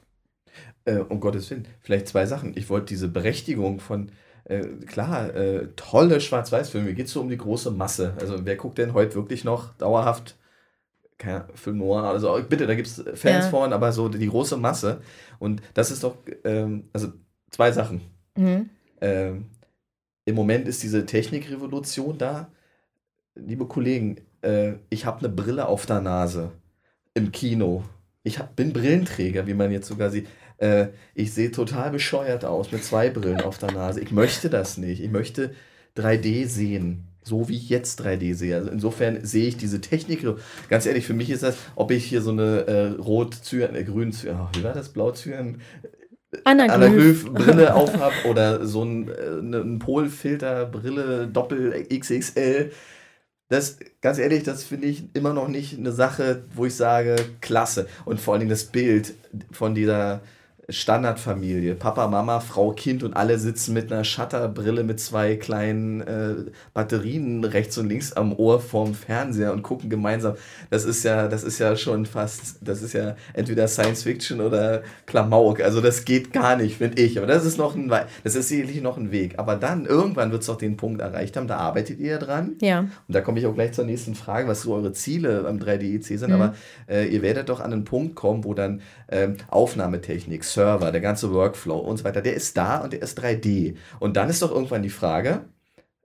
Äh, 0.86 0.98
um 1.00 1.20
Gottes 1.20 1.50
Willen, 1.50 1.68
vielleicht 1.82 2.08
zwei 2.08 2.28
Sachen. 2.28 2.54
Ich 2.56 2.70
wollte 2.70 2.86
diese 2.88 3.08
Berechtigung 3.08 3.80
von 3.80 4.12
äh, 4.46 4.60
klar, 4.86 5.34
äh, 5.36 5.70
tolle 5.76 6.22
Schwarz-Weiß-Filme. 6.22 6.94
Geht 6.94 7.10
so 7.10 7.22
um 7.22 7.30
die 7.30 7.38
große 7.38 7.72
Masse. 7.72 8.14
Also 8.20 8.46
wer 8.46 8.56
guckt 8.56 8.78
denn 8.78 8.94
heute 8.94 9.16
wirklich 9.16 9.44
noch 9.44 9.74
dauerhaft 9.76 10.36
keine 11.18 11.46
Film 11.56 11.78
Noir? 11.78 12.04
Also 12.04 12.38
bitte, 12.48 12.68
da 12.68 12.76
gibt 12.76 12.88
es 12.88 13.04
Fans 13.16 13.46
Ja. 13.46 13.50
von, 13.50 13.74
aber 13.74 13.92
so 13.94 14.10
die 14.10 14.28
große 14.28 14.58
Masse. 14.58 15.02
Und 15.40 15.62
das 15.74 15.90
ist 15.90 16.04
doch, 16.04 16.18
ähm, 16.44 16.84
also 16.94 17.08
zwei 17.50 17.72
Sachen. 17.72 18.02
Mhm. 18.36 18.70
Ähm, 19.02 19.46
Im 20.26 20.36
Moment 20.36 20.68
ist 20.68 20.84
diese 20.84 21.06
Technikrevolution 21.06 22.18
da. 22.18 22.52
Liebe 23.36 23.66
Kollegen, 23.66 24.18
äh, 24.42 24.74
ich 24.90 25.06
habe 25.06 25.20
eine 25.20 25.30
Brille 25.30 25.68
auf 25.68 25.86
der 25.86 26.02
Nase 26.02 26.52
im 27.14 27.32
Kino. 27.32 27.84
Ich 28.24 28.40
hab, 28.40 28.56
bin 28.56 28.74
Brillenträger, 28.74 29.48
wie 29.48 29.54
man 29.54 29.72
jetzt 29.72 29.88
sogar 29.88 30.10
sieht. 30.10 30.28
Äh, 30.58 30.88
ich 31.14 31.34
sehe 31.34 31.52
total 31.52 31.92
bescheuert 31.92 32.46
aus 32.46 32.72
mit 32.72 32.84
zwei 32.84 33.10
Brillen 33.10 33.42
auf 33.42 33.58
der 33.58 33.72
Nase. 33.72 34.00
Ich 34.00 34.12
möchte 34.12 34.50
das 34.50 34.78
nicht. 34.78 35.02
Ich 35.02 35.12
möchte 35.12 35.54
3D 35.98 36.48
sehen. 36.48 37.08
So 37.22 37.50
wie 37.50 37.56
ich 37.56 37.70
jetzt 37.70 38.02
3D 38.02 38.36
sehe. 38.36 38.56
Also 38.56 38.70
insofern 38.70 39.26
sehe 39.26 39.48
ich 39.48 39.58
diese 39.58 39.82
Technik. 39.82 40.26
Ganz 40.70 40.86
ehrlich, 40.86 41.06
für 41.06 41.14
mich 41.14 41.30
ist 41.30 41.44
das, 41.44 41.58
ob 41.76 41.92
ich 41.92 42.06
hier 42.06 42.22
so 42.22 42.32
eine 42.32 42.68
äh, 42.68 42.88
rot 43.02 43.34
Zyan, 43.34 43.76
äh, 43.76 43.84
grün 43.84 44.12
Zyan, 44.12 44.50
wie 44.54 44.64
war 44.64 44.74
das? 44.74 44.90
Blau 44.90 45.12
Zyan. 45.12 45.62
Anaglyph-Brille 46.44 47.74
aufhab 47.74 48.14
oder 48.26 48.66
so 48.66 48.84
ein, 48.84 49.10
äh, 49.10 49.42
ne- 49.42 49.62
ein 49.62 49.80
Polfilter-Brille 49.80 51.28
Doppel 51.28 51.86
XXL. 51.90 52.72
Das, 53.50 53.78
ganz 54.02 54.18
ehrlich, 54.18 54.44
das 54.44 54.64
finde 54.64 54.88
ich 54.88 55.04
immer 55.14 55.34
noch 55.34 55.48
nicht 55.48 55.78
eine 55.78 55.92
Sache, 55.92 56.44
wo 56.56 56.66
ich 56.66 56.76
sage, 56.76 57.16
klasse. 57.42 57.88
Und 58.06 58.20
vor 58.20 58.34
allen 58.34 58.42
Dingen 58.42 58.50
das 58.50 58.66
Bild 58.66 59.14
von 59.52 59.76
dieser 59.76 60.22
Standardfamilie. 60.70 61.76
Papa, 61.76 62.08
Mama, 62.08 62.40
Frau, 62.40 62.72
Kind 62.72 63.04
und 63.04 63.16
alle 63.16 63.38
sitzen 63.38 63.74
mit 63.74 63.92
einer 63.92 64.04
Shutterbrille 64.04 64.84
mit 64.84 65.00
zwei 65.00 65.36
kleinen 65.36 66.02
äh, 66.02 66.36
Batterien 66.74 67.44
rechts 67.44 67.78
und 67.78 67.90
links 67.90 68.14
am 68.14 68.34
Ohr 68.34 68.62
vorm 68.62 68.94
Fernseher 68.94 69.52
und 69.52 69.62
gucken 69.62 69.90
gemeinsam. 69.90 70.36
Das 70.70 70.86
ist 70.86 71.04
ja, 71.04 71.28
das 71.28 71.44
ist 71.44 71.60
ja 71.60 71.76
schon 71.76 72.06
fast, 72.06 72.58
das 72.62 72.82
ist 72.82 72.94
ja 72.94 73.16
entweder 73.34 73.68
Science 73.68 74.04
Fiction 74.04 74.40
oder 74.40 74.84
Klamauk. 75.06 75.60
Also 75.60 75.82
das 75.82 76.06
geht 76.06 76.32
gar 76.32 76.56
nicht, 76.56 76.78
finde 76.78 77.02
ich. 77.02 77.18
Aber 77.18 77.28
das 77.28 77.46
ist 77.46 77.58
noch 77.58 77.76
ein, 77.76 77.92
das 78.24 78.36
ist 78.36 78.48
sicherlich 78.48 78.82
noch 78.82 78.98
ein 78.98 79.12
Weg. 79.12 79.40
Aber 79.40 79.58
dann, 79.58 79.86
irgendwann 79.86 80.32
wird 80.32 80.42
es 80.42 80.48
doch 80.48 80.58
den 80.58 80.78
Punkt 80.78 81.02
erreicht 81.02 81.36
haben, 81.36 81.48
da 81.48 81.58
arbeitet 81.58 82.00
ihr 82.00 82.12
ja 82.12 82.18
dran. 82.20 82.56
Ja. 82.62 82.80
Und 82.80 82.92
da 83.08 83.20
komme 83.20 83.40
ich 83.40 83.46
auch 83.46 83.54
gleich 83.54 83.74
zur 83.74 83.86
nächsten 83.86 84.16
Frage, 84.16 84.48
was 84.48 84.62
so 84.62 84.74
eure 84.74 84.94
Ziele 84.94 85.44
beim 85.44 85.58
3D-EC 85.58 86.18
sind. 86.18 86.30
Mhm. 86.30 86.36
Aber 86.36 86.56
äh, 86.88 87.06
ihr 87.08 87.22
werdet 87.22 87.50
doch 87.50 87.60
an 87.60 87.74
einen 87.74 87.84
Punkt 87.84 88.16
kommen, 88.16 88.46
wo 88.46 88.54
dann 88.54 88.82
ähm, 89.10 89.36
Aufnahmetechnik, 89.50 90.44
Server, 90.54 90.92
der 90.92 91.02
ganze 91.02 91.34
Workflow 91.34 91.78
und 91.78 91.98
so 91.98 92.04
weiter, 92.04 92.22
der 92.22 92.36
ist 92.36 92.58
da 92.58 92.80
und 92.80 92.94
der 92.94 93.02
ist 93.02 93.20
3D. 93.20 93.76
Und 94.00 94.18
dann 94.18 94.30
ist 94.30 94.42
doch 94.42 94.52
irgendwann 94.52 94.84
die 94.84 94.90
Frage, 94.90 95.46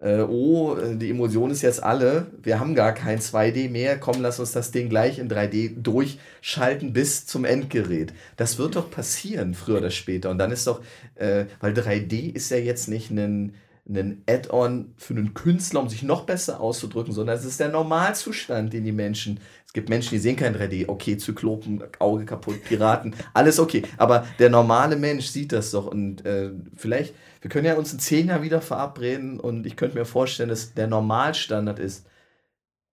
äh, 0.01 0.20
oh, 0.20 0.76
äh, 0.76 0.96
die 0.96 1.11
Emulsion 1.11 1.51
ist 1.51 1.62
jetzt 1.62 1.82
alle, 1.82 2.28
wir 2.42 2.61
haben 2.61 2.74
gar 2.74 2.92
kein 2.92 3.18
2D 3.18 3.68
mehr, 3.70 3.99
komm, 3.99 4.22
lass 4.22 4.38
uns 4.38 4.53
das 4.53 4.70
Ding 4.70 4.88
gleich 4.88 5.18
in 5.18 5.28
3D 5.28 5.80
durchschalten 5.82 6.92
bis 6.92 7.26
zum 7.26 7.44
Endgerät. 7.44 8.12
Das 8.36 8.59
wird 8.59 8.76
doch 8.76 8.90
passieren, 8.90 9.55
früher 9.55 9.78
oder 9.78 9.90
später. 9.90 10.30
Und 10.30 10.38
dann 10.38 10.53
ist 10.53 10.66
doch, 10.66 10.82
äh, 11.16 11.46
weil 11.61 11.72
3D 11.72 12.34
ist 12.34 12.51
ja 12.51 12.59
jetzt 12.59 12.88
nicht 12.88 13.11
ein 13.11 13.55
ein 13.88 14.22
Add-on 14.28 14.92
für 14.96 15.14
einen 15.14 15.34
Künstler, 15.34 15.80
um 15.80 15.88
sich 15.88 16.03
noch 16.03 16.24
besser 16.24 16.61
auszudrücken, 16.61 17.12
sondern 17.12 17.36
es 17.36 17.44
ist 17.44 17.59
der 17.61 17.70
Normalzustand, 17.70 18.72
den 18.72 18.84
die 18.84 18.92
Menschen. 18.92 19.40
Es 19.69 19.75
gibt 19.75 19.91
Menschen, 19.91 20.12
die 20.12 20.19
sehen 20.19 20.37
kein 20.37 20.57
3D. 20.57 20.89
Okay, 20.89 21.19
Zyklopen, 21.19 21.85
Auge 21.99 22.25
kaputt, 22.25 22.64
Piraten, 22.64 23.14
alles 23.35 23.61
okay. 23.61 23.83
Aber 23.99 24.27
der 24.39 24.49
normale 24.49 24.97
Mensch 24.97 25.27
sieht 25.27 25.53
das 25.53 25.73
doch. 25.73 25.87
Und 25.87 26.25
äh, 26.25 26.53
vielleicht, 26.75 27.14
wir 27.43 27.51
können 27.51 27.66
ja 27.66 27.75
uns 27.75 27.93
in 27.93 27.99
zehn 27.99 28.29
Jahren 28.29 28.43
wieder 28.43 28.62
verabreden 28.62 29.39
und 29.39 29.66
ich 29.66 29.77
könnte 29.77 29.99
mir 29.99 30.07
vorstellen, 30.07 30.49
dass 30.49 30.73
der 30.73 30.87
Normalstandard 30.87 31.79
ist 31.79 32.07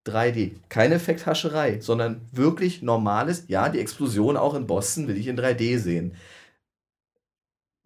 3D. 0.05 0.57
Keine 0.67 0.95
Effekthascherei, 0.95 1.79
sondern 1.79 2.27
wirklich 2.33 2.81
normales. 2.81 3.45
Ja, 3.47 3.69
die 3.69 3.79
Explosion 3.79 4.35
auch 4.35 4.53
in 4.53 4.67
Boston 4.67 5.07
will 5.07 5.17
ich 5.17 5.27
in 5.27 5.39
3D 5.39 5.79
sehen. 5.79 6.13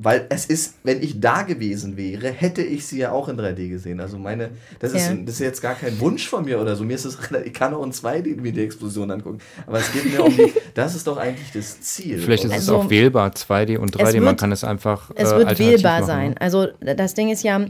Weil 0.02 0.28
es 0.30 0.46
ist, 0.46 0.76
wenn 0.84 1.04
ich 1.04 1.20
da 1.20 1.42
gewesen 1.42 1.98
wäre, 1.98 2.30
hätte 2.32 2.62
ich 2.62 2.88
sie 2.88 3.00
ja 3.00 3.12
auch 3.12 3.28
in 3.28 3.36
3D 3.38 3.68
gesehen. 3.68 4.00
Also 4.00 4.18
meine, 4.18 4.52
das 4.80 4.94
ist, 4.94 5.08
Ja. 5.10 5.14
das 5.14 5.34
ist 5.36 5.40
jetzt 5.42 5.62
gar 5.62 5.76
kein 5.76 6.00
Wunsch 6.00 6.26
von 6.30 6.46
mir 6.46 6.62
oder 6.62 6.78
so. 6.78 6.86
Mir 6.86 6.94
ist 6.96 7.04
es, 7.04 7.18
ich 7.46 7.54
kann 7.54 7.74
auch 7.74 7.84
in 7.84 7.92
2D 7.92 8.40
mir 8.40 8.54
die 8.54 8.64
Explosion 8.64 9.12
angucken. 9.12 9.40
Aber 9.68 9.80
es 9.80 9.92
geht 9.92 10.06
mir 10.12 10.24
um 10.24 10.34
die, 10.34 10.54
das 10.74 10.96
ist 10.96 11.06
doch 11.06 11.18
eigentlich 11.18 11.52
das 11.54 11.82
Ziel. 11.82 12.18
Vielleicht 12.18 12.46
ist 12.46 12.52
Und- 12.52 12.56
es 12.58 12.70
Also, 12.70 12.78
auch 12.78 12.90
wählbar, 12.90 13.32
2D 13.32 13.78
und 13.78 13.94
3D. 13.94 14.14
wird- 14.14 14.24
Man 14.24 14.38
kann 14.38 14.54
es 14.54 14.64
einfach. 14.64 15.12
Es 15.16 15.32
äh, 15.34 15.36
wird 15.36 15.48
alternativ 15.50 15.68
wählbar 15.84 15.94
machen, 16.00 16.06
sein. 16.08 16.30
ne? 16.30 16.36
Also 16.42 16.68
das 16.96 17.14
Ding 17.14 17.30
ist 17.30 17.44
ja, 17.44 17.66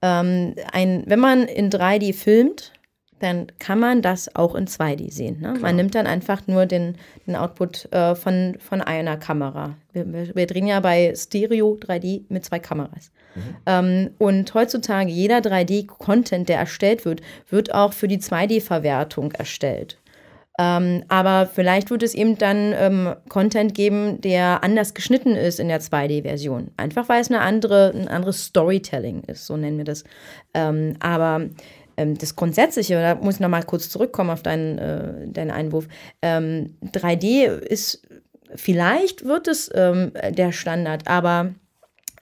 ähm, 0.00 0.54
ein, 0.72 1.04
wenn 1.06 1.20
man 1.20 1.42
in 1.42 1.68
3D 1.70 2.14
filmt, 2.14 2.72
dann 3.20 3.46
kann 3.58 3.78
man 3.78 4.02
das 4.02 4.34
auch 4.34 4.54
in 4.54 4.66
2D 4.66 5.10
sehen. 5.12 5.40
Ne? 5.40 5.54
Man 5.60 5.76
nimmt 5.76 5.94
dann 5.94 6.06
einfach 6.06 6.46
nur 6.46 6.66
den, 6.66 6.96
den 7.26 7.36
Output 7.36 7.90
äh, 7.92 8.14
von, 8.14 8.56
von 8.58 8.80
einer 8.80 9.16
Kamera. 9.16 9.74
Wir, 9.92 10.34
wir, 10.34 10.46
drehen 10.46 10.66
ja 10.66 10.80
bei 10.80 11.14
Stereo 11.16 11.78
3D 11.80 12.24
mit 12.28 12.44
zwei 12.44 12.58
Kameras. 12.58 13.12
Ähm, 13.66 14.10
und 14.18 14.52
heutzutage 14.54 15.10
jeder 15.10 15.38
3D-Content, 15.38 16.48
der 16.48 16.58
erstellt 16.58 17.04
wird, 17.04 17.20
wird 17.48 17.74
auch 17.74 17.92
für 17.92 18.08
die 18.08 18.18
2D-Verwertung 18.18 19.32
erstellt. 19.32 19.98
Ähm, 20.56 21.02
aber 21.08 21.46
vielleicht 21.52 21.90
wird 21.90 22.04
es 22.04 22.14
eben 22.14 22.38
dann 22.38 22.72
ähm, 22.76 23.14
Content 23.28 23.74
geben, 23.74 24.20
der 24.20 24.62
anders 24.62 24.94
geschnitten 24.94 25.34
ist 25.34 25.58
in 25.58 25.66
der 25.66 25.80
2D-Version. 25.80 26.70
Einfach 26.76 27.08
weil 27.08 27.20
es 27.20 27.28
eine 27.28 27.40
andere, 27.40 27.92
ein 27.92 28.06
anderes 28.06 28.44
Storytelling 28.44 29.24
ist, 29.24 29.46
so 29.46 29.56
nennen 29.56 29.78
wir 29.78 29.84
das. 29.84 30.04
Ähm, 30.54 30.94
aber 31.00 31.48
das 31.96 32.36
Grundsätzliche, 32.36 32.94
da 32.94 33.14
muss 33.14 33.34
ich 33.34 33.40
nochmal 33.40 33.62
kurz 33.62 33.88
zurückkommen 33.88 34.30
auf 34.30 34.42
deinen, 34.42 34.78
äh, 34.78 35.28
deinen 35.28 35.50
Einwurf. 35.50 35.86
Ähm, 36.22 36.76
3D 36.82 37.46
ist, 37.46 38.02
vielleicht 38.54 39.24
wird 39.24 39.48
es 39.48 39.70
ähm, 39.74 40.12
der 40.30 40.52
Standard, 40.52 41.06
aber 41.08 41.54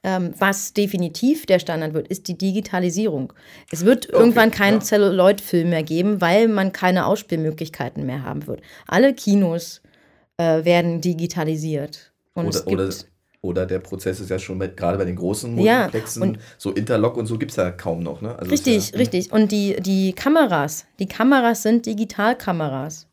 ähm, 0.04 0.34
was 0.36 0.72
definitiv 0.72 1.46
der 1.46 1.58
Standard 1.58 1.94
wird, 1.94 2.08
ist 2.08 2.26
die 2.28 2.36
Digitalisierung. 2.36 3.32
Es 3.70 3.84
wird 3.84 4.08
irgendwann 4.08 4.50
keinen 4.50 4.78
ja. 4.78 4.84
Celluloid-Film 4.84 5.70
mehr 5.70 5.84
geben, 5.84 6.20
weil 6.20 6.48
man 6.48 6.72
keine 6.72 7.06
Ausspielmöglichkeiten 7.06 8.04
mehr 8.04 8.24
haben 8.24 8.46
wird. 8.46 8.62
Alle 8.88 9.14
Kinos 9.14 9.80
äh, 10.38 10.64
werden 10.64 11.00
digitalisiert. 11.00 12.12
Und 12.34 12.48
es 12.48 12.66
Oder, 12.66 12.88
gibt, 12.88 13.06
oder, 13.43 13.66
der 13.66 13.80
Prozess 13.80 14.20
ist 14.20 14.30
ja 14.30 14.38
schon 14.38 14.57
mit, 14.59 14.76
gerade 14.76 14.97
bei 14.97 15.05
den 15.05 15.16
großen 15.16 15.59
Ja, 15.59 15.78
Multiplexen, 15.80 16.22
und- 16.22 16.38
so 16.59 16.70
Interlock 16.70 17.16
und 17.16 17.26
so 17.26 17.38
gibt 17.38 17.51
es 17.51 17.57
ja 17.57 17.70
kaum 17.72 18.01
noch. 18.03 18.22
Ne? 18.22 18.36
Also 18.38 18.51
Richtig, 18.51 18.93
ja, 18.93 18.99
richtig. 18.99 19.32
Und 19.32 19.51
die, 19.53 19.76
die 19.80 20.12
Kameras, 20.12 20.86
die 21.01 21.07
Kameras 21.09 21.62
sind 21.62 21.84
Digitalkameras. 21.86 23.09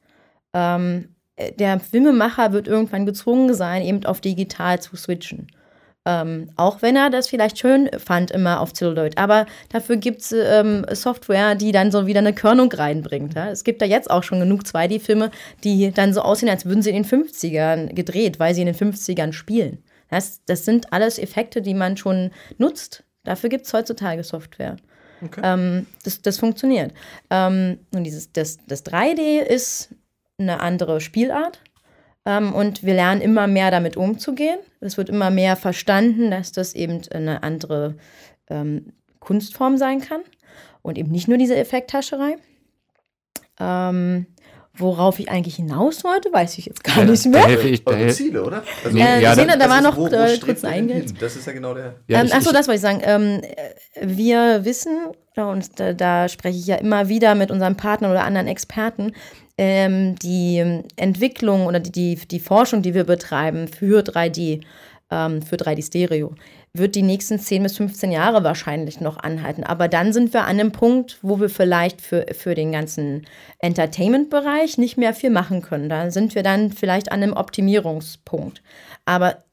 Ähm, 0.54 1.10
äh, 1.36 1.52
der 1.54 1.80
Filmemacher 1.80 2.54
wird 2.54 2.68
irgendwann 2.68 3.06
gezwungen 3.08 3.54
sein, 3.56 3.82
eben 3.82 4.06
auf 4.06 4.22
digital 4.22 4.80
zu 4.80 4.96
switchen. 4.96 5.48
Ähm, 6.06 6.50
auch 6.56 6.82
wenn 6.82 6.96
er 6.96 7.10
das 7.10 7.28
vielleicht 7.28 7.60
schön 7.60 7.90
fand, 7.98 8.32
immer 8.32 8.62
auf 8.62 8.74
Celluloid. 8.74 9.18
Aber 9.18 9.46
dafür 9.70 9.98
gibt 9.98 10.22
es 10.22 10.32
ähm, 10.32 10.86
Software, 10.92 11.56
die 11.56 11.72
dann 11.72 11.92
so 11.92 12.08
wieder 12.08 12.20
eine 12.20 12.34
Körnung 12.34 12.72
reinbringt. 12.72 13.34
Ja? 13.34 13.50
Es 13.50 13.64
gibt 13.64 13.82
da 13.82 13.86
jetzt 13.86 14.10
auch 14.10 14.24
schon 14.24 14.40
genug 14.40 14.62
2D-Filme, 14.62 15.30
die 15.64 15.92
dann 15.92 16.14
so 16.14 16.22
aussehen, 16.22 16.50
als 16.50 16.66
würden 16.66 16.82
sie 16.82 16.92
in 16.92 17.04
den 17.04 17.06
50ern 17.06 17.94
gedreht, 17.94 18.40
weil 18.40 18.54
sie 18.56 18.62
in 18.62 18.68
den 18.68 18.76
50ern 18.76 19.34
spielen. 19.34 19.80
Das, 20.10 20.44
das 20.46 20.66
sind 20.66 20.92
alles 20.92 21.20
Effekte, 21.20 21.62
die 21.62 21.74
man 21.74 21.98
schon 21.98 22.32
nutzt. 22.58 23.04
Dafür 23.24 23.50
gibt 23.50 23.66
es 23.66 23.74
heutzutage 23.74 24.24
Software. 24.24 24.78
Okay. 25.24 25.42
Ähm, 25.44 25.86
das, 26.04 26.22
das 26.22 26.38
funktioniert. 26.38 26.94
Ähm, 27.30 27.80
und 27.94 28.04
dieses, 28.04 28.32
das, 28.32 28.58
das 28.68 28.86
3D 28.86 29.42
ist 29.42 29.90
eine 30.38 30.62
andere 30.62 31.02
Spielart. 31.02 31.62
Ähm, 32.26 32.54
und 32.54 32.84
wir 32.84 32.94
lernen 32.94 33.22
immer 33.22 33.48
mehr 33.48 33.72
damit 33.72 33.98
umzugehen. 33.98 34.60
Es 34.80 34.98
wird 34.98 35.10
immer 35.10 35.30
mehr 35.30 35.56
verstanden, 35.56 36.32
dass 36.32 36.52
das 36.52 36.74
eben 36.74 37.02
eine 37.12 37.44
andere 37.44 37.96
ähm, 38.50 38.94
Kunstform 39.20 39.78
sein 39.78 40.02
kann. 40.02 40.22
Und 40.82 40.98
eben 40.98 41.12
nicht 41.12 41.28
nur 41.28 41.38
diese 41.38 41.58
Effekthascherei. 41.58 42.38
Ähm, 43.60 44.28
worauf 44.80 45.20
ich 45.20 45.30
eigentlich 45.30 45.56
hinaus 45.58 46.04
wollte, 46.04 46.32
weiß 46.32 46.58
ich 46.58 46.66
jetzt 46.66 46.84
gar 46.84 47.00
Ja, 47.00 47.06
nicht 47.06 47.26
da 47.26 47.30
mehr. 47.30 47.48
helfe 47.48 47.68
ich. 47.68 47.84
Da 47.84 47.92
Eure 47.92 48.00
hel 48.02 48.14
Ziele, 48.14 48.44
oder? 48.44 48.64
Also, 48.84 48.98
Nee, 48.98 49.22
ja, 49.22 49.36
Sina, 49.36 49.54
da 49.54 49.60
das 49.60 49.70
war 49.70 49.78
ist, 49.78 49.84
noch 49.84 49.98
wo, 49.98 50.04
wo 50.04 50.16
äh, 50.16 50.38
kurz 50.40 50.64
ein? 50.64 51.06
Das 51.20 51.36
ist 51.36 51.46
ja 51.48 51.54
genau 51.54 51.74
der. 51.74 51.96
Ja, 52.08 52.20
ähm, 52.22 52.28
ich- 52.28 52.34
achso, 52.34 52.50
ich- 52.50 52.56
das 52.56 52.68
wollte 52.68 52.76
ich 52.78 52.82
sagen. 52.82 53.02
Ähm, 53.04 53.42
äh, 53.44 54.08
wir 54.08 54.66
wissen, 54.66 54.98
und 55.36 55.80
da, 55.80 55.94
da 55.94 56.28
spreche 56.28 56.58
ich 56.58 56.68
ja 56.68 56.76
immer 56.76 57.08
wieder 57.10 57.36
mit 57.36 57.52
unseren 57.52 57.76
Partnern 57.78 58.12
oder 58.12 58.24
anderen 58.24 58.48
Experten, 58.48 59.14
ähm, 59.58 60.16
die 60.20 60.82
Entwicklung 60.96 61.66
oder 61.66 61.80
die, 61.80 61.92
die, 61.92 62.16
die 62.28 62.40
Forschung, 62.40 62.82
die 62.82 62.94
wir 62.94 63.04
betreiben 63.04 63.68
für 63.68 64.02
3D, 64.04 64.62
ähm, 65.12 65.42
für 65.42 65.56
3D-Stereo, 65.58 66.34
wird 66.74 66.96
die 66.96 67.02
nächsten 67.02 67.40
10 67.40 67.64
bis 67.64 67.78
15 67.78 68.12
Jahre 68.12 68.44
wahrscheinlich 68.44 69.02
noch 69.02 69.18
anhalten. 69.18 69.64
Aber 69.64 69.88
dann 69.88 70.14
sind 70.14 70.34
wir 70.34 70.42
an 70.42 70.60
einem 70.60 70.72
Punkt, 70.72 71.18
wo 71.22 71.40
wir 71.40 71.50
vielleicht 71.50 72.02
für, 72.02 72.26
für 72.34 72.56
den 72.56 72.72
ganzen 72.72 73.26
Entertainment-Bereich 73.60 74.78
nicht 74.78 74.98
mehr 74.98 75.14
viel 75.14 75.32
machen 75.32 75.62
können. 75.62 75.90
Da 75.90 76.12
sind 76.12 76.36
wir 76.36 76.44
dann 76.44 76.72
vielleicht 76.72 77.12
an 77.12 77.24
einem 77.24 77.34
Optimierungspunkt. 77.34 78.62
Aber 79.06 79.44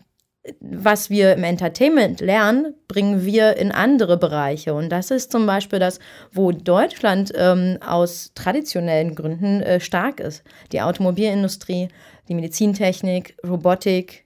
was 0.61 1.11
wir 1.11 1.33
im 1.35 1.45
Entertainment 1.45 2.21
lernen, 2.21 2.75
bringen 2.89 3.25
wir 3.25 3.57
in 3.57 3.73
andere 3.73 4.17
Bereiche. 4.17 4.75
Und 4.75 4.91
das 4.91 5.11
ist 5.11 5.33
zum 5.33 5.47
Beispiel 5.47 5.79
das, 5.79 5.99
wo 6.33 6.53
Deutschland 6.53 7.33
ähm, 7.35 7.79
aus 7.85 8.33
traditionellen 8.35 9.15
Gründen 9.15 9.63
äh, 9.63 9.81
stark 9.81 10.21
ist. 10.21 10.45
Die 10.73 10.83
Automobilindustrie, 10.83 11.89
die 12.29 12.35
Medizintechnik, 12.35 13.37
Robotik. 13.47 14.26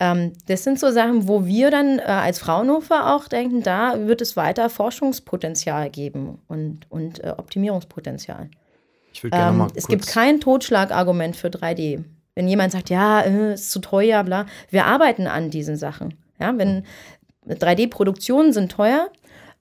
Ähm, 0.00 0.32
das 0.46 0.64
sind 0.64 0.80
so 0.80 0.90
Sachen, 0.90 1.28
wo 1.28 1.44
wir 1.44 1.70
dann 1.70 1.98
äh, 1.98 2.02
als 2.02 2.38
Fraunhofer 2.38 3.14
auch 3.14 3.28
denken, 3.28 3.62
da 3.62 4.06
wird 4.06 4.22
es 4.22 4.34
weiter 4.34 4.70
Forschungspotenzial 4.70 5.90
geben 5.90 6.38
und, 6.48 6.90
und 6.90 7.22
äh, 7.22 7.34
Optimierungspotenzial. 7.36 8.48
Ich 9.12 9.22
würde 9.22 9.36
gerne 9.36 9.50
ähm, 9.50 9.58
mal 9.58 9.64
kurz 9.66 9.76
es 9.76 9.86
gibt 9.86 10.06
kein 10.06 10.40
Totschlagargument 10.40 11.36
für 11.36 11.48
3D. 11.48 12.02
Wenn 12.34 12.48
jemand 12.48 12.72
sagt, 12.72 12.88
ja, 12.88 13.20
äh, 13.20 13.54
ist 13.54 13.70
zu 13.70 13.80
teuer, 13.80 14.24
bla, 14.24 14.46
wir 14.70 14.86
arbeiten 14.86 15.26
an 15.26 15.50
diesen 15.50 15.76
Sachen. 15.76 16.14
Ja, 16.40 16.56
wenn 16.56 16.84
3D-Produktionen 17.46 18.54
sind 18.54 18.72
teuer, 18.72 19.10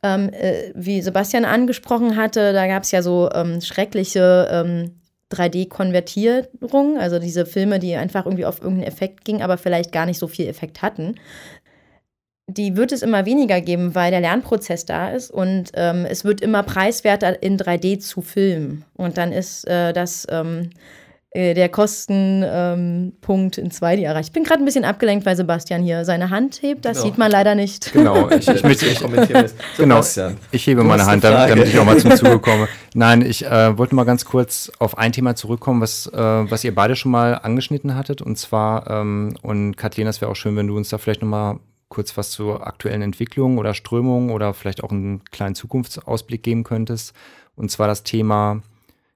ähm, 0.03 0.29
äh, 0.31 0.71
wie 0.73 1.01
Sebastian 1.01 1.43
angesprochen 1.43 2.15
hatte, 2.15 2.53
da 2.53 2.67
gab 2.67 2.83
es 2.83 2.91
ja 2.91 3.01
so 3.01 3.29
ähm, 3.33 3.59
schreckliche 3.59 4.47
ähm, 4.49 5.01
3D-Konvertierungen, 5.31 6.97
also 6.97 7.19
diese 7.19 7.45
Filme, 7.45 7.79
die 7.79 7.95
einfach 7.95 8.25
irgendwie 8.25 8.45
auf 8.45 8.61
irgendeinen 8.61 8.87
Effekt 8.87 9.25
gingen, 9.25 9.41
aber 9.41 9.57
vielleicht 9.57 9.91
gar 9.91 10.05
nicht 10.05 10.17
so 10.17 10.27
viel 10.27 10.47
Effekt 10.47 10.81
hatten. 10.81 11.15
Die 12.47 12.75
wird 12.75 12.91
es 12.91 13.03
immer 13.03 13.27
weniger 13.27 13.61
geben, 13.61 13.93
weil 13.93 14.09
der 14.09 14.21
Lernprozess 14.21 14.85
da 14.85 15.09
ist 15.09 15.29
und 15.29 15.71
ähm, 15.75 16.05
es 16.09 16.25
wird 16.25 16.41
immer 16.41 16.63
preiswerter 16.63 17.43
in 17.43 17.59
3D 17.59 17.99
zu 17.99 18.21
filmen. 18.21 18.85
Und 18.95 19.17
dann 19.17 19.31
ist 19.31 19.67
äh, 19.67 19.93
das 19.93 20.25
ähm, 20.31 20.71
äh, 21.31 21.53
der 21.53 21.69
Kostenpunkt 21.69 23.57
ähm, 23.57 23.63
in 23.63 23.71
2D 23.71 24.01
erreicht. 24.01 24.29
Ich 24.29 24.33
bin 24.33 24.43
gerade 24.43 24.63
ein 24.63 24.65
bisschen 24.65 24.83
abgelenkt, 24.83 25.27
weil 25.27 25.35
Sebastian 25.35 25.83
hier 25.83 26.03
seine 26.03 26.31
Hand 26.31 26.63
hebt. 26.63 26.85
Das 26.85 26.97
genau. 26.97 27.05
sieht 27.05 27.17
man 27.19 27.29
leider 27.31 27.53
nicht. 27.53 27.93
Genau, 27.93 28.29
ich, 28.31 28.47
ich, 28.47 28.63
ich, 28.63 28.81
ich 28.81 28.99
genau, 29.77 30.01
ich 30.51 30.65
hebe 30.65 30.83
meine 30.83 31.05
Hand, 31.05 31.23
damit, 31.23 31.51
damit, 31.51 31.67
ich 31.67 31.77
auch 31.77 31.85
mal 31.85 31.97
zum 31.97 32.11
Zuge 32.15 32.39
komme. 32.39 32.67
Nein, 32.95 33.21
ich 33.21 33.45
äh, 33.45 33.77
wollte 33.77 33.93
mal 33.93 34.05
ganz 34.05 34.25
kurz 34.25 34.71
auf 34.79 34.97
ein 34.97 35.11
Thema 35.11 35.35
zurückkommen, 35.35 35.81
was, 35.81 36.07
äh, 36.07 36.17
was 36.17 36.63
ihr 36.63 36.73
beide 36.73 36.95
schon 36.95 37.11
mal 37.11 37.35
angeschnitten 37.35 37.93
hattet. 37.93 38.23
Und 38.23 38.37
zwar, 38.39 38.89
ähm, 38.89 39.35
und 39.43 39.75
Kathleen, 39.75 40.07
das 40.07 40.21
wäre 40.21 40.31
auch 40.31 40.35
schön, 40.35 40.55
wenn 40.55 40.65
du 40.65 40.77
uns 40.77 40.89
da 40.89 40.97
vielleicht 40.97 41.21
noch 41.21 41.29
mal 41.29 41.59
kurz 41.89 42.17
was 42.17 42.31
zur 42.31 42.65
aktuellen 42.65 43.03
Entwicklung 43.03 43.59
oder 43.59 43.75
Strömung 43.75 44.31
oder 44.31 44.55
vielleicht 44.55 44.83
auch 44.83 44.91
einen 44.91 45.23
kleinen 45.25 45.53
Zukunftsausblick 45.53 46.41
geben 46.41 46.63
könntest. 46.63 47.13
Und 47.55 47.69
zwar 47.69 47.87
das 47.87 48.03
Thema 48.03 48.63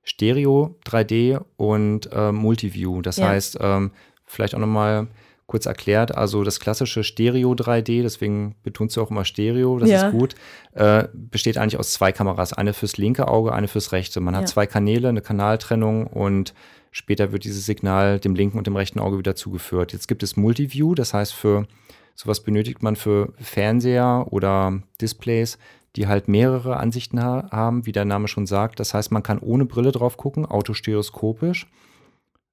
Stereo 0.03 0.75
3D 0.85 1.41
und 1.57 2.09
äh, 2.11 2.31
Multiview. 2.31 3.01
Das 3.01 3.17
ja. 3.17 3.29
heißt, 3.29 3.57
ähm, 3.61 3.91
vielleicht 4.25 4.55
auch 4.55 4.59
nochmal 4.59 5.07
kurz 5.45 5.65
erklärt, 5.65 6.15
also 6.15 6.43
das 6.43 6.59
klassische 6.59 7.03
Stereo 7.03 7.51
3D, 7.51 8.01
deswegen 8.01 8.55
betonst 8.63 8.97
du 8.97 9.01
auch 9.01 9.11
immer 9.11 9.25
Stereo, 9.25 9.77
das 9.77 9.89
ja. 9.89 10.07
ist 10.07 10.11
gut, 10.11 10.35
äh, 10.73 11.07
besteht 11.13 11.57
eigentlich 11.57 11.77
aus 11.77 11.93
zwei 11.93 12.11
Kameras, 12.11 12.53
eine 12.53 12.73
fürs 12.73 12.97
linke 12.97 13.27
Auge, 13.27 13.53
eine 13.53 13.67
fürs 13.67 13.91
rechte. 13.91 14.19
Man 14.19 14.33
ja. 14.33 14.39
hat 14.39 14.47
zwei 14.47 14.65
Kanäle, 14.65 15.09
eine 15.09 15.21
Kanaltrennung 15.21 16.07
und 16.07 16.53
später 16.91 17.31
wird 17.31 17.43
dieses 17.43 17.65
Signal 17.65 18.19
dem 18.19 18.35
linken 18.35 18.57
und 18.57 18.67
dem 18.67 18.75
rechten 18.75 18.99
Auge 18.99 19.17
wieder 19.17 19.35
zugeführt. 19.35 19.93
Jetzt 19.93 20.07
gibt 20.07 20.23
es 20.23 20.37
Multiview, 20.37 20.95
das 20.95 21.13
heißt 21.13 21.33
für 21.33 21.67
sowas 22.15 22.41
benötigt 22.41 22.81
man 22.81 22.95
für 22.95 23.33
Fernseher 23.39 24.27
oder 24.31 24.81
Displays 25.01 25.57
die 25.95 26.07
halt 26.07 26.27
mehrere 26.27 26.77
Ansichten 26.77 27.21
ha 27.21 27.47
haben, 27.51 27.85
wie 27.85 27.91
der 27.91 28.05
Name 28.05 28.27
schon 28.27 28.45
sagt. 28.45 28.79
Das 28.79 28.93
heißt, 28.93 29.11
man 29.11 29.23
kann 29.23 29.39
ohne 29.39 29.65
Brille 29.65 29.91
drauf 29.91 30.17
gucken, 30.17 30.45
autostereoskopisch, 30.45 31.67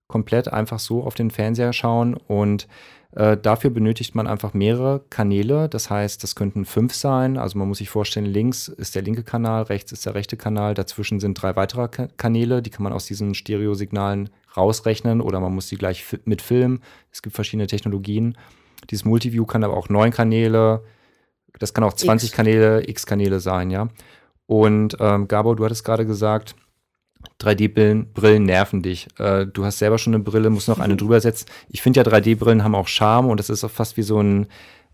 komplett 0.09 0.53
einfach 0.53 0.79
so 0.79 1.05
auf 1.05 1.15
den 1.15 1.31
Fernseher 1.31 1.73
schauen 1.73 2.15
und 2.15 2.69
äh, 3.13 3.37
dafür 3.37 3.71
benötigt 3.71 4.15
man 4.15 4.27
einfach 4.27 4.55
mehrere 4.55 5.01
Kanäle. 5.11 5.69
Das 5.69 5.91
heißt, 5.91 6.23
das 6.23 6.35
könnten 6.35 6.65
fünf 6.65 6.95
sein. 6.95 7.39
Also 7.39 7.59
man 7.59 7.67
muss 7.67 7.79
sich 7.79 7.91
vorstellen, 7.91 8.27
links 8.27 8.69
ist 8.69 8.95
der 8.95 9.03
linke 9.03 9.25
Kanal, 9.25 9.65
rechts 9.65 9.91
ist 9.91 10.07
der 10.07 10.15
rechte 10.15 10.37
Kanal, 10.37 10.75
dazwischen 10.75 11.19
sind 11.19 11.35
drei 11.35 11.57
weitere 11.57 11.89
Ka 11.89 12.09
Kanäle, 12.17 12.63
die 12.63 12.71
kann 12.71 12.85
man 12.85 12.93
aus 12.93 13.07
diesen 13.07 13.35
Stereosignalen 13.35 14.31
rausrechnen 14.57 15.21
oder 15.21 15.41
man 15.41 15.55
muss 15.55 15.69
sie 15.69 15.77
gleich 15.77 16.05
mit 16.25 16.43
filmen. 16.43 16.83
Es 17.11 17.23
gibt 17.23 17.35
verschiedene 17.35 17.67
Technologien. 17.67 18.37
Dieses 18.91 19.05
Multiview 19.05 19.45
kann 19.45 19.65
aber 19.65 19.77
auch 19.77 19.89
neun 19.89 20.11
Kanäle, 20.13 20.83
das 21.59 21.75
kann 21.75 21.85
auch 21.85 21.95
20 21.95 22.29
X. 22.29 22.37
Kanäle, 22.37 22.89
X-Kanäle 22.89 23.41
sein, 23.41 23.71
ja. 23.71 23.89
Und 24.47 24.97
ähm, 25.01 25.29
Gabor, 25.29 25.57
du 25.57 25.65
hattest 25.65 25.85
gerade 25.85 26.07
gesagt, 26.07 26.57
3D-Brillen 27.41 28.13
Brillen 28.13 28.45
nerven 28.45 28.83
dich. 28.83 29.09
Äh, 29.19 29.47
du 29.47 29.65
hast 29.65 29.79
selber 29.79 29.99
schon 29.99 30.15
eine 30.15 30.23
Brille, 30.23 30.51
musst 30.51 30.69
noch 30.69 30.79
eine 30.79 30.97
drüber 30.97 31.21
setzen. 31.21 31.47
Ich 31.69 31.83
finde 31.83 32.01
ja, 32.01 32.07
3D-Brillen 32.07 32.65
haben 32.65 32.75
auch 32.75 32.89
Charme 32.89 33.29
und 33.29 33.39
das 33.39 33.51
ist 33.51 33.65
auch 33.65 33.71
fast 33.71 33.97
wie 33.97 34.03
so 34.03 34.21
ein 34.21 34.47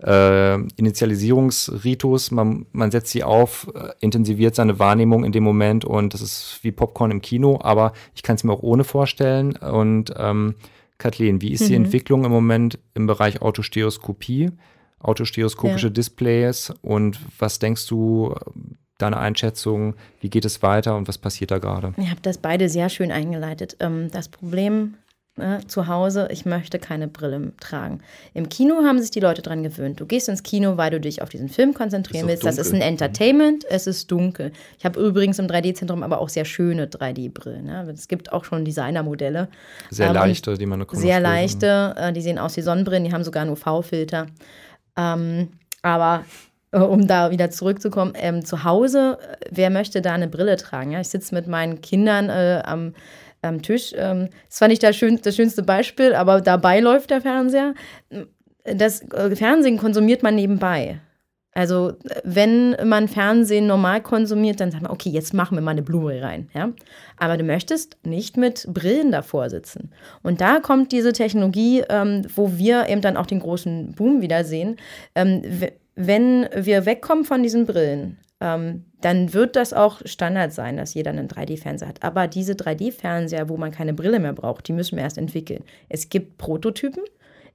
äh, 0.02 0.54
Initialisierungsritus. 0.54 2.30
Man, 2.30 2.66
man 2.72 2.90
setzt 2.90 3.12
sie 3.12 3.24
auf, 3.24 3.68
äh, 3.74 3.90
intensiviert 4.00 4.54
seine 4.54 4.78
Wahrnehmung 4.78 5.24
in 5.24 5.32
dem 5.32 5.44
Moment 5.44 5.84
und 5.84 6.14
das 6.14 6.20
ist 6.20 6.60
wie 6.62 6.72
Popcorn 6.72 7.10
im 7.10 7.22
Kino, 7.22 7.58
aber 7.62 7.92
ich 8.14 8.22
kann 8.22 8.36
es 8.36 8.44
mir 8.44 8.52
auch 8.52 8.62
ohne 8.62 8.84
vorstellen. 8.84 9.56
Und 9.56 10.12
ähm, 10.16 10.54
Kathleen, 10.98 11.40
wie 11.40 11.52
ist 11.52 11.62
mhm. 11.62 11.66
die 11.66 11.74
Entwicklung 11.74 12.24
im 12.24 12.32
Moment 12.32 12.78
im 12.94 13.06
Bereich 13.06 13.42
Autostereoskopie? 13.42 14.50
Autostereoskopische 15.06 15.86
ja. 15.86 15.92
Displays 15.92 16.72
und 16.82 17.18
was 17.38 17.58
denkst 17.58 17.86
du, 17.86 18.34
deine 18.98 19.18
Einschätzung, 19.18 19.94
wie 20.20 20.30
geht 20.30 20.44
es 20.44 20.62
weiter 20.62 20.96
und 20.96 21.08
was 21.08 21.18
passiert 21.18 21.50
da 21.50 21.58
gerade? 21.58 21.92
Ich 21.96 22.10
habe 22.10 22.20
das 22.22 22.38
beide 22.38 22.68
sehr 22.68 22.88
schön 22.88 23.12
eingeleitet. 23.12 23.76
Ähm, 23.80 24.10
das 24.10 24.28
Problem 24.28 24.94
ne, 25.36 25.60
zu 25.66 25.86
Hause, 25.86 26.28
ich 26.30 26.46
möchte 26.46 26.78
keine 26.78 27.08
Brille 27.08 27.52
tragen. 27.60 28.00
Im 28.32 28.48
Kino 28.48 28.76
haben 28.84 28.98
sich 28.98 29.10
die 29.10 29.20
Leute 29.20 29.42
dran 29.42 29.62
gewöhnt. 29.62 30.00
Du 30.00 30.06
gehst 30.06 30.28
ins 30.28 30.42
Kino, 30.42 30.78
weil 30.78 30.90
du 30.90 31.00
dich 31.00 31.20
auf 31.20 31.28
diesen 31.28 31.48
Film 31.48 31.74
konzentrieren 31.74 32.26
willst. 32.26 32.42
Dunkel. 32.42 32.56
Das 32.56 32.66
ist 32.66 32.74
ein 32.74 32.80
Entertainment, 32.80 33.64
es 33.68 33.86
ist 33.86 34.10
dunkel. 34.10 34.52
Ich 34.78 34.86
habe 34.86 34.98
übrigens 34.98 35.38
im 35.38 35.46
3D-Zentrum 35.46 36.02
aber 36.02 36.20
auch 36.20 36.30
sehr 36.30 36.46
schöne 36.46 36.86
3D-Brillen. 36.86 37.64
Ne? 37.64 37.86
Es 37.92 38.08
gibt 38.08 38.32
auch 38.32 38.44
schon 38.44 38.64
Designermodelle. 38.64 39.48
Sehr 39.90 40.08
ähm, 40.08 40.14
leichte, 40.14 40.56
die 40.56 40.66
man 40.66 40.86
Sehr 40.92 41.20
leichte, 41.20 41.94
äh, 41.98 42.12
die 42.14 42.22
sehen 42.22 42.38
aus 42.38 42.56
wie 42.56 42.62
Sonnenbrillen, 42.62 43.04
die 43.04 43.12
haben 43.12 43.24
sogar 43.24 43.44
nur 43.44 43.56
V-Filter. 43.56 44.26
Ähm, 44.96 45.48
aber 45.82 46.24
äh, 46.72 46.78
um 46.78 47.06
da 47.06 47.30
wieder 47.30 47.50
zurückzukommen, 47.50 48.12
ähm, 48.16 48.44
zu 48.44 48.64
Hause, 48.64 49.18
wer 49.50 49.70
möchte 49.70 50.02
da 50.02 50.14
eine 50.14 50.28
Brille 50.28 50.56
tragen? 50.56 50.92
Ja? 50.92 51.00
Ich 51.00 51.08
sitze 51.08 51.34
mit 51.34 51.46
meinen 51.46 51.80
Kindern 51.80 52.28
äh, 52.28 52.62
am, 52.64 52.94
am 53.42 53.62
Tisch. 53.62 53.92
Ähm, 53.96 54.28
das 54.48 54.60
war 54.60 54.68
nicht 54.68 54.82
das, 54.82 54.96
schön, 54.96 55.20
das 55.22 55.36
schönste 55.36 55.62
Beispiel, 55.62 56.14
aber 56.14 56.40
dabei 56.40 56.80
läuft 56.80 57.10
der 57.10 57.20
Fernseher. 57.20 57.74
Das 58.64 59.02
äh, 59.12 59.36
Fernsehen 59.36 59.78
konsumiert 59.78 60.22
man 60.22 60.34
nebenbei. 60.34 61.00
Also 61.56 61.94
wenn 62.22 62.76
man 62.84 63.08
Fernsehen 63.08 63.66
normal 63.66 64.02
konsumiert, 64.02 64.60
dann 64.60 64.70
sagt 64.70 64.82
man, 64.82 64.92
okay, 64.92 65.08
jetzt 65.08 65.32
machen 65.32 65.56
wir 65.56 65.62
mal 65.62 65.70
eine 65.70 65.80
Blu-ray 65.80 66.20
rein. 66.20 66.50
Ja? 66.52 66.68
Aber 67.16 67.38
du 67.38 67.44
möchtest 67.44 67.96
nicht 68.04 68.36
mit 68.36 68.66
Brillen 68.68 69.10
davor 69.10 69.48
sitzen. 69.48 69.90
Und 70.22 70.42
da 70.42 70.60
kommt 70.60 70.92
diese 70.92 71.14
Technologie, 71.14 71.82
ähm, 71.88 72.26
wo 72.34 72.58
wir 72.58 72.90
eben 72.90 73.00
dann 73.00 73.16
auch 73.16 73.24
den 73.24 73.40
großen 73.40 73.92
Boom 73.92 74.20
wieder 74.20 74.44
sehen. 74.44 74.76
Ähm, 75.14 75.40
wenn 75.94 76.46
wir 76.54 76.84
wegkommen 76.84 77.24
von 77.24 77.42
diesen 77.42 77.64
Brillen, 77.64 78.18
ähm, 78.40 78.84
dann 79.00 79.32
wird 79.32 79.56
das 79.56 79.72
auch 79.72 80.02
Standard 80.04 80.52
sein, 80.52 80.76
dass 80.76 80.92
jeder 80.92 81.10
einen 81.10 81.28
3D-Fernseher 81.28 81.88
hat. 81.88 82.02
Aber 82.02 82.28
diese 82.28 82.52
3D-Fernseher, 82.52 83.48
wo 83.48 83.56
man 83.56 83.70
keine 83.70 83.94
Brille 83.94 84.20
mehr 84.20 84.34
braucht, 84.34 84.68
die 84.68 84.74
müssen 84.74 84.96
wir 84.96 85.04
erst 85.04 85.16
entwickeln. 85.16 85.64
Es 85.88 86.10
gibt 86.10 86.36
Prototypen, 86.36 87.02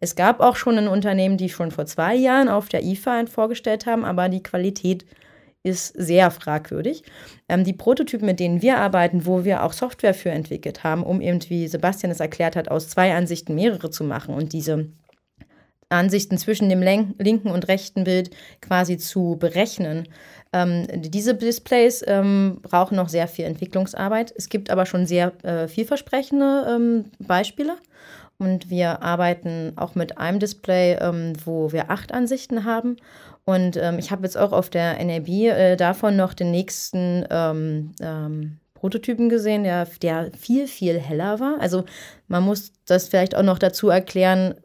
es 0.01 0.15
gab 0.15 0.39
auch 0.41 0.55
schon 0.55 0.77
ein 0.77 0.87
Unternehmen, 0.87 1.37
die 1.37 1.49
schon 1.49 1.71
vor 1.71 1.85
zwei 1.85 2.15
Jahren 2.15 2.49
auf 2.49 2.67
der 2.67 2.83
IFA 2.83 3.27
vorgestellt 3.27 3.85
haben, 3.85 4.03
aber 4.03 4.29
die 4.29 4.43
Qualität 4.43 5.05
ist 5.63 5.89
sehr 5.89 6.31
fragwürdig. 6.31 7.03
Ähm, 7.47 7.63
die 7.63 7.73
Prototypen, 7.73 8.25
mit 8.25 8.39
denen 8.39 8.63
wir 8.63 8.79
arbeiten, 8.79 9.27
wo 9.27 9.45
wir 9.45 9.63
auch 9.63 9.73
Software 9.73 10.15
für 10.15 10.31
entwickelt 10.31 10.83
haben, 10.83 11.03
um 11.03 11.21
eben, 11.21 11.39
wie 11.49 11.67
Sebastian 11.67 12.11
es 12.11 12.19
erklärt 12.19 12.55
hat, 12.55 12.69
aus 12.69 12.89
zwei 12.89 13.13
Ansichten 13.13 13.53
mehrere 13.53 13.91
zu 13.91 14.03
machen 14.03 14.33
und 14.33 14.53
diese 14.53 14.87
Ansichten 15.89 16.37
zwischen 16.37 16.69
dem 16.69 16.81
linken 16.81 17.49
und 17.49 17.67
rechten 17.67 18.05
Bild 18.05 18.31
quasi 18.61 18.97
zu 18.97 19.37
berechnen. 19.39 20.07
Ähm, 20.53 20.87
diese 20.95 21.35
Displays 21.35 22.03
ähm, 22.07 22.59
brauchen 22.63 22.95
noch 22.95 23.09
sehr 23.09 23.27
viel 23.27 23.45
Entwicklungsarbeit. 23.45 24.33
Es 24.35 24.49
gibt 24.49 24.69
aber 24.71 24.85
schon 24.85 25.05
sehr 25.05 25.33
äh, 25.43 25.67
vielversprechende 25.67 26.65
ähm, 26.67 27.05
Beispiele. 27.19 27.75
Und 28.41 28.71
wir 28.71 29.03
arbeiten 29.03 29.73
auch 29.75 29.93
mit 29.93 30.17
einem 30.17 30.39
Display, 30.39 30.97
ähm, 30.99 31.33
wo 31.45 31.71
wir 31.71 31.91
acht 31.91 32.11
Ansichten 32.11 32.65
haben. 32.65 32.97
Und 33.45 33.77
ähm, 33.77 33.99
ich 33.99 34.09
habe 34.09 34.23
jetzt 34.23 34.35
auch 34.35 34.51
auf 34.51 34.71
der 34.71 34.97
NAB 35.03 35.27
äh, 35.27 35.75
davon 35.75 36.15
noch 36.15 36.33
den 36.33 36.49
nächsten 36.49 37.23
ähm, 37.29 37.91
ähm, 38.01 38.57
Prototypen 38.73 39.29
gesehen, 39.29 39.63
der, 39.63 39.85
der 40.01 40.31
viel, 40.31 40.65
viel 40.65 40.99
heller 40.99 41.39
war. 41.39 41.61
Also 41.61 41.85
man 42.29 42.41
muss 42.41 42.71
das 42.87 43.09
vielleicht 43.09 43.35
auch 43.35 43.43
noch 43.43 43.59
dazu 43.59 43.89
erklären, 43.89 44.55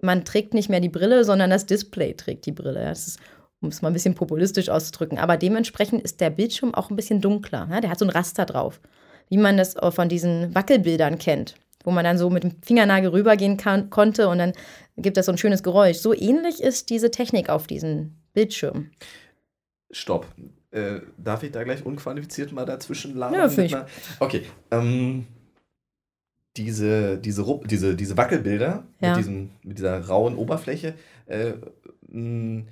man 0.00 0.24
trägt 0.24 0.54
nicht 0.54 0.68
mehr 0.68 0.78
die 0.78 0.88
Brille, 0.88 1.24
sondern 1.24 1.50
das 1.50 1.66
Display 1.66 2.14
trägt 2.14 2.46
die 2.46 2.52
Brille. 2.52 2.84
Das 2.84 3.08
ist, 3.08 3.18
um 3.60 3.70
es 3.70 3.82
mal 3.82 3.88
ein 3.88 3.94
bisschen 3.94 4.14
populistisch 4.14 4.68
auszudrücken. 4.68 5.18
Aber 5.18 5.36
dementsprechend 5.36 6.02
ist 6.02 6.20
der 6.20 6.30
Bildschirm 6.30 6.72
auch 6.72 6.88
ein 6.88 6.94
bisschen 6.94 7.20
dunkler. 7.20 7.66
Ja? 7.68 7.80
Der 7.80 7.90
hat 7.90 7.98
so 7.98 8.04
ein 8.04 8.10
Raster 8.10 8.46
drauf, 8.46 8.80
wie 9.28 9.38
man 9.38 9.56
das 9.56 9.74
von 9.90 10.08
diesen 10.08 10.54
Wackelbildern 10.54 11.18
kennt 11.18 11.56
wo 11.84 11.90
man 11.90 12.04
dann 12.04 12.18
so 12.18 12.30
mit 12.30 12.42
dem 12.42 12.52
Fingernagel 12.62 13.10
rübergehen 13.10 13.56
kann, 13.56 13.90
konnte 13.90 14.28
und 14.28 14.38
dann 14.38 14.52
gibt 14.96 15.16
das 15.16 15.26
so 15.26 15.32
ein 15.32 15.38
schönes 15.38 15.62
Geräusch. 15.62 15.98
So 15.98 16.12
ähnlich 16.14 16.60
ist 16.62 16.90
diese 16.90 17.10
Technik 17.10 17.48
auf 17.48 17.66
diesem 17.66 18.16
Bildschirm. 18.32 18.90
Stopp. 19.90 20.26
Äh, 20.70 21.00
darf 21.18 21.42
ich 21.44 21.52
da 21.52 21.62
gleich 21.62 21.86
unqualifiziert 21.86 22.50
mal 22.50 22.64
dazwischen 22.64 23.14
labern? 23.16 23.50
Ja, 23.56 23.64
ich. 23.64 23.76
Okay. 24.18 24.42
Ähm, 24.72 25.26
diese, 26.56 27.18
diese, 27.18 27.44
diese, 27.64 27.94
diese 27.96 28.16
Wackelbilder 28.16 28.84
Ja. 29.00 29.08
mit, 29.10 29.18
diesem, 29.18 29.50
mit 29.62 29.78
dieser 29.78 30.00
rauen 30.06 30.36
Oberfläche 30.36 30.94
äh, 31.26 31.52
mh, 32.08 32.64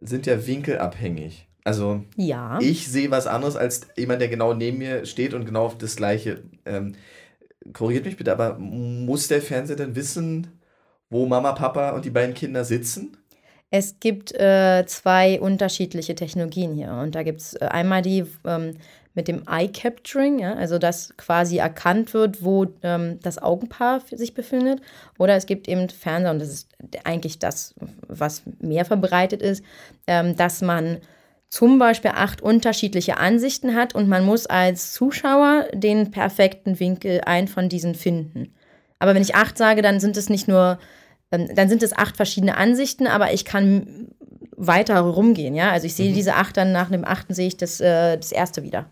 sind 0.00 0.26
ja 0.26 0.46
winkelabhängig. 0.46 1.46
Also 1.64 2.04
Ja. 2.16 2.58
ich 2.60 2.88
sehe 2.88 3.10
was 3.10 3.26
anderes 3.26 3.56
als 3.56 3.88
jemand, 3.96 4.20
der 4.22 4.28
genau 4.28 4.54
neben 4.54 4.78
mir 4.78 5.04
steht 5.04 5.34
und 5.34 5.44
genau 5.44 5.66
auf 5.66 5.76
das 5.78 5.96
gleiche. 5.96 6.42
Ähm, 6.64 6.94
korrigiert 7.72 8.06
mich 8.06 8.16
bitte, 8.16 8.32
aber 8.32 8.58
muss 8.58 9.28
der 9.28 9.42
Fernseher 9.42 9.76
denn 9.76 9.94
wissen, 9.94 10.60
wo 11.10 11.26
Mama, 11.26 11.52
Papa 11.52 11.90
und 11.90 12.04
die 12.04 12.10
beiden 12.10 12.34
Kinder 12.34 12.64
sitzen? 12.64 13.16
Es 13.70 14.00
gibt 14.00 14.32
äh, 14.32 14.84
zwei 14.86 15.40
unterschiedliche 15.40 16.14
Technologien 16.14 16.74
hier. 16.74 16.92
Und 16.92 17.14
da 17.14 17.22
gibt 17.22 17.40
es 17.40 17.54
äh, 17.54 17.66
einmal 17.66 18.02
die 18.02 18.24
ähm, 18.44 18.74
mit 19.14 19.28
dem 19.28 19.42
Eye 19.48 19.68
Capturing, 19.68 20.38
ja, 20.38 20.54
also 20.54 20.78
dass 20.78 21.16
quasi 21.16 21.58
erkannt 21.58 22.14
wird, 22.14 22.44
wo 22.44 22.66
ähm, 22.82 23.18
das 23.22 23.38
Augenpaar 23.38 24.00
sich 24.10 24.34
befindet. 24.34 24.80
Oder 25.18 25.36
es 25.36 25.46
gibt 25.46 25.68
eben 25.68 25.88
Fernseher, 25.88 26.30
und 26.32 26.40
das 26.40 26.48
ist 26.48 26.68
eigentlich 27.04 27.38
das, 27.38 27.74
was 28.06 28.42
mehr 28.60 28.84
verbreitet 28.84 29.42
ist, 29.42 29.64
ähm, 30.06 30.36
dass 30.36 30.62
man 30.62 30.98
zum 31.50 31.78
Beispiel 31.78 32.12
acht 32.14 32.40
unterschiedliche 32.40 33.18
Ansichten 33.18 33.74
hat 33.74 33.94
und 33.94 34.08
man 34.08 34.24
muss 34.24 34.46
als 34.46 34.92
Zuschauer 34.92 35.66
den 35.74 36.10
perfekten 36.10 36.80
Winkel 36.80 37.20
ein 37.26 37.48
von 37.48 37.68
diesen 37.68 37.94
finden. 37.94 38.54
Aber 38.98 39.14
wenn 39.14 39.22
ich 39.22 39.34
acht 39.34 39.58
sage, 39.58 39.82
dann 39.82 40.00
sind 40.00 40.16
es 40.16 40.28
nicht 40.28 40.48
nur 40.48 40.78
ähm, 41.32 41.48
dann 41.54 41.68
sind 41.68 41.82
es 41.82 41.96
acht 41.96 42.16
verschiedene 42.16 42.56
Ansichten, 42.56 43.06
aber 43.06 43.32
ich 43.32 43.44
kann 43.44 44.08
weiter 44.56 45.00
rumgehen, 45.00 45.54
ja. 45.54 45.70
Also 45.70 45.86
ich 45.86 45.94
sehe 45.94 46.12
diese 46.12 46.34
acht, 46.34 46.56
dann 46.56 46.72
nach 46.72 46.90
dem 46.90 47.04
achten 47.04 47.34
sehe 47.34 47.48
ich 47.48 47.56
das, 47.56 47.80
äh, 47.80 48.16
das 48.16 48.32
erste 48.32 48.62
wieder. 48.62 48.90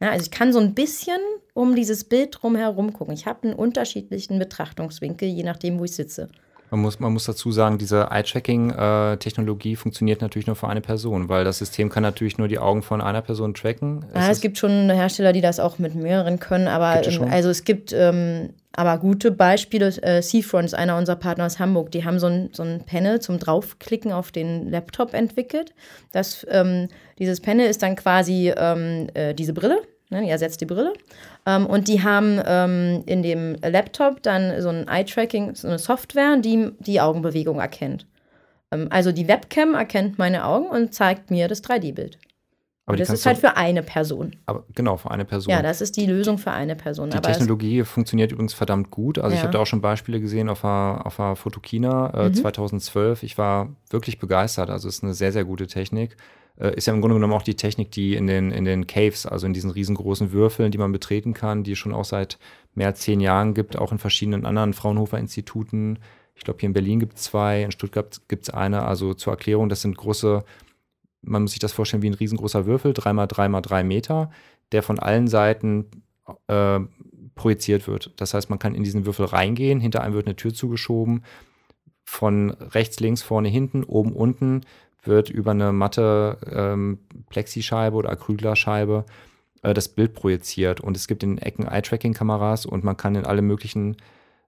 Ja, 0.00 0.10
also 0.10 0.22
ich 0.22 0.30
kann 0.30 0.52
so 0.52 0.60
ein 0.60 0.74
bisschen 0.74 1.20
um 1.54 1.74
dieses 1.74 2.04
Bild 2.04 2.38
drumherum 2.40 2.92
gucken. 2.92 3.14
Ich 3.14 3.26
habe 3.26 3.48
einen 3.48 3.54
unterschiedlichen 3.54 4.38
Betrachtungswinkel, 4.38 5.28
je 5.28 5.42
nachdem, 5.42 5.78
wo 5.78 5.84
ich 5.84 5.92
sitze. 5.92 6.28
Man 6.70 6.80
muss, 6.80 7.00
man 7.00 7.12
muss 7.12 7.24
dazu 7.24 7.52
sagen, 7.52 7.78
diese 7.78 8.08
Eye-Tracking-Technologie 8.10 9.76
funktioniert 9.76 10.20
natürlich 10.20 10.46
nur 10.46 10.56
für 10.56 10.68
eine 10.68 10.80
Person, 10.80 11.28
weil 11.28 11.44
das 11.44 11.58
System 11.58 11.88
kann 11.88 12.02
natürlich 12.02 12.38
nur 12.38 12.48
die 12.48 12.58
Augen 12.58 12.82
von 12.82 13.00
einer 13.00 13.22
Person 13.22 13.54
tracken. 13.54 14.04
Ja, 14.14 14.30
es 14.30 14.40
gibt 14.40 14.58
schon 14.58 14.90
Hersteller, 14.90 15.32
die 15.32 15.40
das 15.40 15.60
auch 15.60 15.78
mit 15.78 15.94
mehreren 15.94 16.38
können, 16.38 16.68
aber 16.68 17.00
es 17.00 17.16
ähm, 17.16 17.24
also 17.30 17.48
es 17.48 17.64
gibt 17.64 17.92
ähm, 17.92 18.50
aber 18.78 18.98
gute 18.98 19.32
Beispiele. 19.32 19.88
Äh, 20.02 20.22
Seafront 20.22 20.66
ist 20.66 20.74
einer 20.74 20.96
unserer 20.96 21.16
Partner 21.16 21.46
aus 21.46 21.58
Hamburg. 21.58 21.90
Die 21.90 22.04
haben 22.04 22.20
so 22.20 22.28
ein, 22.28 22.50
so 22.52 22.62
ein 22.62 22.84
Panel 22.86 23.20
zum 23.20 23.40
Draufklicken 23.40 24.12
auf 24.12 24.30
den 24.30 24.70
Laptop 24.70 25.14
entwickelt. 25.14 25.74
Das, 26.12 26.46
ähm, 26.48 26.86
dieses 27.18 27.40
Panel 27.40 27.66
ist 27.66 27.82
dann 27.82 27.96
quasi 27.96 28.52
ähm, 28.56 29.08
äh, 29.14 29.34
diese 29.34 29.52
Brille. 29.52 29.82
Ne, 30.10 30.22
die 30.22 30.30
ersetzt 30.30 30.60
die 30.62 30.66
Brille. 30.66 30.94
Ähm, 31.44 31.66
und 31.66 31.86
die 31.88 32.02
haben 32.02 32.40
ähm, 32.46 33.02
in 33.06 33.22
dem 33.22 33.56
Laptop 33.62 34.22
dann 34.22 34.62
so 34.62 34.70
ein 34.70 34.88
Eye-Tracking, 34.88 35.54
so 35.54 35.68
eine 35.68 35.78
Software, 35.78 36.38
die 36.38 36.70
die 36.78 37.00
Augenbewegung 37.00 37.60
erkennt. 37.60 38.06
Ähm, 38.72 38.86
also 38.90 39.12
die 39.12 39.28
Webcam 39.28 39.74
erkennt 39.74 40.18
meine 40.18 40.44
Augen 40.46 40.66
und 40.68 40.94
zeigt 40.94 41.30
mir 41.30 41.46
das 41.46 41.62
3D-Bild. 41.62 42.16
aber 42.86 42.96
Das 42.96 43.10
ist 43.10 43.26
halt 43.26 43.36
für 43.36 43.58
eine 43.58 43.82
Person. 43.82 44.34
aber 44.46 44.64
genau, 44.74 44.96
für 44.96 45.10
eine 45.10 45.26
Person. 45.26 45.52
Ja, 45.52 45.60
das 45.60 45.82
ist 45.82 45.98
die 45.98 46.06
Lösung 46.06 46.38
für 46.38 46.52
eine 46.52 46.74
Person. 46.74 47.10
Die 47.10 47.16
aber 47.18 47.28
Technologie 47.28 47.82
funktioniert 47.84 48.32
übrigens 48.32 48.54
verdammt 48.54 48.90
gut. 48.90 49.18
Also 49.18 49.34
ich 49.34 49.40
Ja. 49.40 49.42
habe 49.42 49.52
da 49.52 49.58
auch 49.58 49.66
schon 49.66 49.82
Beispiele 49.82 50.20
gesehen 50.20 50.48
auf 50.48 50.62
der, 50.62 51.02
auf 51.04 51.16
der 51.16 51.36
Fotokina 51.36 52.12
Mhm. 52.14 52.28
äh, 52.28 52.32
2012. 52.32 53.22
Ich 53.24 53.36
war 53.36 53.68
wirklich 53.90 54.18
begeistert. 54.18 54.70
Also 54.70 54.88
es 54.88 54.96
ist 54.96 55.04
eine 55.04 55.12
sehr, 55.12 55.32
sehr 55.32 55.44
gute 55.44 55.66
Technik. 55.66 56.16
Äh, 56.58 56.74
ist 56.74 56.86
ja 56.86 56.94
im 56.94 57.00
Grunde 57.00 57.14
genommen 57.14 57.32
auch 57.32 57.42
die 57.42 57.56
Technik, 57.56 57.90
die 57.90 58.14
in 58.14 58.26
den, 58.26 58.50
in 58.50 58.64
den 58.64 58.86
Caves, 58.86 59.26
also 59.26 59.46
in 59.46 59.52
diesen 59.52 59.70
riesengroßen 59.70 60.32
Würfeln, 60.32 60.70
die 60.70 60.78
man 60.78 60.92
betreten 60.92 61.34
kann, 61.34 61.64
die 61.64 61.72
es 61.72 61.78
schon 61.78 61.94
auch 61.94 62.04
seit 62.04 62.38
mehr 62.74 62.88
als 62.88 63.00
zehn 63.00 63.20
Jahren 63.20 63.54
gibt, 63.54 63.78
auch 63.78 63.92
in 63.92 63.98
verschiedenen 63.98 64.44
anderen 64.44 64.72
Fraunhofer-Instituten. 64.72 65.98
Ich 66.34 66.44
glaube, 66.44 66.60
hier 66.60 66.68
in 66.68 66.72
Berlin 66.72 67.00
gibt 67.00 67.16
es 67.16 67.24
zwei, 67.24 67.62
in 67.62 67.70
Stuttgart 67.70 68.20
gibt 68.28 68.44
es 68.44 68.50
eine. 68.50 68.82
Also 68.82 69.14
zur 69.14 69.32
Erklärung, 69.32 69.68
das 69.68 69.82
sind 69.82 69.96
große, 69.96 70.44
man 71.22 71.42
muss 71.42 71.52
sich 71.52 71.60
das 71.60 71.72
vorstellen 71.72 72.02
wie 72.02 72.10
ein 72.10 72.14
riesengroßer 72.14 72.66
Würfel, 72.66 72.92
3x3x3 72.92 73.82
Meter, 73.82 74.30
der 74.72 74.82
von 74.82 74.98
allen 74.98 75.28
Seiten 75.28 75.86
äh, 76.46 76.80
projiziert 77.34 77.86
wird. 77.86 78.12
Das 78.16 78.34
heißt, 78.34 78.50
man 78.50 78.58
kann 78.58 78.74
in 78.74 78.84
diesen 78.84 79.06
Würfel 79.06 79.26
reingehen, 79.26 79.80
hinter 79.80 80.02
einem 80.02 80.14
wird 80.14 80.26
eine 80.26 80.36
Tür 80.36 80.52
zugeschoben, 80.52 81.24
von 82.04 82.50
rechts, 82.50 83.00
links, 83.00 83.22
vorne, 83.22 83.48
hinten, 83.48 83.84
oben, 83.84 84.12
unten 84.12 84.62
wird 85.08 85.30
über 85.30 85.50
eine 85.50 85.72
matte 85.72 86.38
ähm, 86.48 86.98
Plexischeibe 87.28 87.96
oder 87.96 88.10
Acrylglasscheibe 88.10 89.04
äh, 89.62 89.74
das 89.74 89.88
Bild 89.88 90.14
projiziert. 90.14 90.80
Und 90.80 90.96
es 90.96 91.08
gibt 91.08 91.22
in 91.22 91.36
den 91.36 91.38
Ecken 91.38 91.66
Eye-Tracking-Kameras 91.66 92.66
und 92.66 92.84
man 92.84 92.96
kann 92.96 93.16
in 93.16 93.24
alle 93.24 93.42
möglichen 93.42 93.96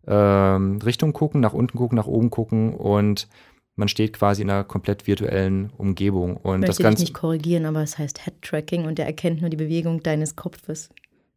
ähm, 0.07 0.79
Richtungen 0.85 1.13
gucken, 1.13 1.41
nach 1.41 1.53
unten 1.53 1.77
gucken, 1.77 1.97
nach 1.97 2.07
oben 2.07 2.31
gucken 2.31 2.75
und 2.75 3.29
man 3.77 3.89
steht 3.89 4.13
quasi 4.13 4.43
in 4.43 4.51
einer 4.51 4.65
komplett 4.65 5.07
virtuellen 5.07 5.71
Umgebung. 5.77 6.37
Und 6.37 6.63
ich 6.63 6.67
das 6.67 6.79
möchte 6.79 6.83
dich 6.83 6.85
Ganze. 6.85 7.03
nicht 7.03 7.15
korrigieren, 7.15 7.67
aber 7.67 7.83
es 7.83 7.99
heißt 7.99 8.25
Head-Tracking 8.25 8.85
und 8.87 8.99
der 8.99 9.07
erkennt 9.07 9.41
nur 9.41 9.51
die 9.51 9.57
Bewegung 9.57 10.03
deines 10.03 10.37
Kopfes, 10.37 10.91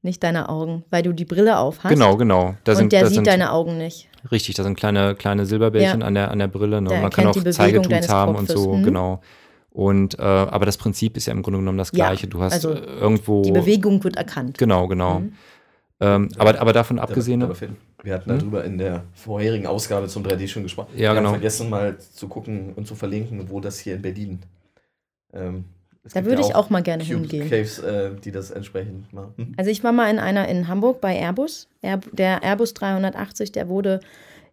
nicht 0.04 0.24
deiner 0.24 0.50
Augen, 0.50 0.84
weil 0.90 1.02
du 1.04 1.14
die 1.14 1.26
Brille 1.26 1.58
auf 1.58 1.84
hast. 1.84 1.90
Genau, 1.90 2.18
genau. 2.18 2.56
Da 2.64 2.74
und 2.74 2.78
sind, 2.78 2.92
der 2.92 3.02
da 3.02 3.08
sieht 3.08 3.16
sind, 3.16 3.28
deine 3.28 3.52
Augen 3.52 3.78
nicht. 3.78 4.10
Richtig, 4.32 4.56
da 4.56 4.64
sind 4.64 4.76
kleine, 4.76 5.16
kleine 5.16 5.46
Silberbällchen 5.46 6.02
Ja. 6.02 6.08
an, 6.08 6.14
der, 6.14 6.32
an 6.32 6.40
der 6.40 6.48
Brille. 6.48 6.82
Ne? 6.82 6.90
Der 6.90 7.02
Man 7.02 7.12
kann 7.12 7.28
auch 7.28 7.34
deines 7.34 8.10
haben 8.10 8.36
und 8.36 8.50
so, 8.50 8.74
mhm. 8.74 8.84
genau. 8.84 9.22
Und 9.72 10.20
äh, 10.20 10.22
aber 10.22 10.66
das 10.66 10.78
Prinzip 10.78 11.18
ist 11.18 11.26
ja 11.26 11.34
im 11.34 11.42
Grunde 11.42 11.60
genommen 11.60 11.80
das 11.80 11.92
Ja, 11.94 12.08
gleiche. 12.08 12.28
Du 12.28 12.42
hast 12.42 12.54
also 12.54 12.74
äh, 12.74 12.80
irgendwo. 12.80 13.42
Die 13.42 13.52
Bewegung 13.52 14.04
wird 14.04 14.18
erkannt. 14.18 14.58
Genau, 14.60 14.88
genau. 14.88 15.22
Mhm. 15.22 15.34
Ähm, 16.00 16.30
aber, 16.38 16.60
aber 16.60 16.74
davon 16.74 17.00
abgesehen. 17.00 17.40
Daraufhin. 17.40 17.76
Wir 18.04 18.16
hatten 18.16 18.30
Hm? 18.30 18.40
darüber 18.40 18.64
in 18.66 18.78
der 18.78 19.04
vorherigen 19.14 19.66
Ausgabe 19.66 20.08
zum 20.08 20.24
3D 20.24 20.48
schon 20.48 20.64
gesprochen. 20.64 20.90
Ja, 20.96 21.12
Wir 21.12 21.16
genau. 21.16 21.30
haben 21.30 21.36
vergessen 21.36 21.70
mal 21.70 21.98
zu 21.98 22.28
gucken 22.28 22.74
und 22.76 22.86
zu 22.86 22.96
verlinken, 22.96 23.50
wo 23.50 23.62
das 23.62 23.80
hier 23.80 23.96
in 23.96 24.02
Berlin. 24.02 24.40
Ähm, 25.34 25.66
es 26.04 26.14
Da 26.14 26.26
würde 26.26 26.42
ja 26.42 26.48
ich 26.50 26.56
auch 26.56 26.70
mal 26.70 26.82
gerne 26.84 27.04
Cube 27.04 27.20
hingehen. 27.20 27.50
Caves, 27.50 27.80
äh, 27.80 28.12
die 28.24 28.32
das 28.32 28.52
entsprechend 28.52 29.12
machen. 29.14 29.34
Hm? 29.38 29.54
Also 29.58 29.70
ich 29.72 29.84
war 29.84 29.92
mal 29.92 30.10
in 30.10 30.20
einer 30.20 30.48
in 30.48 30.68
Hamburg 30.68 31.00
bei 31.02 31.16
Airbus. 31.18 31.68
Air, 31.82 32.00
der 32.12 32.44
Airbus 32.44 32.74
380, 32.74 33.52
der 33.52 33.70
wurde 33.70 34.00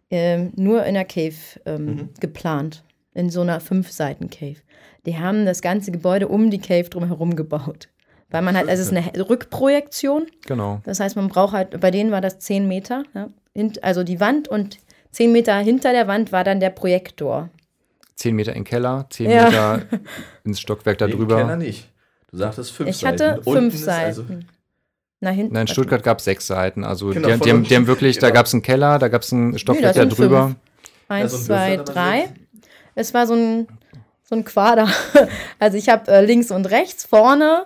ähm, 0.09 0.51
nur 0.55 0.83
in 0.85 0.93
der 0.93 1.05
Cave 1.05 1.35
ähm, 1.65 1.85
Mhm. 1.85 2.09
geplant. 2.19 2.83
In 3.13 3.29
so 3.29 3.41
einer 3.41 3.59
Fünf-Seiten-Cave. 3.59 4.57
Die 5.05 5.17
haben 5.17 5.45
das 5.45 5.61
ganze 5.61 5.91
Gebäude 5.91 6.27
um 6.29 6.49
die 6.49 6.59
Cave 6.59 6.87
drumherum 6.89 7.35
gebaut. 7.35 7.89
Weil 8.29 8.41
man 8.41 8.55
halt, 8.55 8.69
also 8.69 8.81
es 8.83 8.91
ist 8.91 8.97
eine 8.97 9.11
Rückprojektion. 9.29 10.27
Genau. 10.47 10.79
Das 10.85 11.01
heißt, 11.01 11.17
man 11.17 11.27
braucht 11.27 11.53
halt, 11.53 11.79
bei 11.81 11.91
denen 11.91 12.11
war 12.11 12.21
das 12.21 12.39
10 12.39 12.67
Meter. 12.69 13.03
Ja, 13.13 13.29
hint, 13.53 13.83
also 13.83 14.03
die 14.03 14.21
Wand 14.21 14.47
und 14.47 14.77
10 15.11 15.31
Meter 15.33 15.57
hinter 15.57 15.91
der 15.91 16.07
Wand 16.07 16.31
war 16.31 16.45
dann 16.45 16.61
der 16.61 16.69
Projektor. 16.69 17.49
Zehn 18.21 18.35
Meter 18.35 18.51
in 18.51 18.59
den 18.59 18.63
Keller, 18.65 19.07
zehn 19.09 19.31
Ja. 19.31 19.45
Meter 19.45 19.81
ins 20.43 20.59
Stockwerk 20.59 20.99
Nee, 21.01 21.07
darüber. 21.07 21.37
Keller 21.37 21.55
nicht. 21.55 21.89
Du 22.29 22.37
sagtest 22.37 22.71
fünf 22.71 22.89
Ich 22.89 22.97
Seiten. 22.97 23.19
hatte 23.23 23.41
Unten 23.41 23.61
fünf 23.61 23.73
ist 23.73 23.83
Seiten. 23.85 24.05
Also, 24.05 24.25
Na, 25.21 25.29
hinten. 25.31 25.53
Nein, 25.53 25.61
in 25.61 25.67
Stuttgart 25.67 26.03
gab 26.03 26.19
es 26.19 26.25
sechs 26.25 26.45
Seiten. 26.45 26.83
Also 26.83 27.09
Genau, 27.09 27.27
die, 27.29 27.39
die, 27.39 27.49
haben, 27.51 27.63
die 27.63 27.75
haben 27.75 27.87
wirklich, 27.87 28.19
da 28.19 28.27
Genau. 28.27 28.35
gab 28.39 28.45
es 28.45 28.53
einen 28.53 28.61
Keller, 28.61 28.99
da 28.99 29.07
gab 29.07 29.23
es 29.23 29.31
ein 29.31 29.57
Stockwerk 29.57 29.95
da 29.95 30.01
sind 30.01 30.17
drüber. 30.17 30.43
fünf. 30.49 30.55
Eins, 31.07 31.31
Ja, 31.31 31.37
so 31.37 31.37
ein 31.37 31.43
zwei, 31.45 31.77
drei. 31.77 32.29
Es 32.93 33.13
war 33.15 33.25
so 33.25 33.33
ein, 33.33 33.67
so 34.23 34.35
ein 34.35 34.45
Quader. 34.45 34.87
Also 35.59 35.77
ich 35.77 35.89
habe 35.89 36.09
äh, 36.11 36.23
links 36.23 36.51
und 36.51 36.67
rechts, 36.67 37.03
vorne, 37.05 37.65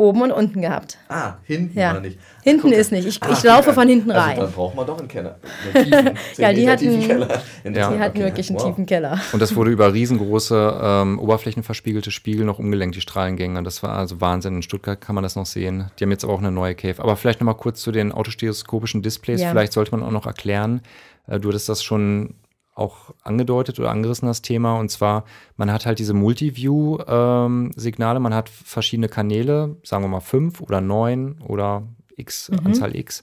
oben 0.00 0.22
und 0.22 0.32
unten 0.32 0.60
gehabt. 0.62 0.98
ah, 1.08 1.34
hinten 1.44 1.78
Ja. 1.78 1.94
war 1.94 2.00
nicht. 2.00 2.18
Hinten 2.42 2.62
Guck 2.70 2.72
ist 2.72 2.90
nicht. 2.90 3.06
Ich, 3.06 3.22
Ah, 3.22 3.28
ich 3.32 3.42
laufe 3.42 3.72
von 3.74 3.86
hinten 3.86 4.10
Also 4.10 4.26
rein. 4.26 4.36
dann 4.38 4.52
braucht 4.52 4.74
man 4.74 4.86
doch 4.86 4.98
einen 4.98 5.08
Keller. 5.08 5.38
Einen 5.74 5.84
tiefen, 5.84 6.10
Ja, 6.38 6.52
die 6.52 6.68
hatten- 6.70 7.00
Keller. 7.06 7.28
Ja. 7.64 7.70
Die 7.70 7.80
hatten 7.82 7.98
okay. 8.16 8.18
wirklich 8.24 8.48
einen 8.50 8.58
Wow. 8.58 8.66
tiefen 8.68 8.86
Keller. 8.86 9.20
Und 9.32 9.40
das 9.42 9.54
wurde 9.54 9.70
über 9.70 9.92
riesengroße 9.92 10.80
ähm, 10.82 11.18
oberflächenverspiegelte 11.18 12.10
Spiegel 12.10 12.46
noch 12.46 12.58
umgelenkt, 12.58 12.96
die 12.96 13.00
Strahlengänge. 13.02 13.62
Das 13.62 13.82
war 13.82 13.96
also 13.96 14.20
Wahnsinn. 14.20 14.56
In 14.56 14.62
Stuttgart 14.62 15.00
kann 15.00 15.14
man 15.14 15.22
das 15.22 15.36
noch 15.36 15.46
sehen. 15.46 15.90
Die 15.98 16.04
haben 16.04 16.10
jetzt 16.10 16.24
aber 16.24 16.32
auch 16.32 16.38
eine 16.38 16.50
neue 16.50 16.74
Cave. 16.74 17.02
Aber 17.02 17.16
vielleicht 17.16 17.40
nochmal 17.40 17.56
kurz 17.56 17.80
zu 17.82 17.92
den 17.92 18.10
autostereoskopischen 18.12 19.02
Displays. 19.02 19.40
Ja. 19.42 19.50
Vielleicht 19.50 19.72
sollte 19.74 19.90
man 19.90 20.02
auch 20.02 20.10
noch 20.10 20.26
erklären, 20.26 20.80
äh, 21.26 21.38
du 21.38 21.48
hattest 21.48 21.68
das 21.68 21.82
schon 21.82 22.34
auch 22.74 23.14
angedeutet 23.22 23.78
oder 23.78 23.90
angerissen, 23.90 24.28
das 24.28 24.42
Thema. 24.42 24.78
Und 24.78 24.90
zwar, 24.90 25.24
man 25.56 25.72
hat 25.72 25.86
halt 25.86 25.98
diese 25.98 26.14
Multiview-Signale, 26.14 28.20
man 28.20 28.34
hat 28.34 28.48
verschiedene 28.48 29.08
Kanäle, 29.08 29.76
sagen 29.82 30.04
wir 30.04 30.08
mal 30.08 30.20
fünf 30.20 30.60
oder 30.60 30.80
neun 30.80 31.40
oder 31.46 31.82
x, 32.16 32.50
Mhm. 32.50 32.66
Anzahl 32.66 32.96
x. 32.96 33.22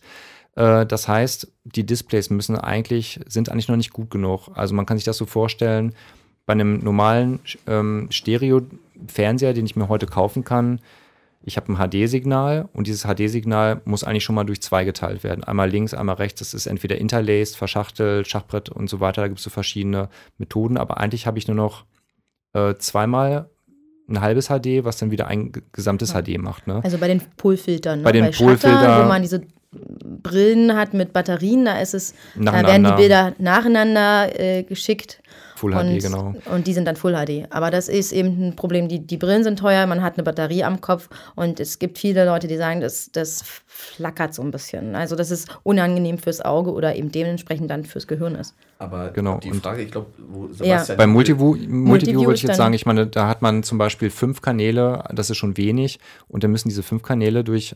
Äh, 0.55 0.85
Das 0.85 1.07
heißt, 1.07 1.51
die 1.63 1.85
Displays 1.85 2.29
müssen 2.29 2.57
eigentlich, 2.57 3.19
sind 3.27 3.49
eigentlich 3.49 3.67
noch 3.67 3.77
nicht 3.77 3.93
gut 3.93 4.09
genug. 4.09 4.49
Also 4.53 4.75
man 4.75 4.85
kann 4.85 4.97
sich 4.97 5.05
das 5.05 5.17
so 5.17 5.25
vorstellen, 5.25 5.93
bei 6.45 6.53
einem 6.53 6.79
normalen 6.79 7.39
ähm, 7.67 8.07
Stereo-Fernseher, 8.09 9.53
den 9.53 9.65
ich 9.65 9.75
mir 9.75 9.89
heute 9.89 10.05
kaufen 10.05 10.43
kann, 10.43 10.79
ich 11.47 11.55
habe 11.55 11.71
ein 11.71 11.77
HD-Signal 11.77 12.67
und 12.73 12.87
dieses 12.87 13.03
HD-Signal 13.03 13.81
muss 13.85 14.03
eigentlich 14.03 14.25
schon 14.25 14.35
mal 14.35 14.43
durch 14.43 14.61
zwei 14.61 14.83
geteilt 14.83 15.23
werden. 15.23 15.45
Einmal 15.45 15.69
links, 15.69 15.93
einmal 15.93 16.15
rechts. 16.15 16.39
Das 16.39 16.53
ist 16.53 16.65
entweder 16.65 16.97
interlaced, 16.97 17.55
verschachtelt, 17.55 18.27
Schachbrett 18.27 18.67
und 18.67 18.89
so 18.89 18.99
weiter. 18.99 19.21
Da 19.21 19.27
gibt 19.29 19.39
es 19.39 19.45
so 19.45 19.49
verschiedene 19.49 20.09
Methoden. 20.37 20.77
Aber 20.77 20.97
eigentlich 20.97 21.25
habe 21.25 21.37
ich 21.37 21.47
nur 21.47 21.55
noch 21.55 21.85
äh, 22.51 22.75
zweimal 22.75 23.49
ein 24.09 24.19
halbes 24.19 24.47
HD, 24.47 24.83
was 24.83 24.97
dann 24.97 25.09
wieder 25.09 25.27
ein 25.27 25.53
gesamtes 25.71 26.11
ja. 26.11 26.21
HD 26.21 26.37
macht. 26.37 26.67
Ne? 26.67 26.81
Also 26.83 26.97
bei 26.97 27.07
den 27.07 27.21
Polfiltern. 27.37 27.99
Ne? 27.99 28.03
Bei 28.03 28.11
den 28.11 28.25
bei 28.25 28.31
Polfiltern. 28.31 29.05
Wo 29.05 29.07
man 29.07 29.21
diese 29.21 29.43
Brillen 29.71 30.75
hat 30.75 30.93
mit 30.93 31.13
Batterien, 31.13 31.63
da 31.63 31.79
ist 31.79 31.93
es, 31.93 32.13
da 32.35 32.51
werden 32.51 32.83
die 32.83 32.91
Bilder 32.91 33.33
nacheinander 33.37 34.37
äh, 34.37 34.63
geschickt. 34.63 35.21
Full 35.57 35.73
und, 35.73 35.97
HD, 35.97 36.03
genau. 36.03 36.35
Und 36.53 36.67
die 36.67 36.73
sind 36.73 36.85
dann 36.85 36.95
Full 36.95 37.13
HD. 37.13 37.47
Aber 37.49 37.71
das 37.71 37.89
ist 37.89 38.11
eben 38.11 38.49
ein 38.49 38.55
Problem. 38.55 38.87
Die, 38.87 38.99
die 38.99 39.17
Brillen 39.17 39.43
sind 39.43 39.57
teuer, 39.57 39.87
man 39.87 40.03
hat 40.03 40.13
eine 40.13 40.23
Batterie 40.23 40.63
am 40.63 40.81
Kopf 40.81 41.09
und 41.35 41.59
es 41.59 41.79
gibt 41.79 41.97
viele 41.97 42.25
Leute, 42.25 42.47
die 42.47 42.57
sagen, 42.57 42.79
das, 42.79 43.11
das 43.11 43.43
flackert 43.65 44.35
so 44.35 44.43
ein 44.43 44.51
bisschen. 44.51 44.95
Also 44.95 45.15
das 45.15 45.31
ist 45.31 45.49
unangenehm 45.63 46.19
fürs 46.19 46.41
Auge 46.41 46.71
oder 46.71 46.95
eben 46.95 47.11
dementsprechend 47.11 47.71
dann 47.71 47.85
fürs 47.85 48.05
Gehirn 48.05 48.35
ist. 48.35 48.53
Aber 48.77 49.09
genau. 49.09 49.39
die 49.39 49.51
Frage, 49.53 49.81
ich 49.81 49.91
glaube, 49.91 50.07
ja. 50.61 50.85
Bei 50.95 51.07
Multiview, 51.07 51.55
Multiview 51.67 52.21
würde 52.21 52.35
ich 52.35 52.43
jetzt 52.43 52.57
sagen, 52.57 52.75
ich 52.75 52.85
meine, 52.85 53.07
da 53.07 53.27
hat 53.27 53.41
man 53.41 53.63
zum 53.63 53.79
Beispiel 53.79 54.11
fünf 54.11 54.41
Kanäle, 54.41 55.03
das 55.11 55.31
ist 55.31 55.37
schon 55.37 55.57
wenig 55.57 55.99
und 56.27 56.43
dann 56.43 56.51
müssen 56.51 56.69
diese 56.69 56.83
fünf 56.83 57.01
Kanäle 57.01 57.43
durch 57.43 57.73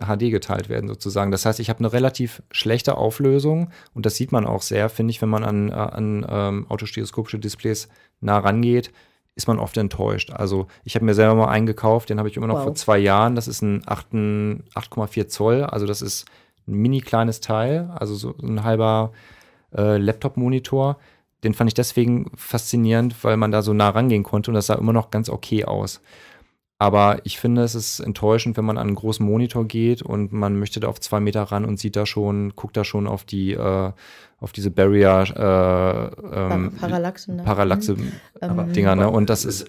HD 0.00 0.30
geteilt 0.30 0.68
werden 0.68 0.88
sozusagen. 0.88 1.30
Das 1.30 1.44
heißt, 1.44 1.60
ich 1.60 1.68
habe 1.68 1.80
eine 1.80 1.92
relativ 1.92 2.42
schlechte 2.50 2.96
Auflösung 2.96 3.70
und 3.94 4.06
das 4.06 4.16
sieht 4.16 4.32
man 4.32 4.46
auch 4.46 4.62
sehr, 4.62 4.88
finde 4.88 5.10
ich, 5.10 5.20
wenn 5.20 5.28
man 5.28 5.44
an, 5.44 5.68
äh, 5.68 5.72
an 5.72 6.26
ähm, 6.28 6.66
autostereoskopische 7.10 7.38
Displays 7.38 7.88
nah 8.20 8.38
rangeht, 8.38 8.92
ist 9.34 9.48
man 9.48 9.58
oft 9.58 9.76
enttäuscht. 9.76 10.30
Also 10.32 10.66
ich 10.84 10.94
habe 10.94 11.04
mir 11.04 11.14
selber 11.14 11.34
mal 11.34 11.48
einen 11.48 11.66
gekauft, 11.66 12.10
den 12.10 12.18
habe 12.18 12.28
ich 12.28 12.36
immer 12.36 12.46
noch 12.46 12.56
wow. 12.56 12.64
vor 12.64 12.74
zwei 12.74 12.98
Jahren. 12.98 13.34
Das 13.34 13.48
ist 13.48 13.62
ein 13.62 13.82
8,4 13.84 15.28
Zoll, 15.28 15.64
also 15.64 15.86
das 15.86 16.02
ist 16.02 16.26
ein 16.66 16.74
mini 16.74 17.00
kleines 17.00 17.40
Teil, 17.40 17.90
also 17.94 18.14
so 18.14 18.34
ein 18.42 18.64
halber 18.64 19.12
äh, 19.74 19.96
Laptop-Monitor. 19.96 20.98
Den 21.42 21.54
fand 21.54 21.68
ich 21.70 21.74
deswegen 21.74 22.30
faszinierend, 22.36 23.24
weil 23.24 23.38
man 23.38 23.50
da 23.50 23.62
so 23.62 23.72
nah 23.72 23.88
rangehen 23.88 24.24
konnte 24.24 24.50
und 24.50 24.56
das 24.56 24.66
sah 24.66 24.74
immer 24.74 24.92
noch 24.92 25.10
ganz 25.10 25.30
okay 25.30 25.64
aus. 25.64 26.02
Aber 26.80 27.18
ich 27.24 27.38
finde, 27.38 27.62
es 27.62 27.74
ist 27.74 28.00
enttäuschend, 28.00 28.56
wenn 28.56 28.64
man 28.64 28.78
an 28.78 28.86
einen 28.86 28.96
großen 28.96 29.24
Monitor 29.24 29.66
geht 29.66 30.00
und 30.00 30.32
man 30.32 30.58
möchte 30.58 30.80
da 30.80 30.88
auf 30.88 30.98
zwei 30.98 31.20
Meter 31.20 31.42
ran 31.42 31.66
und 31.66 31.78
sieht 31.78 31.94
da 31.94 32.06
schon, 32.06 32.56
guckt 32.56 32.74
da 32.74 32.84
schon 32.84 33.06
auf 33.06 33.24
die, 33.24 33.52
äh, 33.52 33.92
auf 34.38 34.52
diese 34.52 34.70
Barrier, 34.70 35.24
äh, 35.36 36.34
ähm, 36.34 36.72
Parallaxen, 36.80 37.36
ne? 37.36 37.42
Parallaxe-Dinger, 37.42 38.94
mhm. 38.94 39.00
ne? 39.00 39.10
Und 39.10 39.28
das 39.28 39.44
ist. 39.44 39.68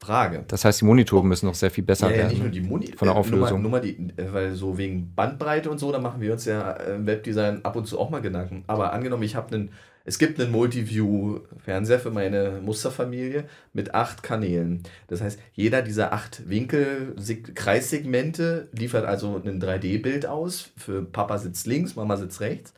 Frage. 0.00 0.44
Das 0.48 0.64
heißt, 0.64 0.80
die 0.80 0.84
Monitore 0.84 1.24
müssen 1.24 1.46
noch 1.46 1.54
sehr 1.54 1.70
viel 1.70 1.84
besser 1.84 2.10
ja, 2.10 2.16
werden. 2.16 2.26
Ja, 2.26 2.32
nicht 2.32 2.42
nur 2.42 2.50
die 2.50 2.60
Moni 2.60 2.92
von 2.96 3.06
der 3.06 3.16
Auflösung. 3.16 3.58
Äh, 3.58 3.62
nur 3.62 3.70
mal, 3.70 3.80
nur 3.82 3.96
mal 3.98 4.14
die, 4.14 4.20
äh, 4.20 4.32
weil 4.32 4.54
so 4.54 4.78
wegen 4.78 5.14
Bandbreite 5.14 5.70
und 5.70 5.78
so, 5.78 5.92
da 5.92 6.00
machen 6.00 6.20
wir 6.20 6.32
uns 6.32 6.44
ja 6.44 6.72
im 6.72 7.06
Webdesign 7.06 7.64
ab 7.64 7.76
und 7.76 7.86
zu 7.86 8.00
auch 8.00 8.10
mal 8.10 8.20
Gedanken. 8.20 8.64
Aber 8.66 8.92
angenommen, 8.92 9.22
ich 9.22 9.36
habe 9.36 9.54
einen 9.54 9.70
es 10.08 10.18
gibt 10.18 10.40
einen 10.40 10.52
Multiview-Fernseher 10.52 12.00
für 12.00 12.10
meine 12.10 12.62
Musterfamilie 12.62 13.44
mit 13.74 13.94
acht 13.94 14.22
Kanälen. 14.22 14.82
Das 15.06 15.20
heißt, 15.20 15.38
jeder 15.52 15.82
dieser 15.82 16.14
acht 16.14 16.48
Winkel, 16.48 17.14
Kreissegmente 17.54 18.70
liefert 18.72 19.04
also 19.04 19.36
ein 19.44 19.60
3D-Bild 19.60 20.24
aus. 20.24 20.70
Für 20.78 21.04
Papa 21.04 21.36
sitzt 21.36 21.66
links, 21.66 21.94
Mama 21.94 22.16
sitzt 22.16 22.40
rechts. 22.40 22.72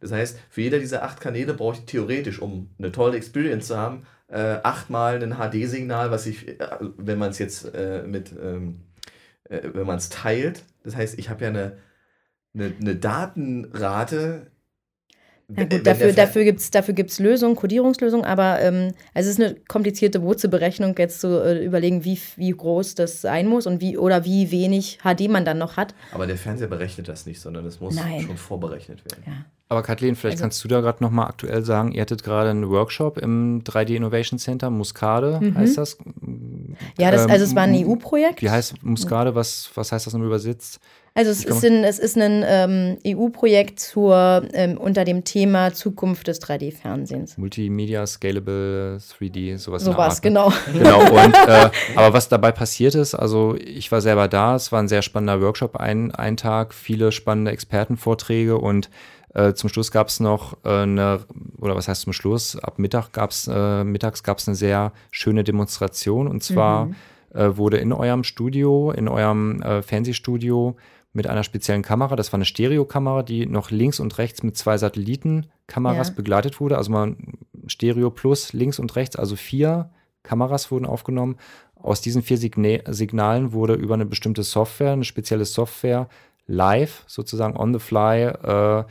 Das 0.00 0.12
heißt, 0.12 0.38
für 0.50 0.60
jeder 0.60 0.78
dieser 0.78 1.02
acht 1.04 1.22
Kanäle 1.22 1.54
brauche 1.54 1.76
ich 1.76 1.86
theoretisch, 1.86 2.42
um 2.42 2.68
eine 2.78 2.92
tolle 2.92 3.16
Experience 3.16 3.68
zu 3.68 3.78
haben, 3.78 4.06
äh, 4.28 4.58
achtmal 4.62 5.22
ein 5.22 5.36
HD-Signal, 5.38 6.10
was 6.10 6.26
ich, 6.26 6.60
äh, 6.60 6.68
wenn 6.98 7.18
man 7.18 7.30
es 7.30 7.38
jetzt 7.38 7.74
äh, 7.74 8.02
mit, 8.06 8.30
ähm, 8.32 8.82
äh, 9.44 9.70
wenn 9.72 9.86
man 9.86 9.96
es 9.96 10.10
teilt, 10.10 10.64
das 10.82 10.96
heißt, 10.96 11.18
ich 11.18 11.30
habe 11.30 11.44
ja 11.44 11.48
eine, 11.48 11.78
eine, 12.52 12.74
eine 12.78 12.96
Datenrate, 12.96 14.50
na 15.56 15.64
gut, 15.64 15.86
dafür, 15.86 16.12
dafür 16.12 16.44
gibt 16.44 16.60
es 16.60 16.70
dafür 16.70 16.94
gibt's 16.94 17.18
Lösungen, 17.18 17.56
Codierungslösungen, 17.56 18.24
aber 18.24 18.60
ähm, 18.60 18.92
es 19.14 19.26
ist 19.26 19.40
eine 19.40 19.54
komplizierte 19.68 20.22
Wurzelberechnung, 20.22 20.96
jetzt 20.98 21.20
zu 21.20 21.42
äh, 21.42 21.64
überlegen, 21.64 22.04
wie, 22.04 22.18
wie 22.36 22.50
groß 22.50 22.94
das 22.94 23.20
sein 23.20 23.46
muss 23.46 23.66
und 23.66 23.80
wie 23.80 23.96
oder 23.96 24.24
wie 24.24 24.50
wenig 24.50 24.98
HD 25.02 25.28
man 25.28 25.44
dann 25.44 25.58
noch 25.58 25.76
hat. 25.76 25.94
Aber 26.12 26.26
der 26.26 26.36
Fernseher 26.36 26.68
berechnet 26.68 27.08
das 27.08 27.26
nicht, 27.26 27.40
sondern 27.40 27.64
das 27.64 27.80
muss 27.80 27.94
Nein. 27.94 28.22
schon 28.22 28.36
vorberechnet 28.36 29.04
werden. 29.04 29.22
Ja. 29.26 29.44
Aber 29.74 29.82
Kathleen, 29.82 30.14
vielleicht 30.14 30.34
also, 30.34 30.42
kannst 30.42 30.62
du 30.62 30.68
da 30.68 30.80
gerade 30.80 31.02
nochmal 31.02 31.26
aktuell 31.26 31.64
sagen, 31.64 31.90
ihr 31.90 32.00
hattet 32.00 32.22
gerade 32.22 32.50
einen 32.50 32.70
Workshop 32.70 33.18
im 33.18 33.64
3D 33.64 33.96
Innovation 33.96 34.38
Center, 34.38 34.70
Muscade 34.70 35.40
mhm. 35.40 35.56
heißt 35.56 35.78
das? 35.78 35.98
Ja, 36.96 37.10
das, 37.10 37.26
also 37.26 37.44
es 37.44 37.56
war 37.56 37.64
ein 37.64 37.74
EU-Projekt. 37.74 38.40
Wie 38.40 38.50
heißt 38.50 38.84
Muscade, 38.84 39.34
was, 39.34 39.68
was 39.74 39.90
heißt 39.90 40.06
das 40.06 40.14
nun 40.14 40.24
übersetzt? 40.24 40.78
Also 41.16 41.30
es 41.30 41.44
ist, 41.44 41.64
ein, 41.64 41.84
es 41.84 42.00
ist 42.00 42.16
ein 42.16 42.44
ähm, 42.44 42.98
EU-Projekt 43.06 43.78
zur 43.78 44.48
ähm, 44.52 44.76
unter 44.76 45.04
dem 45.04 45.22
Thema 45.22 45.72
Zukunft 45.72 46.26
des 46.26 46.40
3D-Fernsehens. 46.42 47.38
Multimedia, 47.38 48.04
Scalable, 48.04 48.98
3D, 48.98 49.58
sowas. 49.58 49.84
Sowas, 49.84 50.16
ne? 50.16 50.20
genau. 50.22 50.52
Genau. 50.72 51.00
Und, 51.00 51.34
äh, 51.34 51.70
aber 51.94 52.12
was 52.12 52.28
dabei 52.28 52.50
passiert 52.50 52.96
ist, 52.96 53.14
also 53.14 53.56
ich 53.56 53.92
war 53.92 54.00
selber 54.00 54.26
da, 54.26 54.56
es 54.56 54.72
war 54.72 54.80
ein 54.80 54.88
sehr 54.88 55.02
spannender 55.02 55.40
Workshop, 55.40 55.76
ein, 55.76 56.12
ein 56.12 56.36
Tag, 56.36 56.74
viele 56.74 57.12
spannende 57.12 57.52
Expertenvorträge 57.52 58.58
und 58.58 58.90
äh, 59.34 59.54
zum 59.54 59.68
Schluss 59.68 59.90
gab 59.90 60.08
es 60.08 60.20
noch 60.20 60.56
äh, 60.64 60.82
eine, 60.82 61.20
oder 61.58 61.76
was 61.76 61.88
heißt 61.88 62.02
zum 62.02 62.12
Schluss? 62.12 62.56
Ab 62.56 62.78
Mittag 62.78 63.12
gab's, 63.12 63.48
äh, 63.48 63.84
mittags 63.84 64.22
gab 64.22 64.38
es 64.38 64.48
eine 64.48 64.54
sehr 64.54 64.92
schöne 65.10 65.44
Demonstration 65.44 66.28
und 66.28 66.42
zwar 66.42 66.86
mhm. 66.86 66.94
Äh, 67.34 67.56
wurde 67.56 67.78
in 67.78 67.92
eurem 67.92 68.22
Studio, 68.22 68.92
in 68.92 69.08
eurem 69.08 69.60
äh, 69.60 69.82
Fernsehstudio 69.82 70.76
mit 71.12 71.26
einer 71.26 71.42
speziellen 71.42 71.82
Kamera. 71.82 72.14
Das 72.14 72.32
war 72.32 72.38
eine 72.38 72.44
Stereokamera, 72.44 73.24
die 73.24 73.46
noch 73.46 73.72
links 73.72 73.98
und 73.98 74.18
rechts 74.18 74.44
mit 74.44 74.56
zwei 74.56 74.78
Satellitenkameras 74.78 76.08
ja. 76.10 76.14
begleitet 76.14 76.60
wurde. 76.60 76.78
Also 76.78 76.92
mal 76.92 77.16
Stereo 77.66 78.10
plus 78.10 78.52
links 78.52 78.78
und 78.78 78.94
rechts, 78.94 79.16
also 79.16 79.34
vier 79.34 79.90
Kameras 80.22 80.70
wurden 80.70 80.86
aufgenommen. 80.86 81.36
Aus 81.74 82.00
diesen 82.00 82.22
vier 82.22 82.38
Signa 82.38 82.78
Signalen 82.86 83.52
wurde 83.52 83.74
über 83.74 83.94
eine 83.94 84.06
bestimmte 84.06 84.44
Software, 84.44 84.92
eine 84.92 85.04
spezielle 85.04 85.44
Software, 85.44 86.08
live, 86.46 87.02
sozusagen 87.08 87.56
on 87.56 87.72
the 87.72 87.80
fly, 87.80 88.26
äh, 88.26 88.84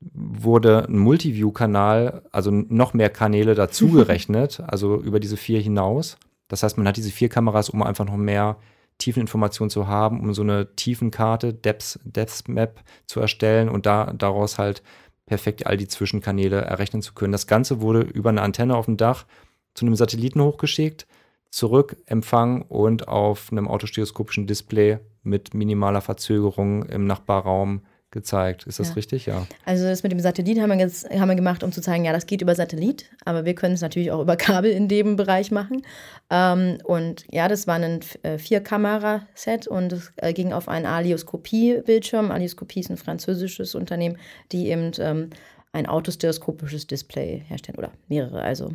wurde 0.00 0.86
ein 0.88 0.98
Multiview-Kanal, 0.98 2.22
also 2.30 2.50
noch 2.50 2.94
mehr 2.94 3.10
Kanäle 3.10 3.54
dazugerechnet, 3.54 4.60
also 4.66 5.00
über 5.00 5.20
diese 5.20 5.36
vier 5.36 5.60
hinaus. 5.60 6.18
Das 6.48 6.62
heißt, 6.62 6.76
man 6.78 6.86
hat 6.86 6.96
diese 6.96 7.10
vier 7.10 7.28
Kameras, 7.28 7.70
um 7.70 7.82
einfach 7.82 8.04
noch 8.04 8.16
mehr 8.16 8.56
Tiefeninformationen 8.98 9.70
zu 9.70 9.86
haben, 9.88 10.20
um 10.20 10.32
so 10.32 10.42
eine 10.42 10.74
Tiefenkarte, 10.74 11.52
Depth, 11.52 11.98
Depth 12.04 12.48
Map 12.48 12.82
zu 13.06 13.20
erstellen 13.20 13.68
und 13.68 13.86
da, 13.86 14.12
daraus 14.16 14.58
halt 14.58 14.82
perfekt 15.26 15.66
all 15.66 15.76
die 15.76 15.88
Zwischenkanäle 15.88 16.60
errechnen 16.60 17.02
zu 17.02 17.12
können. 17.14 17.32
Das 17.32 17.46
Ganze 17.46 17.80
wurde 17.80 18.00
über 18.00 18.30
eine 18.30 18.42
Antenne 18.42 18.76
auf 18.76 18.86
dem 18.86 18.96
Dach 18.96 19.26
zu 19.74 19.84
einem 19.84 19.96
Satelliten 19.96 20.40
hochgeschickt, 20.40 21.06
zurück 21.50 21.96
empfangen 22.06 22.62
und 22.62 23.08
auf 23.08 23.50
einem 23.50 23.68
autostereoskopischen 23.68 24.46
Display 24.46 24.98
mit 25.22 25.52
minimaler 25.52 26.00
Verzögerung 26.00 26.84
im 26.84 27.06
Nachbarraum 27.06 27.82
gezeigt. 28.16 28.66
Ist 28.66 28.80
das 28.80 28.88
ja. 28.88 28.94
richtig? 28.94 29.26
Ja. 29.26 29.46
Also 29.64 29.84
das 29.84 30.02
mit 30.02 30.10
dem 30.10 30.18
Satellit 30.18 30.58
haben 30.58 30.70
wir, 30.70 30.78
jetzt, 30.78 31.08
haben 31.10 31.28
wir 31.28 31.36
gemacht, 31.36 31.62
um 31.62 31.70
zu 31.70 31.80
zeigen, 31.80 32.04
ja, 32.04 32.12
das 32.12 32.26
geht 32.26 32.42
über 32.42 32.54
Satellit, 32.54 33.04
aber 33.24 33.44
wir 33.44 33.54
können 33.54 33.74
es 33.74 33.82
natürlich 33.82 34.10
auch 34.10 34.20
über 34.20 34.36
Kabel 34.36 34.72
in 34.72 34.88
dem 34.88 35.16
Bereich 35.16 35.50
machen. 35.50 35.82
Ähm, 36.30 36.78
und 36.84 37.24
ja, 37.30 37.46
das 37.46 37.66
war 37.66 37.76
ein 37.76 38.00
äh, 38.22 38.38
Vier-Kamera-Set 38.38 39.68
und 39.68 39.92
es 39.92 40.12
äh, 40.16 40.32
ging 40.32 40.52
auf 40.52 40.68
einen 40.68 40.86
Alioskopie-Bildschirm. 40.86 42.32
Alioskopie 42.32 42.80
ist 42.80 42.90
ein 42.90 42.96
französisches 42.96 43.74
Unternehmen, 43.74 44.18
die 44.50 44.70
eben 44.70 44.90
ähm, 44.98 45.30
ein 45.72 45.86
autostereoskopisches 45.86 46.86
Display 46.86 47.44
herstellen 47.46 47.78
oder 47.78 47.92
mehrere. 48.08 48.40
Also 48.40 48.70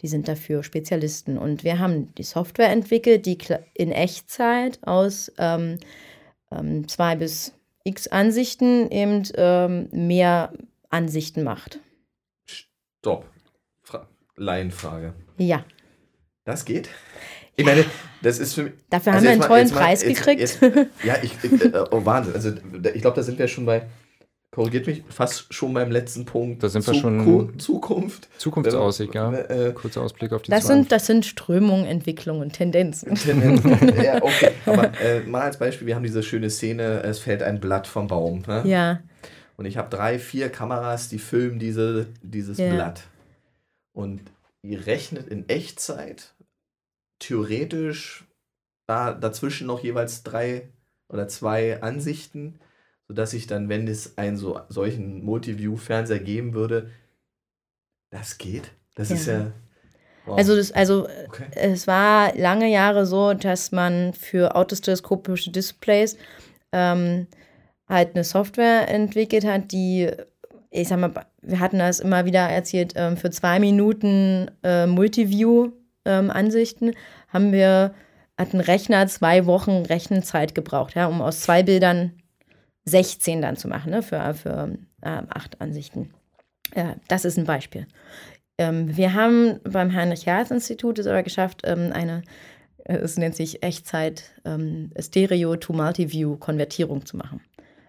die 0.00 0.08
sind 0.08 0.28
dafür 0.28 0.62
Spezialisten. 0.62 1.36
Und 1.36 1.64
wir 1.64 1.78
haben 1.78 2.14
die 2.14 2.22
Software 2.22 2.70
entwickelt, 2.70 3.26
die 3.26 3.38
in 3.74 3.90
Echtzeit 3.90 4.78
aus 4.86 5.32
ähm, 5.38 5.78
ähm 6.52 6.86
zwei 6.88 7.16
bis 7.16 7.52
x 7.84 8.08
Ansichten 8.08 8.90
eben 8.90 9.22
ähm, 9.36 9.88
mehr 9.92 10.52
Ansichten 10.90 11.44
macht. 11.44 11.80
Stopp. 12.46 13.26
Fra 13.82 14.08
Laienfrage. 14.36 15.14
Ja. 15.38 15.64
Das 16.44 16.64
geht? 16.64 16.88
Ich 17.56 17.64
meine, 17.64 17.84
das 18.22 18.38
ist 18.38 18.54
für 18.54 18.64
mich. 18.64 18.72
Dafür 18.90 19.12
also 19.12 19.18
haben 19.18 19.24
wir 19.24 19.30
einen 19.30 19.40
mal, 19.40 19.46
tollen 19.46 19.70
Preis 19.70 20.02
jetzt, 20.02 20.16
gekriegt. 20.16 20.40
Jetzt, 20.40 20.60
ja, 21.04 21.16
ich, 21.22 21.32
äh, 21.44 21.84
oh 21.90 22.04
Wahnsinn. 22.04 22.34
Also 22.34 22.52
ich 22.94 23.00
glaube, 23.00 23.16
da 23.16 23.22
sind 23.22 23.38
wir 23.38 23.46
schon 23.46 23.64
bei 23.64 23.86
korrigiert 24.54 24.86
mich, 24.86 25.02
fast 25.08 25.52
schon 25.52 25.74
beim 25.74 25.90
letzten 25.90 26.24
Punkt. 26.26 26.62
Da 26.62 26.68
sind 26.68 26.86
wir 26.86 26.94
schon. 26.94 27.58
Zukunft. 27.58 28.28
Zukunftsaussicht, 28.38 29.12
ja. 29.12 29.32
Äh, 29.32 29.72
Kurzer 29.72 30.02
Ausblick 30.02 30.32
auf 30.32 30.42
die 30.42 30.52
das 30.52 30.68
Sind, 30.68 30.92
das 30.92 31.06
sind 31.06 31.26
Strömungen, 31.26 31.86
Entwicklungen, 31.86 32.52
Tendenzen. 32.52 33.16
Tendenzen. 33.16 33.70
ja, 34.00 34.16
okay. 34.22 34.52
Aber 34.64 34.92
äh, 35.00 35.22
mal 35.22 35.42
als 35.42 35.58
Beispiel, 35.58 35.88
wir 35.88 35.96
haben 35.96 36.04
diese 36.04 36.22
schöne 36.22 36.50
Szene, 36.50 37.02
es 37.02 37.18
fällt 37.18 37.42
ein 37.42 37.58
Blatt 37.58 37.88
vom 37.88 38.06
Baum. 38.06 38.44
Ne? 38.46 38.62
Ja. 38.64 39.00
Und 39.56 39.66
ich 39.66 39.76
habe 39.76 39.90
drei, 39.90 40.20
vier 40.20 40.50
Kameras, 40.50 41.08
die 41.08 41.18
filmen 41.18 41.58
diese, 41.58 42.06
dieses 42.22 42.58
ja. 42.58 42.72
Blatt. 42.72 43.02
Und 43.92 44.20
ihr 44.62 44.86
rechnet 44.86 45.26
in 45.26 45.48
Echtzeit 45.48 46.32
theoretisch 47.18 48.24
da 48.86 49.12
dazwischen 49.12 49.66
noch 49.66 49.82
jeweils 49.82 50.22
drei 50.22 50.68
oder 51.08 51.26
zwei 51.26 51.82
Ansichten, 51.82 52.60
sodass 53.08 53.34
ich 53.34 53.46
dann, 53.46 53.68
wenn 53.68 53.86
es 53.86 54.18
einen 54.18 54.36
so, 54.36 54.60
solchen 54.68 55.24
Multiview-Fernseher 55.24 56.20
geben 56.20 56.54
würde, 56.54 56.90
das 58.10 58.38
geht. 58.38 58.70
Das 58.94 59.10
ja. 59.10 59.16
ist 59.16 59.26
ja. 59.26 59.52
Wow. 60.26 60.38
Also, 60.38 60.56
das, 60.56 60.72
also 60.72 61.06
okay. 61.28 61.44
es 61.54 61.86
war 61.86 62.34
lange 62.34 62.70
Jahre 62.70 63.04
so, 63.04 63.34
dass 63.34 63.72
man 63.72 64.14
für 64.14 64.56
autostereoskopische 64.56 65.50
Displays 65.50 66.16
ähm, 66.72 67.26
halt 67.88 68.14
eine 68.14 68.24
Software 68.24 68.88
entwickelt 68.88 69.44
hat, 69.44 69.72
die, 69.72 70.10
ich 70.70 70.88
sag 70.88 70.98
mal, 70.98 71.12
wir 71.42 71.60
hatten 71.60 71.78
das 71.78 72.00
immer 72.00 72.24
wieder 72.24 72.40
erzählt, 72.40 72.94
ähm, 72.96 73.18
für 73.18 73.30
zwei 73.30 73.58
Minuten 73.58 74.50
äh, 74.62 74.86
Multiview-Ansichten 74.86 76.88
ähm, 76.88 76.94
haben 77.28 77.52
wir, 77.52 77.94
hat 78.38 78.54
ein 78.54 78.60
Rechner 78.60 79.06
zwei 79.08 79.44
Wochen 79.44 79.82
Rechenzeit 79.82 80.54
gebraucht, 80.54 80.94
ja, 80.94 81.06
um 81.06 81.20
aus 81.20 81.40
zwei 81.40 81.62
Bildern 81.62 82.12
16 82.84 83.42
dann 83.42 83.56
zu 83.56 83.68
machen, 83.68 83.90
ne, 83.90 84.02
für, 84.02 84.34
für 84.34 84.76
äh, 85.02 85.22
acht 85.28 85.60
Ansichten. 85.60 86.12
Ja, 86.74 86.96
das 87.08 87.24
ist 87.24 87.38
ein 87.38 87.44
Beispiel. 87.44 87.86
Ähm, 88.58 88.96
wir 88.96 89.14
haben 89.14 89.60
beim 89.64 89.92
Heinrich-Herz-Institut 89.92 90.98
es 90.98 91.06
aber 91.06 91.22
geschafft, 91.22 91.62
ähm, 91.64 91.90
eine, 91.92 92.22
äh, 92.84 92.96
es 92.96 93.16
nennt 93.16 93.34
sich 93.34 93.62
Echtzeit 93.62 94.24
ähm, 94.44 94.90
zu 97.06 97.16
machen. 97.16 97.40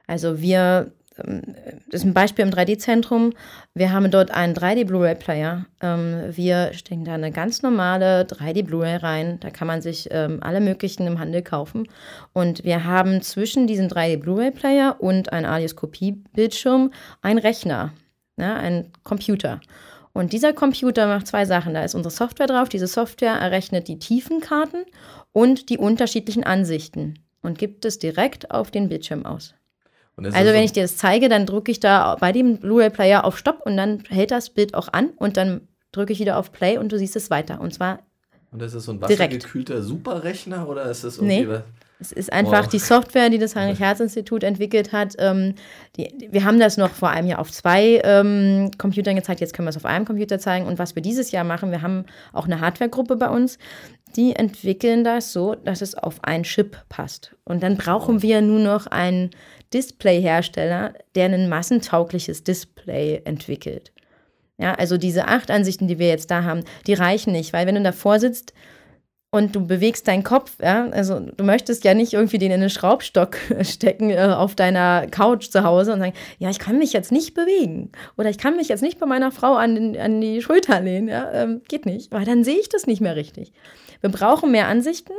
Also 0.07 0.41
wir, 0.41 0.91
das 1.18 2.01
ist 2.01 2.03
ein 2.03 2.13
Beispiel 2.13 2.43
im 2.45 2.51
3D-Zentrum, 2.51 3.32
wir 3.74 3.93
haben 3.93 4.11
dort 4.11 4.32
einen 4.32 4.53
3D-Blu-ray-Player. 4.53 5.66
Ähm, 5.82 6.24
wir 6.32 6.74
stecken 6.74 7.05
da 7.05 7.13
eine 7.13 7.32
ganz 7.32 7.61
normale 7.61 8.24
3D-Blu-ray 8.24 8.97
rein. 8.97 9.39
Da 9.39 9.49
kann 9.49 9.68
man 9.68 9.82
sich 9.82 10.09
ähm, 10.11 10.39
alle 10.41 10.59
möglichen 10.59 11.07
im 11.07 11.20
Handel 11.20 11.41
kaufen. 11.41 11.88
Und 12.34 12.66
wir 12.66 12.84
haben 12.84 13.22
zwischen 13.22 13.66
diesem 13.66 13.88
3D-Blu-ray-Player 13.88 14.97
und 14.99 15.32
einem 15.32 15.49
Audioskopie-Bildschirm 15.51 16.91
einen 17.22 17.39
Rechner, 17.39 17.93
ja, 18.38 18.55
einen 18.55 18.91
Computer. 19.03 19.61
Und 20.11 20.34
dieser 20.34 20.53
Computer 20.53 21.07
macht 21.07 21.28
zwei 21.28 21.45
Sachen. 21.45 21.74
Da 21.74 21.84
ist 21.84 21.95
unsere 21.95 22.13
Software 22.13 22.47
drauf. 22.47 22.68
Diese 22.68 22.88
Software 22.88 23.36
errechnet 23.36 23.88
die 23.88 23.99
Tiefenkarten 23.99 24.84
und 25.32 25.70
die 25.70 25.78
unterschiedlichen 25.78 26.43
Ansichten 26.43 27.20
und 27.41 27.57
gibt 27.57 27.86
es 27.86 27.99
direkt 27.99 28.51
auf 28.51 28.72
den 28.72 28.89
Bildschirm 28.89 29.26
aus. 29.26 29.53
Also 30.18 30.53
wenn 30.53 30.63
ich 30.63 30.72
dir 30.72 30.84
das 30.84 30.97
zeige, 30.97 31.28
dann 31.28 31.45
drücke 31.45 31.72
ich 31.72 31.80
da 31.80 32.16
bei 32.20 32.32
dem 32.32 32.57
Blu-ray-Player 32.57 33.26
auf 33.26 33.38
Stopp 33.38 33.61
und 33.66 33.76
dann 33.76 34.03
hält 34.07 34.32
das 34.32 34.49
Bild 34.49 34.74
auch 34.74 34.88
an 34.91 35.09
und 35.18 35.36
dann 35.36 35.68
drücke 35.91 36.13
ich 36.13 36.20
wieder 36.20 36.38
auf 36.38 36.51
Play 36.51 36.78
und 36.78 36.91
du 36.91 36.97
siehst 36.97 37.16
es 37.16 37.30
weiter. 37.30 37.59
Und 37.59 37.74
zwar 37.74 37.99
Und 38.51 38.61
ist 38.61 38.76
das 38.76 38.86
so 38.86 38.93
ein 38.93 39.01
wassergekühlter 39.01 39.82
Superrechner 39.82 40.68
oder 40.70 40.89
ist 40.89 41.03
das 41.03 41.18
irgendwie 41.18 41.45
nee. 41.45 41.59
Es 41.99 42.11
ist 42.11 42.32
einfach 42.32 42.66
oh. 42.68 42.70
die 42.70 42.80
Software, 42.80 43.30
die 43.30 43.38
das 43.38 43.55
Heinrich-Herz-Institut 43.55 44.43
entwickelt 44.43 44.91
hat. 44.91 45.16
Ähm, 45.18 45.55
die, 45.95 46.28
wir 46.30 46.43
haben 46.43 46.59
das 46.59 46.76
noch 46.76 46.89
vor 46.89 47.09
einem 47.09 47.28
Jahr 47.28 47.39
auf 47.39 47.51
zwei 47.51 48.01
ähm, 48.03 48.72
Computern 48.78 49.16
gezeigt, 49.16 49.39
jetzt 49.39 49.53
können 49.53 49.66
wir 49.66 49.70
es 49.70 49.78
auf 49.78 49.86
einem 49.86 50.03
Computer 50.03 50.38
zeigen. 50.38 50.66
Und 50.66 50.78
was 50.78 50.95
wir 50.95 51.01
dieses 51.01 51.32
Jahr 51.32 51.45
machen, 51.45 51.72
wir 51.72 51.82
haben 51.82 52.05
auch 52.34 52.45
eine 52.45 52.59
Hardware-Gruppe 52.59 53.16
bei 53.16 53.30
uns, 53.30 53.57
die 54.18 54.36
entwickeln 54.36 55.03
das 55.03 55.32
so, 55.32 55.55
dass 55.55 55.82
es 55.82 55.95
auf 55.95 56.24
einen 56.24 56.43
Chip 56.43 56.78
passt. 56.89 57.36
Und 57.45 57.63
dann 57.63 57.78
brauchen 57.78 58.22
wir 58.22 58.41
nur 58.41 58.59
noch 58.59 58.88
einen 58.88 59.32
Display-Hersteller, 59.74 60.93
der 61.16 61.26
ein 61.26 61.49
massentaugliches 61.49 62.43
Display 62.43 63.22
entwickelt. 63.26 63.91
Ja, 64.57 64.74
also 64.74 64.97
diese 64.97 65.28
acht 65.28 65.51
Ansichten, 65.51 65.88
die 65.88 65.99
wir 65.99 66.07
jetzt 66.07 66.32
da 66.32 66.43
haben, 66.43 66.63
die 66.88 66.93
reichen 66.93 67.34
nicht, 67.34 67.51
weil 67.51 67.68
wenn 67.68 67.76
du 67.76 67.84
davor 67.84 68.20
sitzt, 68.20 68.53
und 69.36 69.53
du 69.53 69.68
bewegst 69.68 70.07
deinen 70.07 70.24
Kopf, 70.24 70.53
ja, 70.61 70.88
also 70.91 71.20
du 71.20 71.43
möchtest 71.43 71.84
ja 71.84 71.93
nicht 71.93 72.13
irgendwie 72.13 72.38
den 72.38 72.51
in 72.51 72.61
den 72.61 72.70
Schraubstock 72.70 73.38
stecken 73.61 74.09
äh, 74.09 74.34
auf 74.36 74.55
deiner 74.55 75.07
Couch 75.07 75.49
zu 75.49 75.63
Hause 75.66 75.91
und 75.91 75.99
sagen, 75.99 76.13
ja, 76.39 76.49
ich 76.49 76.59
kann 76.59 76.78
mich 76.78 76.93
jetzt 76.93 77.11
nicht 77.11 77.34
bewegen 77.34 77.91
oder 78.18 78.30
ich 78.30 78.38
kann 78.38 78.55
mich 78.55 78.70
jetzt 78.70 78.82
nicht 78.82 78.97
bei 78.97 79.05
meiner 79.05 79.32
Frau 79.32 79.55
an, 79.55 79.76
den, 79.76 79.97
an 79.97 80.22
die 80.22 80.41
Schulter 80.41 80.80
lehnen, 80.80 81.09
ja, 81.09 81.30
ähm, 81.34 81.61
geht 81.68 81.86
nicht, 81.86 82.13
weil 82.13 82.24
dann 82.24 82.45
sehe 82.45 82.59
ich 82.59 82.70
das 82.70 82.88
nicht 82.88 83.01
mehr 83.01 83.18
richtig. 83.18 83.51
Wir 84.01 84.09
brauchen 84.09 84.51
mehr 84.51 84.67
Ansichten, 84.67 85.13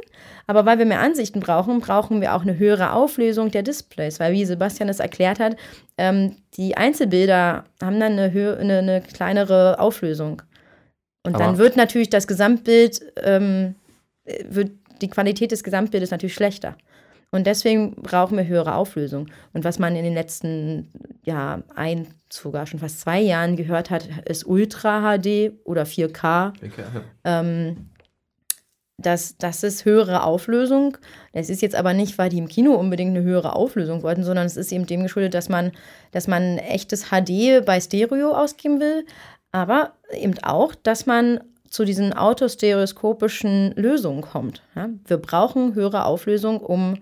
aber 0.46 0.66
weil 0.66 0.78
wir 0.78 0.86
mehr 0.86 1.00
Ansichten 1.00 1.40
brauchen, 1.40 1.80
brauchen 1.80 2.20
wir 2.20 2.34
auch 2.34 2.42
eine 2.42 2.58
höhere 2.58 2.92
Auflösung 2.92 3.50
der 3.50 3.62
Displays, 3.62 4.20
weil 4.20 4.32
wie 4.32 4.44
Sebastian 4.44 4.88
es 4.88 5.00
erklärt 5.00 5.40
hat, 5.40 5.56
ähm, 5.98 6.36
die 6.56 6.76
Einzelbilder 6.76 7.64
haben 7.82 8.00
dann 8.00 8.18
eine, 8.18 8.56
eine, 8.60 8.78
eine 8.78 9.00
kleinere 9.00 9.78
Auflösung. 9.78 10.42
Und 11.24 11.34
aber 11.34 11.44
dann 11.44 11.58
wird 11.58 11.76
natürlich 11.76 12.10
das 12.10 12.26
Gesamtbild 12.26 13.00
ähm, 13.22 13.74
wird 14.48 14.70
die 15.00 15.08
Qualität 15.08 15.52
des 15.52 15.62
Gesamtbildes 15.62 16.10
natürlich 16.10 16.34
schlechter. 16.34 16.76
Und 17.30 17.46
deswegen 17.46 17.94
brauchen 17.96 18.36
wir 18.36 18.46
höhere 18.46 18.74
Auflösung. 18.74 19.26
Und 19.52 19.64
was 19.64 19.78
man 19.78 19.96
in 19.96 20.04
den 20.04 20.14
letzten, 20.14 20.88
ja, 21.24 21.62
ein, 21.74 22.06
sogar 22.30 22.66
schon 22.66 22.80
fast 22.80 23.00
zwei 23.00 23.20
Jahren 23.20 23.56
gehört 23.56 23.90
hat, 23.90 24.08
ist 24.26 24.46
Ultra 24.46 25.18
HD 25.18 25.52
oder 25.64 25.82
4K. 25.82 26.52
4K 26.54 26.54
ähm, 27.24 27.90
das, 28.98 29.36
das 29.36 29.62
ist 29.62 29.84
höhere 29.84 30.22
Auflösung. 30.22 30.96
Das 31.32 31.50
ist 31.50 31.60
jetzt 31.60 31.74
aber 31.74 31.92
nicht, 31.92 32.16
weil 32.18 32.30
die 32.30 32.38
im 32.38 32.48
Kino 32.48 32.74
unbedingt 32.74 33.14
eine 33.14 33.24
höhere 33.24 33.54
Auflösung 33.54 34.02
wollten, 34.02 34.24
sondern 34.24 34.46
es 34.46 34.56
ist 34.56 34.72
eben 34.72 34.86
dem 34.86 35.02
geschuldet, 35.02 35.34
dass 35.34 35.48
man, 35.48 35.72
dass 36.12 36.28
man 36.28 36.58
echtes 36.58 37.10
HD 37.10 37.64
bei 37.64 37.80
Stereo 37.80 38.32
ausgeben 38.32 38.80
will, 38.80 39.04
aber 39.52 39.92
eben 40.12 40.38
auch, 40.42 40.74
dass 40.74 41.06
man 41.06 41.40
zu 41.68 41.84
diesen 41.84 42.12
autostereoskopischen 42.12 43.72
Lösungen 43.72 44.22
kommt. 44.22 44.62
Ja? 44.74 44.88
Wir 45.06 45.18
brauchen 45.18 45.74
höhere 45.74 46.06
Auflösung, 46.06 46.60
um 46.60 46.98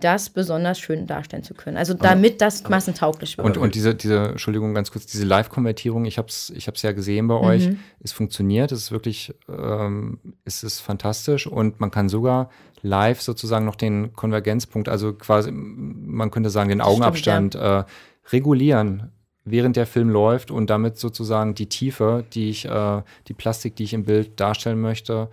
das 0.00 0.30
besonders 0.30 0.78
schön 0.78 1.06
darstellen 1.06 1.42
zu 1.42 1.54
können. 1.54 1.76
Also 1.76 1.94
damit 1.94 2.40
das 2.40 2.68
massentauglich 2.68 3.36
wird. 3.36 3.46
Und, 3.46 3.56
und 3.56 3.74
diese, 3.74 3.94
diese, 3.94 4.30
Entschuldigung, 4.30 4.74
ganz 4.74 4.90
kurz, 4.90 5.06
diese 5.06 5.24
Live-Konvertierung, 5.24 6.04
ich 6.04 6.18
habe 6.18 6.28
es 6.28 6.50
ich 6.50 6.66
ja 6.82 6.92
gesehen 6.92 7.28
bei 7.28 7.36
mhm. 7.36 7.44
euch, 7.44 7.68
es 8.00 8.12
funktioniert, 8.12 8.72
es 8.72 8.80
ist 8.80 8.92
wirklich, 8.92 9.34
ähm, 9.48 10.18
es 10.44 10.62
ist 10.62 10.80
fantastisch 10.80 11.46
und 11.46 11.80
man 11.80 11.90
kann 11.90 12.08
sogar 12.08 12.50
live 12.82 13.20
sozusagen 13.20 13.66
noch 13.66 13.76
den 13.76 14.12
Konvergenzpunkt, 14.14 14.88
also 14.88 15.12
quasi, 15.12 15.50
man 15.52 16.30
könnte 16.30 16.50
sagen, 16.50 16.70
den 16.70 16.80
Augenabstand 16.80 17.54
Stimmt, 17.54 17.64
ja. 17.64 17.80
äh, 17.80 17.84
regulieren 18.32 19.12
während 19.44 19.76
der 19.76 19.86
Film 19.86 20.10
läuft 20.10 20.50
und 20.50 20.70
damit 20.70 20.98
sozusagen 20.98 21.54
die 21.54 21.68
Tiefe, 21.68 22.24
die 22.32 22.50
ich, 22.50 22.66
äh, 22.66 23.02
die 23.28 23.34
Plastik, 23.34 23.76
die 23.76 23.84
ich 23.84 23.94
im 23.94 24.04
Bild 24.04 24.38
darstellen 24.38 24.80
möchte, 24.80 25.28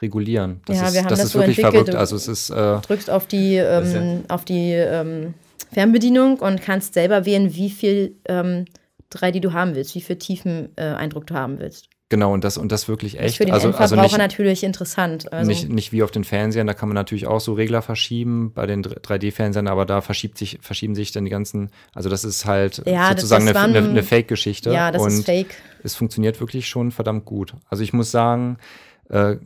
regulieren. 0.00 0.60
Das 0.66 0.76
ja, 0.76 0.86
ist, 0.86 0.94
wir 0.94 1.00
haben 1.00 1.08
das, 1.08 1.18
das 1.18 1.26
ist 1.28 1.32
so 1.32 1.38
wirklich 1.40 1.58
entwickelt. 1.58 1.86
verrückt. 1.86 2.00
Also 2.00 2.16
es 2.16 2.28
ist, 2.28 2.50
äh, 2.50 2.78
drückst 2.80 3.10
auf 3.10 3.26
die, 3.26 3.56
ähm, 3.56 4.24
auf 4.28 4.44
die 4.44 4.72
ähm, 4.72 5.34
Fernbedienung 5.72 6.38
und 6.38 6.62
kannst 6.62 6.94
selber 6.94 7.24
wählen, 7.24 7.54
wie 7.54 7.70
viel 7.70 8.16
ähm, 8.26 8.66
3D 9.12 9.40
du 9.40 9.52
haben 9.52 9.74
willst, 9.74 9.94
wie 9.94 10.00
viel 10.00 10.16
Tiefeneindruck 10.16 11.24
äh, 11.24 11.26
du 11.26 11.34
haben 11.34 11.58
willst. 11.58 11.88
Genau, 12.10 12.32
und 12.32 12.42
das, 12.42 12.56
und 12.56 12.72
das 12.72 12.88
wirklich 12.88 13.16
echt. 13.16 13.24
Das 13.24 13.30
ist 13.32 13.36
für 13.36 13.44
den 13.44 13.52
also, 13.52 13.70
also 13.72 13.96
nicht, 13.96 14.16
natürlich 14.16 14.64
interessant. 14.64 15.30
Also 15.30 15.46
nicht, 15.46 15.68
nicht 15.68 15.92
wie 15.92 16.02
auf 16.02 16.10
den 16.10 16.24
Fernsehern, 16.24 16.66
da 16.66 16.72
kann 16.72 16.88
man 16.88 16.94
natürlich 16.94 17.26
auch 17.26 17.40
so 17.40 17.52
Regler 17.52 17.82
verschieben 17.82 18.52
bei 18.54 18.64
den 18.64 18.82
3D-Fernsehern, 18.82 19.68
aber 19.68 19.84
da 19.84 20.00
verschiebt 20.00 20.38
sich, 20.38 20.58
verschieben 20.62 20.94
sich 20.94 21.12
dann 21.12 21.26
die 21.26 21.30
ganzen, 21.30 21.70
also 21.94 22.08
das 22.08 22.24
ist 22.24 22.46
halt 22.46 22.82
ja, 22.86 23.10
sozusagen 23.10 23.44
das, 23.44 23.54
das 23.54 23.62
eine, 23.62 23.78
eine, 23.78 23.90
eine 23.90 24.02
Fake-Geschichte. 24.02 24.72
Ja, 24.72 24.90
das 24.90 25.02
und 25.02 25.08
ist 25.08 25.26
fake. 25.26 25.54
Es 25.82 25.96
funktioniert 25.96 26.40
wirklich 26.40 26.66
schon 26.66 26.92
verdammt 26.92 27.26
gut. 27.26 27.52
Also 27.68 27.82
ich 27.82 27.92
muss 27.92 28.10
sagen, 28.10 28.56
äh, 29.10 29.36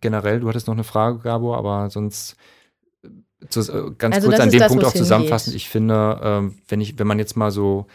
generell, 0.00 0.40
du 0.40 0.48
hattest 0.48 0.66
noch 0.66 0.74
eine 0.74 0.84
Frage, 0.84 1.18
Gabor, 1.18 1.56
aber 1.58 1.90
sonst 1.90 2.36
zu, 3.48 3.60
äh, 3.60 3.92
ganz 3.96 4.16
also 4.16 4.28
kurz 4.28 4.40
an 4.40 4.50
dem 4.50 4.60
das, 4.60 4.68
Punkt 4.68 4.84
auch 4.84 4.92
zusammenfassend. 4.92 5.56
Ich 5.56 5.68
finde, 5.68 6.50
äh, 6.50 6.54
wenn 6.68 6.80
ich, 6.80 6.98
wenn 6.98 7.06
man 7.06 7.18
jetzt 7.18 7.36
mal 7.36 7.50
so 7.50 7.86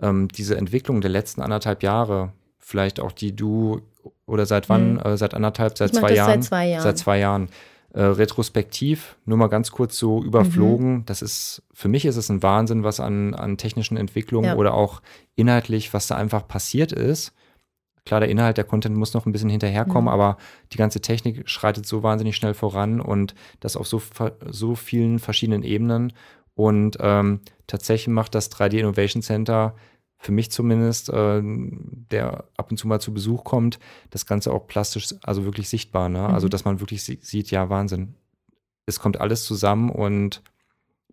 ähm, 0.00 0.28
diese 0.28 0.56
Entwicklung 0.56 1.00
der 1.00 1.10
letzten 1.10 1.40
anderthalb 1.40 1.82
Jahre 1.82 2.32
vielleicht 2.58 3.00
auch 3.00 3.12
die 3.12 3.34
du 3.34 3.80
oder 4.26 4.46
seit 4.46 4.68
wann, 4.68 4.94
mhm. 4.94 5.00
äh, 5.00 5.16
seit 5.16 5.34
anderthalb, 5.34 5.76
seit 5.76 5.94
zwei 5.94 6.14
Jahren? 6.14 6.42
Seit 6.42 6.44
zwei 6.44 6.68
Jahren. 6.68 6.82
Seit 6.82 6.98
zwei 6.98 7.18
Jahren. 7.18 7.48
Äh, 7.94 8.04
retrospektiv, 8.04 9.16
nur 9.26 9.36
mal 9.36 9.48
ganz 9.48 9.70
kurz 9.70 9.98
so 9.98 10.22
überflogen. 10.22 10.94
Mhm. 10.94 11.04
Das 11.04 11.20
ist, 11.20 11.62
für 11.74 11.88
mich 11.88 12.06
ist 12.06 12.16
es 12.16 12.30
ein 12.30 12.42
Wahnsinn, 12.42 12.84
was 12.84 13.00
an, 13.00 13.34
an 13.34 13.58
technischen 13.58 13.98
Entwicklungen 13.98 14.46
ja. 14.46 14.56
oder 14.56 14.72
auch 14.72 15.02
inhaltlich, 15.34 15.92
was 15.92 16.06
da 16.06 16.16
einfach 16.16 16.48
passiert 16.48 16.92
ist. 16.92 17.34
Klar, 18.04 18.20
der 18.20 18.28
Inhalt, 18.28 18.56
der 18.56 18.64
Content 18.64 18.96
muss 18.96 19.14
noch 19.14 19.26
ein 19.26 19.32
bisschen 19.32 19.50
hinterherkommen, 19.50 20.04
mhm. 20.04 20.08
aber 20.08 20.36
die 20.72 20.76
ganze 20.76 21.00
Technik 21.00 21.48
schreitet 21.48 21.86
so 21.86 22.02
wahnsinnig 22.02 22.34
schnell 22.34 22.54
voran 22.54 23.00
und 23.00 23.34
das 23.60 23.76
auf 23.76 23.86
so, 23.86 24.02
so 24.48 24.74
vielen 24.74 25.18
verschiedenen 25.18 25.62
Ebenen. 25.62 26.12
Und 26.54 26.98
ähm, 27.00 27.40
tatsächlich 27.66 28.08
macht 28.08 28.34
das 28.34 28.50
3D 28.50 28.78
Innovation 28.78 29.22
Center 29.22 29.74
für 30.22 30.32
mich 30.32 30.50
zumindest, 30.52 31.08
äh, 31.10 31.40
der 31.42 32.44
ab 32.56 32.70
und 32.70 32.76
zu 32.76 32.86
mal 32.86 33.00
zu 33.00 33.12
Besuch 33.12 33.42
kommt, 33.42 33.80
das 34.10 34.24
Ganze 34.24 34.52
auch 34.52 34.68
plastisch, 34.68 35.14
also 35.22 35.44
wirklich 35.44 35.68
sichtbar. 35.68 36.08
Ne? 36.08 36.18
Also, 36.18 36.28
mhm. 36.28 36.34
Also, 36.34 36.48
dass 36.48 36.64
man 36.64 36.80
wirklich 36.80 37.02
sieht, 37.02 37.50
ja, 37.50 37.70
Wahnsinn. 37.70 38.14
Es 38.86 39.00
kommt 39.00 39.20
alles 39.20 39.44
zusammen 39.44 39.90
und 39.90 40.42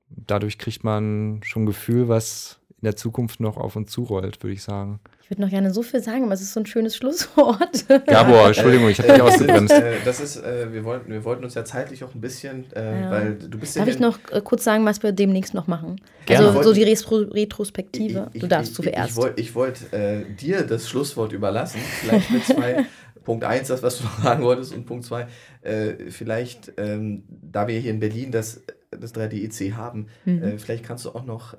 dadurch 0.10 0.58
kriegt 0.58 0.84
man 0.84 1.42
schon 1.44 1.64
ein 1.64 1.68
Gefühl, 1.68 2.08
was 2.08 2.60
in 2.70 2.86
der 2.86 2.96
Zukunft 2.96 3.40
noch 3.40 3.58
auf 3.58 3.76
uns 3.76 3.92
zurollt, 3.92 4.42
würde 4.44 4.54
ich 4.54 4.64
sagen. 4.64 5.00
Ich 5.30 5.32
würde 5.32 5.44
noch 5.44 5.52
gerne 5.52 5.72
so 5.72 5.84
viel 5.84 6.02
sagen, 6.02 6.24
aber 6.24 6.34
es 6.34 6.42
ist 6.42 6.54
so 6.54 6.60
ein 6.60 6.66
schönes 6.66 6.96
Schlusswort. 6.96 7.88
Gabor, 8.08 8.48
Entschuldigung, 8.48 8.90
ich 8.90 8.98
habe 8.98 9.14
dich 9.14 9.22
ausgebremst. 9.22 9.72
Äh, 9.72 9.98
das 10.04 10.20
ist, 10.20 10.38
äh, 10.38 10.74
wir, 10.74 10.84
wollten, 10.84 11.12
wir 11.12 11.24
wollten 11.24 11.44
uns 11.44 11.54
ja 11.54 11.64
zeitlich 11.64 12.04
auch 12.04 12.16
ein 12.16 12.20
bisschen, 12.20 12.66
äh, 12.76 13.02
ja. 13.02 13.12
weil 13.12 13.36
du 13.36 13.60
bist 13.60 13.78
Darf 13.78 13.86
ja 13.86 13.94
ich 13.94 14.00
noch 14.00 14.18
äh, 14.32 14.42
kurz 14.44 14.64
sagen, 14.64 14.86
was 14.86 15.04
wir 15.04 15.12
demnächst 15.12 15.54
noch 15.54 15.68
machen? 15.68 16.02
Gerne. 16.26 16.48
Also 16.48 16.64
so 16.64 16.74
die 16.74 16.82
Retro 16.82 17.18
Retrospektive. 17.18 18.32
Ich, 18.34 18.42
du 18.42 18.48
darfst 18.48 18.72
ich, 18.72 18.76
zuerst. 18.78 19.12
Ich, 19.12 19.18
wollte 19.18 19.42
ich 19.42 19.54
wollt, 19.54 19.94
äh, 19.94 20.24
dir 20.34 20.64
das 20.64 20.90
Schlusswort 20.90 21.32
überlassen, 21.32 21.80
vielleicht 22.00 22.32
mit 22.32 22.46
zwei. 22.46 22.86
Punkt 23.24 23.44
1, 23.44 23.68
das, 23.68 23.84
was 23.84 24.00
du 24.00 24.06
noch 24.06 24.24
sagen 24.24 24.44
wolltest, 24.44 24.74
und 24.74 24.88
Punkt 24.88 25.06
2, 25.06 25.28
äh, 25.62 25.94
vielleicht, 26.10 26.74
ähm, 26.78 27.24
da 27.30 27.68
wir 27.68 27.78
hier 27.78 27.92
in 27.92 28.00
Berlin 28.00 28.32
das, 28.32 28.64
das 28.90 29.14
3D-EC 29.14 29.74
haben, 29.74 30.08
mhm. 30.26 30.58
vielleicht 30.58 30.84
kannst 30.84 31.06
du 31.06 31.10
auch 31.10 31.26
noch, 31.26 31.56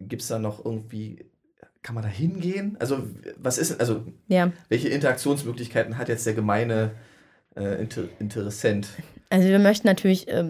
gibt 0.00 0.20
es 0.20 0.28
da 0.28 0.38
noch 0.38 0.62
irgendwie 0.62 1.24
kann 1.84 1.94
man 1.94 2.02
da 2.02 2.08
hingehen? 2.08 2.76
Also, 2.80 3.06
was 3.36 3.58
ist, 3.58 3.78
also, 3.78 4.02
ja. 4.26 4.50
welche 4.68 4.88
Interaktionsmöglichkeiten 4.88 5.98
hat 5.98 6.08
jetzt 6.08 6.26
der 6.26 6.32
gemeine 6.32 6.92
äh, 7.56 7.80
Inter 7.80 8.04
Interessent? 8.18 8.88
Also, 9.28 9.48
wir 9.48 9.58
möchten 9.58 9.86
natürlich, 9.86 10.26
äh, 10.28 10.44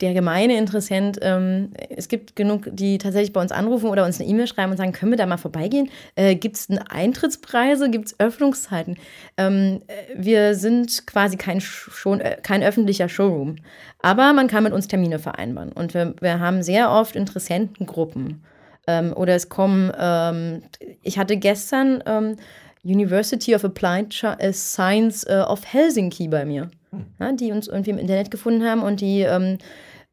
der 0.00 0.12
gemeine 0.12 0.58
Interessent, 0.58 1.20
ähm, 1.22 1.70
es 1.88 2.08
gibt 2.08 2.34
genug, 2.34 2.66
die 2.72 2.98
tatsächlich 2.98 3.32
bei 3.32 3.40
uns 3.40 3.52
anrufen 3.52 3.90
oder 3.90 4.04
uns 4.04 4.20
eine 4.20 4.28
E-Mail 4.28 4.48
schreiben 4.48 4.72
und 4.72 4.76
sagen, 4.76 4.90
können 4.90 5.12
wir 5.12 5.16
da 5.16 5.26
mal 5.26 5.36
vorbeigehen? 5.36 5.88
Äh, 6.16 6.34
gibt 6.34 6.56
es 6.56 6.68
Eintrittspreise? 6.68 7.88
Gibt 7.88 8.08
es 8.08 8.18
Öffnungszeiten? 8.18 8.96
Ähm, 9.36 9.82
wir 10.16 10.56
sind 10.56 11.06
quasi 11.06 11.36
kein, 11.36 11.60
schon, 11.60 12.20
äh, 12.20 12.38
kein 12.42 12.64
öffentlicher 12.64 13.08
Showroom, 13.08 13.56
aber 14.00 14.32
man 14.32 14.48
kann 14.48 14.64
mit 14.64 14.72
uns 14.72 14.88
Termine 14.88 15.20
vereinbaren. 15.20 15.70
Und 15.70 15.94
wir, 15.94 16.16
wir 16.20 16.40
haben 16.40 16.64
sehr 16.64 16.90
oft 16.90 17.14
Interessentengruppen. 17.14 18.42
Ähm, 18.86 19.12
oder 19.14 19.34
es 19.34 19.48
kommen, 19.48 19.92
ähm, 19.98 20.62
ich 21.02 21.18
hatte 21.18 21.36
gestern 21.36 22.02
ähm, 22.06 22.36
University 22.84 23.54
of 23.54 23.64
Applied 23.64 24.22
äh, 24.38 24.52
Science 24.52 25.24
äh, 25.24 25.44
of 25.46 25.64
Helsinki 25.64 26.28
bei 26.28 26.44
mir, 26.44 26.70
hm. 26.90 27.06
ja, 27.20 27.32
die 27.32 27.52
uns 27.52 27.68
irgendwie 27.68 27.90
im 27.90 27.98
Internet 27.98 28.30
gefunden 28.30 28.64
haben 28.64 28.82
und 28.82 29.00
die 29.00 29.20
ähm, 29.20 29.58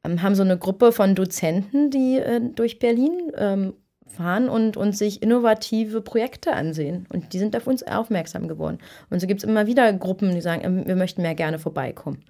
ähm, 0.03 0.21
haben 0.21 0.35
so 0.35 0.43
eine 0.43 0.57
Gruppe 0.57 0.91
von 0.91 1.15
Dozenten, 1.15 1.89
die 1.89 2.19
äh, 2.19 2.41
durch 2.41 2.79
Berlin 2.79 3.31
ähm, 3.35 3.73
fahren 4.05 4.49
und, 4.49 4.77
und 4.77 4.95
sich 4.95 5.21
innovative 5.21 6.01
Projekte 6.01 6.53
ansehen. 6.53 7.07
Und 7.11 7.33
die 7.33 7.39
sind 7.39 7.55
auf 7.55 7.67
uns 7.67 7.83
aufmerksam 7.83 8.47
geworden. 8.47 8.79
Und 9.09 9.19
so 9.19 9.27
gibt 9.27 9.43
es 9.43 9.49
immer 9.49 9.67
wieder 9.67 9.91
Gruppen, 9.93 10.33
die 10.33 10.41
sagen, 10.41 10.87
wir 10.87 10.95
möchten 10.95 11.21
mehr 11.21 11.35
gerne 11.35 11.59
vorbeikommen. 11.59 12.25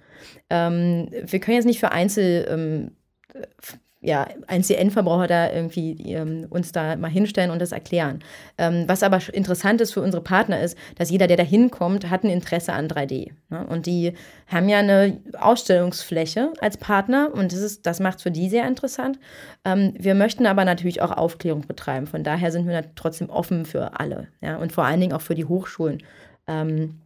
wir 0.50 1.40
können 1.40 1.56
jetzt 1.56 1.64
nicht 1.64 1.80
für 1.80 1.90
Einzel 1.90 2.92
ja, 4.02 4.26
ein 4.46 4.62
CN-Verbraucher 4.62 5.26
da 5.26 5.52
irgendwie 5.52 5.92
ähm, 6.12 6.46
uns 6.48 6.72
da 6.72 6.96
mal 6.96 7.10
hinstellen 7.10 7.50
und 7.50 7.60
das 7.60 7.72
erklären. 7.72 8.20
Ähm, 8.56 8.84
was 8.86 9.02
aber 9.02 9.20
interessant 9.32 9.82
ist 9.82 9.92
für 9.92 10.00
unsere 10.00 10.22
Partner 10.22 10.60
ist, 10.60 10.76
dass 10.96 11.10
jeder, 11.10 11.26
der 11.26 11.36
da 11.36 11.42
hinkommt, 11.42 12.08
hat 12.08 12.24
ein 12.24 12.30
Interesse 12.30 12.72
an 12.72 12.88
3D. 12.88 13.32
Ne? 13.50 13.66
Und 13.66 13.84
die 13.84 14.14
haben 14.46 14.70
ja 14.70 14.78
eine 14.78 15.20
Ausstellungsfläche 15.38 16.50
als 16.60 16.78
Partner 16.78 17.30
und 17.34 17.52
das, 17.52 17.82
das 17.82 18.00
macht 18.00 18.18
es 18.18 18.22
für 18.22 18.30
die 18.30 18.48
sehr 18.48 18.66
interessant. 18.66 19.18
Ähm, 19.66 19.92
wir 19.98 20.14
möchten 20.14 20.46
aber 20.46 20.64
natürlich 20.64 21.02
auch 21.02 21.10
Aufklärung 21.10 21.66
betreiben. 21.66 22.06
Von 22.06 22.24
daher 22.24 22.52
sind 22.52 22.66
wir 22.66 22.82
trotzdem 22.94 23.28
offen 23.28 23.66
für 23.66 24.00
alle 24.00 24.28
ja? 24.40 24.56
und 24.56 24.72
vor 24.72 24.84
allen 24.84 25.00
Dingen 25.00 25.12
auch 25.12 25.20
für 25.20 25.34
die 25.34 25.44
Hochschulen. 25.44 26.02
Ähm, 26.46 27.00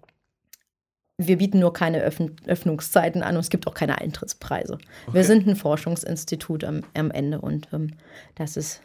wir 1.18 1.38
bieten 1.38 1.60
nur 1.60 1.72
keine 1.72 2.02
Öffn 2.02 2.36
Öffnungszeiten 2.46 3.22
an 3.22 3.36
und 3.36 3.40
es 3.40 3.50
gibt 3.50 3.66
auch 3.66 3.74
keine 3.74 3.98
Eintrittspreise. 3.98 4.74
Okay. 4.74 5.14
Wir 5.14 5.24
sind 5.24 5.46
ein 5.46 5.56
Forschungsinstitut 5.56 6.64
am, 6.64 6.82
am 6.94 7.10
Ende 7.10 7.40
und 7.40 7.68
ähm, 7.72 7.92
das 8.34 8.56
ist 8.56 8.82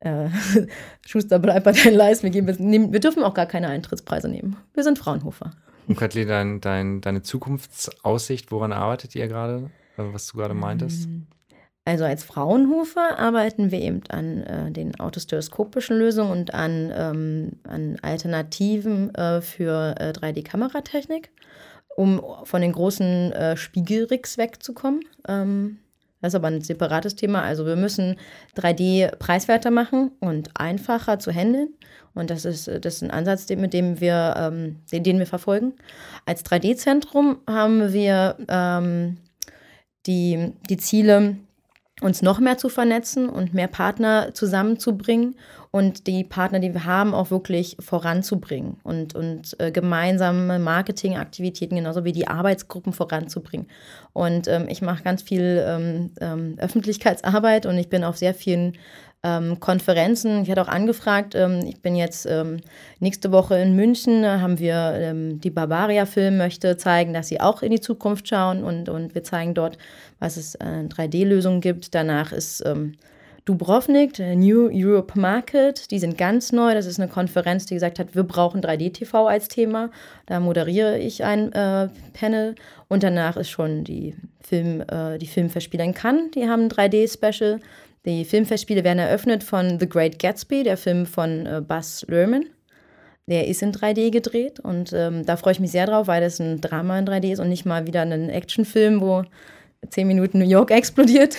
äh, 0.00 0.28
Schuster 1.06 1.38
bleibt 1.38 1.64
bei 1.64 1.72
deinen 1.72 1.94
Leisten. 1.94 2.32
Wir, 2.32 2.46
wir, 2.46 2.58
wir, 2.58 3.00
dürfen 3.00 3.22
auch 3.22 3.34
gar 3.34 3.46
keine 3.46 3.68
Eintrittspreise 3.68 4.28
nehmen. 4.28 4.56
Wir 4.74 4.82
sind 4.82 4.98
Fraunhofer. 4.98 5.52
Und 5.88 5.96
Kathleen, 5.96 6.28
dein, 6.28 6.60
dein, 6.60 7.00
deine 7.00 7.22
Zukunftsaussicht, 7.22 8.50
woran 8.50 8.72
arbeitet 8.72 9.14
ihr 9.14 9.28
gerade, 9.28 9.70
was 9.96 10.26
du 10.26 10.38
gerade 10.38 10.54
meintest? 10.54 11.08
Mm. 11.08 11.26
Also 11.86 12.04
als 12.04 12.24
Fraunhofer 12.24 13.16
arbeiten 13.16 13.70
wir 13.70 13.80
eben 13.80 14.02
an 14.08 14.42
äh, 14.42 14.72
den 14.72 14.98
autostereoskopischen 14.98 15.96
Lösungen 15.96 16.32
und 16.32 16.52
an, 16.52 16.92
ähm, 16.92 17.52
an 17.62 17.96
Alternativen 18.02 19.14
äh, 19.14 19.40
für 19.40 19.94
äh, 20.00 20.10
3D-Kameratechnik, 20.10 21.30
um 21.94 22.20
von 22.42 22.60
den 22.60 22.72
großen 22.72 23.30
äh, 23.30 23.56
Spiegelrigs 23.56 24.36
wegzukommen. 24.36 25.04
Ähm, 25.28 25.78
das 26.20 26.32
ist 26.32 26.34
aber 26.34 26.48
ein 26.48 26.60
separates 26.60 27.14
Thema. 27.14 27.42
Also 27.42 27.66
wir 27.66 27.76
müssen 27.76 28.16
3D 28.56 29.14
preiswerter 29.18 29.70
machen 29.70 30.10
und 30.18 30.50
einfacher 30.54 31.20
zu 31.20 31.30
handeln. 31.30 31.68
Und 32.14 32.30
das 32.30 32.44
ist, 32.44 32.66
das 32.66 32.96
ist 32.96 33.02
ein 33.04 33.12
Ansatz, 33.12 33.48
mit 33.50 33.72
dem 33.72 34.00
wir, 34.00 34.34
ähm, 34.36 34.80
den, 34.90 35.04
den 35.04 35.18
wir 35.20 35.26
verfolgen. 35.26 35.74
Als 36.24 36.44
3D-Zentrum 36.44 37.38
haben 37.48 37.92
wir 37.92 38.36
ähm, 38.48 39.18
die, 40.06 40.52
die 40.68 40.78
Ziele, 40.78 41.36
uns 42.02 42.20
noch 42.20 42.40
mehr 42.40 42.58
zu 42.58 42.68
vernetzen 42.68 43.28
und 43.28 43.54
mehr 43.54 43.68
Partner 43.68 44.34
zusammenzubringen 44.34 45.34
und 45.70 46.06
die 46.06 46.24
Partner, 46.24 46.58
die 46.58 46.74
wir 46.74 46.84
haben, 46.84 47.14
auch 47.14 47.30
wirklich 47.30 47.76
voranzubringen 47.80 48.76
und, 48.82 49.14
und 49.14 49.58
äh, 49.60 49.70
gemeinsame 49.70 50.58
Marketingaktivitäten, 50.58 51.76
genauso 51.76 52.04
wie 52.04 52.12
die 52.12 52.28
Arbeitsgruppen 52.28 52.92
voranzubringen. 52.92 53.66
Und 54.12 54.46
ähm, 54.46 54.66
ich 54.68 54.82
mache 54.82 55.02
ganz 55.02 55.22
viel 55.22 55.64
ähm, 55.66 56.10
ähm, 56.20 56.56
Öffentlichkeitsarbeit 56.58 57.64
und 57.64 57.78
ich 57.78 57.88
bin 57.88 58.04
auf 58.04 58.18
sehr 58.18 58.34
vielen 58.34 58.76
ähm, 59.22 59.58
Konferenzen. 59.58 60.42
Ich 60.42 60.50
hatte 60.50 60.62
auch 60.62 60.68
angefragt, 60.68 61.34
ähm, 61.34 61.64
ich 61.66 61.80
bin 61.82 61.96
jetzt 61.96 62.26
ähm, 62.26 62.58
nächste 63.00 63.32
Woche 63.32 63.58
in 63.58 63.74
München, 63.74 64.22
da 64.22 64.40
haben 64.40 64.58
wir 64.58 64.92
ähm, 64.94 65.40
die 65.40 65.50
Barbaria-Film 65.50 66.36
möchte 66.36 66.76
zeigen, 66.76 67.12
dass 67.12 67.28
sie 67.28 67.40
auch 67.40 67.62
in 67.62 67.72
die 67.72 67.80
Zukunft 67.80 68.28
schauen 68.28 68.62
und, 68.62 68.88
und 68.88 69.14
wir 69.14 69.24
zeigen 69.24 69.54
dort, 69.54 69.78
was 70.18 70.36
es 70.36 70.56
an 70.56 70.86
äh, 70.86 70.88
3D-Lösungen 70.88 71.60
gibt. 71.60 71.94
Danach 71.94 72.32
ist 72.32 72.62
ähm, 72.66 72.94
Dubrovnik, 73.46 74.14
der 74.14 74.34
New 74.34 74.68
Europe 74.72 75.18
Market, 75.18 75.92
die 75.92 76.00
sind 76.00 76.18
ganz 76.18 76.50
neu. 76.50 76.74
Das 76.74 76.84
ist 76.84 76.98
eine 76.98 77.08
Konferenz, 77.08 77.64
die 77.64 77.74
gesagt 77.74 78.00
hat, 78.00 78.16
wir 78.16 78.24
brauchen 78.24 78.60
3D-TV 78.60 79.28
als 79.28 79.46
Thema. 79.46 79.90
Da 80.26 80.40
moderiere 80.40 80.98
ich 80.98 81.22
ein 81.22 81.52
äh, 81.52 81.88
Panel 82.12 82.56
und 82.88 83.04
danach 83.04 83.36
ist 83.36 83.50
schon 83.50 83.84
die 83.84 84.16
Film, 84.40 84.82
äh, 84.88 85.18
die 85.18 85.28
Filmverspieler 85.28 85.84
in 85.84 85.94
Cannes, 85.94 86.32
die 86.34 86.48
haben 86.48 86.64
ein 86.64 86.70
3D-Special. 86.70 87.60
Die 88.04 88.24
Filmfestspiele 88.24 88.84
werden 88.84 88.98
eröffnet 88.98 89.44
von 89.44 89.78
The 89.78 89.88
Great 89.88 90.18
Gatsby, 90.18 90.64
der 90.64 90.76
Film 90.76 91.06
von 91.06 91.46
äh, 91.46 91.60
Buzz 91.60 92.04
Lerman. 92.08 92.46
Der 93.28 93.46
ist 93.46 93.62
in 93.62 93.72
3D 93.72 94.10
gedreht 94.10 94.58
und 94.60 94.92
ähm, 94.92 95.24
da 95.24 95.36
freue 95.36 95.52
ich 95.52 95.60
mich 95.60 95.72
sehr 95.72 95.86
drauf, 95.86 96.06
weil 96.08 96.20
das 96.20 96.40
ein 96.40 96.60
Drama 96.60 96.98
in 96.98 97.06
3D 97.06 97.32
ist 97.32 97.40
und 97.40 97.48
nicht 97.48 97.66
mal 97.66 97.86
wieder 97.86 98.02
ein 98.02 98.28
Actionfilm, 98.28 99.00
wo 99.00 99.24
zehn 99.90 100.06
Minuten 100.06 100.38
New 100.38 100.48
York 100.48 100.70
explodiert. 100.72 101.36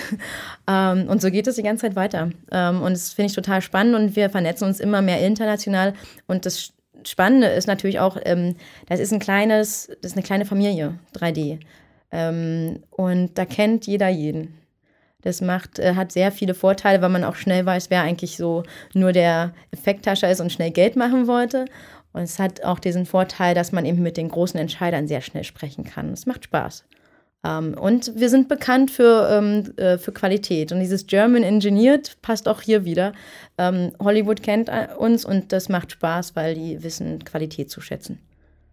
ähm, 0.67 1.07
und 1.07 1.21
so 1.21 1.31
geht 1.31 1.47
es 1.47 1.55
die 1.55 1.63
ganze 1.63 1.87
Zeit 1.87 1.95
weiter. 1.95 2.29
Ähm, 2.51 2.81
und 2.81 2.93
das 2.93 3.13
finde 3.13 3.27
ich 3.27 3.35
total 3.35 3.61
spannend 3.61 3.95
und 3.95 4.15
wir 4.15 4.29
vernetzen 4.29 4.67
uns 4.67 4.79
immer 4.79 5.01
mehr 5.01 5.25
international. 5.25 5.93
Und 6.27 6.45
das 6.45 6.73
Spannende 7.05 7.47
ist 7.47 7.67
natürlich 7.67 7.99
auch, 7.99 8.17
ähm, 8.25 8.55
das 8.87 8.99
ist 8.99 9.13
ein 9.13 9.19
kleines, 9.19 9.87
das 10.01 10.11
ist 10.11 10.17
eine 10.17 10.25
kleine 10.25 10.45
Familie, 10.45 10.99
3D. 11.15 11.59
Ähm, 12.11 12.83
und 12.91 13.37
da 13.37 13.45
kennt 13.45 13.85
jeder 13.87 14.09
jeden. 14.09 14.57
Das 15.21 15.41
macht, 15.41 15.79
äh, 15.79 15.95
hat 15.95 16.11
sehr 16.11 16.31
viele 16.31 16.53
Vorteile, 16.53 17.01
weil 17.01 17.09
man 17.09 17.23
auch 17.23 17.35
schnell 17.35 17.65
weiß, 17.65 17.89
wer 17.89 18.01
eigentlich 18.01 18.37
so 18.37 18.63
nur 18.93 19.11
der 19.11 19.53
Effekttascher 19.71 20.29
ist 20.29 20.39
und 20.41 20.51
schnell 20.51 20.71
Geld 20.71 20.95
machen 20.95 21.27
wollte. 21.27 21.65
Und 22.13 22.21
es 22.21 22.39
hat 22.39 22.63
auch 22.63 22.79
diesen 22.79 23.05
Vorteil, 23.05 23.53
dass 23.53 23.71
man 23.71 23.85
eben 23.85 24.01
mit 24.01 24.17
den 24.17 24.29
großen 24.29 24.59
Entscheidern 24.59 25.07
sehr 25.07 25.21
schnell 25.21 25.43
sprechen 25.43 25.83
kann. 25.83 26.13
Es 26.13 26.25
macht 26.25 26.45
Spaß. 26.45 26.85
Ähm, 27.47 27.75
und 27.75 28.13
wir 28.15 28.29
sind 28.29 28.49
bekannt 28.49 28.91
für, 28.91 29.29
ähm, 29.31 29.73
äh, 29.77 29.97
für 29.97 30.11
Qualität. 30.11 30.71
Und 30.71 30.79
dieses 30.79 31.07
German 31.07 31.43
Engineered 31.43 32.21
passt 32.21 32.47
auch 32.47 32.61
hier 32.61 32.83
wieder. 32.83 33.13
Ähm, 33.57 33.93
Hollywood 33.99 34.43
kennt 34.43 34.69
äh, 34.69 34.89
uns 34.97 35.23
und 35.23 35.53
das 35.53 35.69
macht 35.69 35.93
Spaß, 35.93 36.35
weil 36.35 36.55
die 36.55 36.83
wissen, 36.83 37.23
Qualität 37.23 37.71
zu 37.71 37.79
schätzen. 37.79 38.19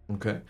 Okay. 0.09 0.41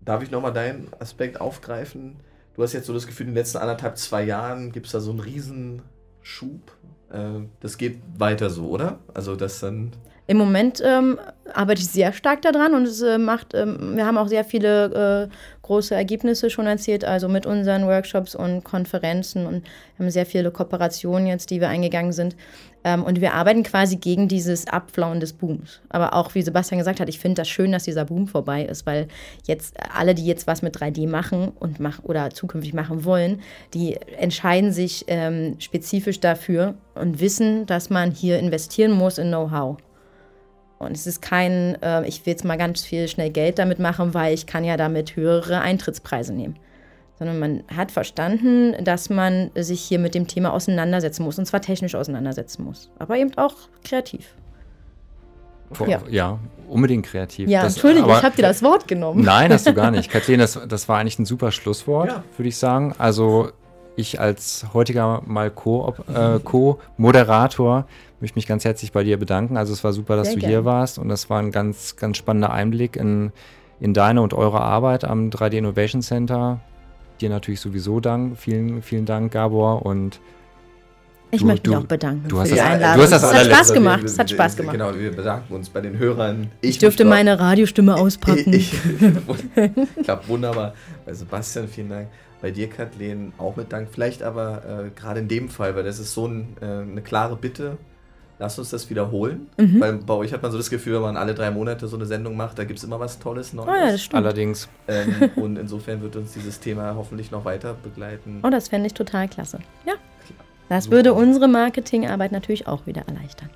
Darf 0.00 0.22
ich 0.22 0.30
nochmal 0.30 0.52
deinen 0.52 0.88
Aspekt 0.98 1.40
aufgreifen? 1.40 2.16
Du 2.54 2.62
hast 2.62 2.74
jetzt 2.74 2.86
so 2.86 2.92
das 2.92 3.06
Gefühl, 3.06 3.26
in 3.26 3.32
den 3.32 3.38
letzten 3.38 3.58
anderthalb, 3.58 3.96
zwei 3.96 4.22
Jahren 4.22 4.72
gibt 4.72 4.86
es 4.86 4.92
da 4.92 5.00
so 5.00 5.10
einen 5.10 5.20
Riesenschub. 5.20 6.72
Äh, 7.10 7.46
das 7.60 7.78
geht 7.78 7.98
weiter 8.18 8.50
so, 8.50 8.68
oder? 8.68 8.98
Also 9.14 9.36
das 9.36 9.60
dann. 9.60 9.92
Im 10.28 10.38
Moment 10.38 10.82
ähm, 10.84 11.18
arbeite 11.54 11.80
ich 11.80 11.88
sehr 11.88 12.12
stark 12.12 12.42
daran 12.42 12.74
und 12.74 12.84
es 12.84 13.00
äh, 13.00 13.16
macht, 13.16 13.54
ähm, 13.54 13.96
wir 13.96 14.04
haben 14.04 14.18
auch 14.18 14.26
sehr 14.26 14.44
viele 14.44 15.28
äh, 15.30 15.34
große 15.62 15.94
Ergebnisse 15.94 16.50
schon 16.50 16.66
erzielt, 16.66 17.04
also 17.04 17.28
mit 17.28 17.46
unseren 17.46 17.86
Workshops 17.86 18.34
und 18.34 18.64
Konferenzen 18.64 19.46
und 19.46 19.64
haben 19.98 20.10
sehr 20.10 20.26
viele 20.26 20.50
Kooperationen 20.50 21.28
jetzt, 21.28 21.50
die 21.50 21.60
wir 21.60 21.68
eingegangen 21.68 22.12
sind. 22.12 22.34
Ähm, 22.82 23.04
und 23.04 23.20
wir 23.20 23.34
arbeiten 23.34 23.62
quasi 23.62 23.96
gegen 23.96 24.26
dieses 24.26 24.66
Abflauen 24.66 25.20
des 25.20 25.32
Booms. 25.32 25.80
Aber 25.88 26.14
auch, 26.14 26.34
wie 26.34 26.42
Sebastian 26.42 26.78
gesagt 26.78 26.98
hat, 26.98 27.08
ich 27.08 27.20
finde 27.20 27.42
das 27.42 27.48
schön, 27.48 27.70
dass 27.70 27.84
dieser 27.84 28.04
Boom 28.04 28.26
vorbei 28.26 28.64
ist, 28.64 28.84
weil 28.84 29.06
jetzt 29.44 29.76
alle, 29.96 30.16
die 30.16 30.26
jetzt 30.26 30.48
was 30.48 30.60
mit 30.62 30.76
3D 30.76 31.08
machen 31.08 31.52
und 31.60 31.78
mach, 31.78 32.02
oder 32.02 32.30
zukünftig 32.30 32.74
machen 32.74 33.04
wollen, 33.04 33.42
die 33.74 33.96
entscheiden 34.18 34.72
sich 34.72 35.04
ähm, 35.06 35.54
spezifisch 35.60 36.18
dafür 36.18 36.74
und 36.96 37.20
wissen, 37.20 37.66
dass 37.66 37.90
man 37.90 38.10
hier 38.10 38.40
investieren 38.40 38.90
muss 38.90 39.18
in 39.18 39.28
Know-how. 39.28 39.78
Und 40.78 40.92
es 40.92 41.06
ist 41.06 41.22
kein, 41.22 41.80
äh, 41.82 42.06
ich 42.06 42.26
will 42.26 42.32
jetzt 42.32 42.44
mal 42.44 42.58
ganz 42.58 42.82
viel 42.82 43.08
schnell 43.08 43.30
Geld 43.30 43.58
damit 43.58 43.78
machen, 43.78 44.12
weil 44.14 44.34
ich 44.34 44.46
kann 44.46 44.64
ja 44.64 44.76
damit 44.76 45.16
höhere 45.16 45.60
Eintrittspreise 45.60 46.34
nehmen. 46.34 46.56
Sondern 47.18 47.38
man 47.38 47.64
hat 47.74 47.90
verstanden, 47.90 48.74
dass 48.84 49.08
man 49.08 49.50
sich 49.54 49.80
hier 49.80 49.98
mit 49.98 50.14
dem 50.14 50.26
Thema 50.26 50.52
auseinandersetzen 50.52 51.22
muss. 51.22 51.38
Und 51.38 51.46
zwar 51.46 51.62
technisch 51.62 51.94
auseinandersetzen 51.94 52.62
muss. 52.62 52.90
Aber 52.98 53.16
eben 53.16 53.32
auch 53.38 53.54
kreativ. 53.84 54.34
Vor, 55.72 55.88
ja. 55.88 56.00
ja. 56.10 56.38
unbedingt 56.68 57.06
kreativ. 57.06 57.48
Ja, 57.48 57.62
das, 57.62 57.74
Entschuldigung, 57.74 58.10
ich 58.10 58.22
habe 58.22 58.36
dir 58.36 58.42
das 58.42 58.62
Wort 58.62 58.86
genommen. 58.86 59.24
Nein, 59.24 59.50
hast 59.52 59.66
du 59.66 59.72
gar 59.72 59.90
nicht. 59.92 60.10
Kathleen, 60.10 60.40
das, 60.40 60.60
das 60.68 60.88
war 60.88 60.98
eigentlich 60.98 61.18
ein 61.18 61.24
super 61.24 61.52
Schlusswort, 61.52 62.08
ja. 62.08 62.24
würde 62.36 62.48
ich 62.48 62.58
sagen. 62.58 62.94
Also 62.98 63.50
ich 63.96 64.20
als 64.20 64.66
heutiger 64.74 65.22
mal 65.24 65.48
äh, 65.48 66.38
Co-Moderator 66.38 67.78
äh, 67.78 67.82
Co 67.82 67.88
möchte 68.20 68.38
mich 68.38 68.46
ganz 68.46 68.64
herzlich 68.64 68.92
bei 68.92 69.04
dir 69.04 69.18
bedanken. 69.18 69.56
Also 69.56 69.72
es 69.72 69.84
war 69.84 69.92
super, 69.92 70.16
dass 70.16 70.28
Sehr 70.28 70.36
du 70.36 70.40
gerne. 70.40 70.54
hier 70.54 70.64
warst 70.64 70.98
und 70.98 71.08
das 71.08 71.28
war 71.28 71.40
ein 71.40 71.50
ganz, 71.50 71.96
ganz 71.96 72.16
spannender 72.16 72.52
Einblick 72.52 72.96
in, 72.96 73.32
in 73.80 73.94
deine 73.94 74.22
und 74.22 74.34
eure 74.34 74.60
Arbeit 74.60 75.04
am 75.04 75.30
3D 75.30 75.58
Innovation 75.58 76.02
Center. 76.02 76.60
Dir 77.20 77.30
natürlich 77.30 77.60
sowieso 77.60 78.00
Dank. 78.00 78.38
Vielen, 78.38 78.82
vielen 78.82 79.06
Dank, 79.06 79.32
Gabor. 79.32 79.84
Und 79.84 80.20
ich 81.30 81.40
du, 81.40 81.46
möchte 81.46 81.70
mich 81.70 81.78
auch 81.78 81.84
bedanken 81.84 82.28
du 82.28 82.38
hast 82.38 82.48
für 82.48 82.54
die 82.54 82.60
das, 82.60 82.70
Einladung. 82.70 82.96
Du 82.96 83.02
hast 83.02 83.10
das 83.10 83.22
es 83.22 83.34
hat 83.34 83.46
Spaß 83.46 83.72
gemacht. 83.72 84.04
Es 84.04 84.18
hat 84.18 84.30
Spaß 84.30 84.56
gemacht. 84.56 84.72
Genau, 84.72 84.94
wir 84.94 85.10
bedanken 85.10 85.54
uns 85.54 85.68
bei 85.68 85.80
den 85.80 85.98
Hörern. 85.98 86.50
Ich, 86.60 86.70
ich 86.70 86.78
dürfte 86.78 87.04
meine 87.04 87.38
Radiostimme 87.38 87.96
auspacken. 87.96 88.52
Ich, 88.52 88.72
ich 88.74 90.04
glaube, 90.04 90.28
wunderbar. 90.28 90.74
Bei 91.04 91.12
Sebastian, 91.12 91.68
vielen 91.68 91.88
Dank. 91.88 92.08
Bei 92.40 92.50
dir, 92.50 92.68
Kathleen, 92.68 93.32
auch 93.38 93.56
mit 93.56 93.72
Dank. 93.72 93.88
Vielleicht 93.90 94.22
aber 94.22 94.86
äh, 94.86 94.90
gerade 94.98 95.20
in 95.20 95.28
dem 95.28 95.48
Fall, 95.48 95.74
weil 95.74 95.84
das 95.84 95.98
ist 95.98 96.12
so 96.12 96.26
ein, 96.26 96.56
äh, 96.60 96.64
eine 96.64 97.00
klare 97.00 97.36
Bitte 97.36 97.78
Lass 98.38 98.58
uns 98.58 98.70
das 98.70 98.90
wiederholen. 98.90 99.46
Mhm. 99.56 99.80
Weil 99.80 99.92
bei 99.94 100.14
euch 100.14 100.32
hat 100.32 100.42
man 100.42 100.52
so 100.52 100.58
das 100.58 100.68
Gefühl, 100.68 100.96
wenn 100.96 101.02
man 101.02 101.16
alle 101.16 101.34
drei 101.34 101.50
Monate 101.50 101.88
so 101.88 101.96
eine 101.96 102.04
Sendung 102.04 102.36
macht, 102.36 102.58
da 102.58 102.64
gibt 102.64 102.78
es 102.78 102.84
immer 102.84 103.00
was 103.00 103.18
Tolles 103.18 103.52
Neues. 103.52 103.68
Oh 103.68 103.74
ja, 103.74 103.92
das 103.92 104.02
stimmt. 104.02 104.22
Allerdings. 104.22 104.68
Ähm, 104.88 105.30
und 105.36 105.56
insofern 105.56 106.02
wird 106.02 106.16
uns 106.16 106.32
dieses 106.32 106.60
Thema 106.60 106.94
hoffentlich 106.94 107.30
noch 107.30 107.44
weiter 107.44 107.74
begleiten. 107.82 108.40
Oh, 108.42 108.50
das 108.50 108.68
fände 108.68 108.86
ich 108.88 108.94
total 108.94 109.28
klasse. 109.28 109.58
Ja. 109.86 109.94
Das 110.68 110.84
Super. 110.84 110.96
würde 110.96 111.14
unsere 111.14 111.48
Marketingarbeit 111.48 112.32
natürlich 112.32 112.66
auch 112.66 112.86
wieder 112.86 113.02
erleichtern. 113.06 113.50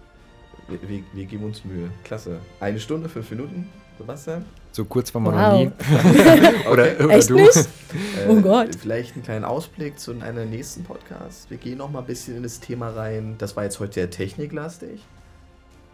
Wir, 0.71 0.89
wir, 0.89 1.03
wir, 1.13 1.25
geben 1.25 1.45
uns 1.45 1.65
Mühe. 1.65 1.91
Klasse. 2.05 2.39
Eine 2.61 2.79
Stunde, 2.79 3.09
fünf 3.09 3.29
Minuten, 3.31 3.69
Sebastian? 3.99 4.45
So 4.71 4.85
kurz 4.85 5.13
war 5.13 5.21
man 5.21 5.35
wow. 5.35 5.41
noch 5.41 5.59
nie. 5.59 6.69
oder, 6.71 7.05
oder 7.05 7.11
Echt 7.17 7.29
du. 7.29 7.35
Nicht? 7.35 7.57
Äh, 7.57 8.29
oh 8.29 8.37
Gott. 8.37 8.77
Vielleicht 8.77 9.15
einen 9.15 9.25
kleinen 9.25 9.45
Ausblick 9.45 9.99
zu 9.99 10.13
einem 10.13 10.49
nächsten 10.49 10.85
Podcast. 10.85 11.51
Wir 11.51 11.59
gehen 11.59 11.79
noch 11.79 11.91
mal 11.91 11.99
ein 11.99 12.07
bisschen 12.07 12.37
in 12.37 12.45
das 12.45 12.61
Thema 12.61 12.91
rein. 12.91 13.35
Das 13.39 13.57
war 13.57 13.65
jetzt 13.65 13.81
heute 13.81 13.95
sehr 13.95 14.11
techniklastig. 14.11 15.01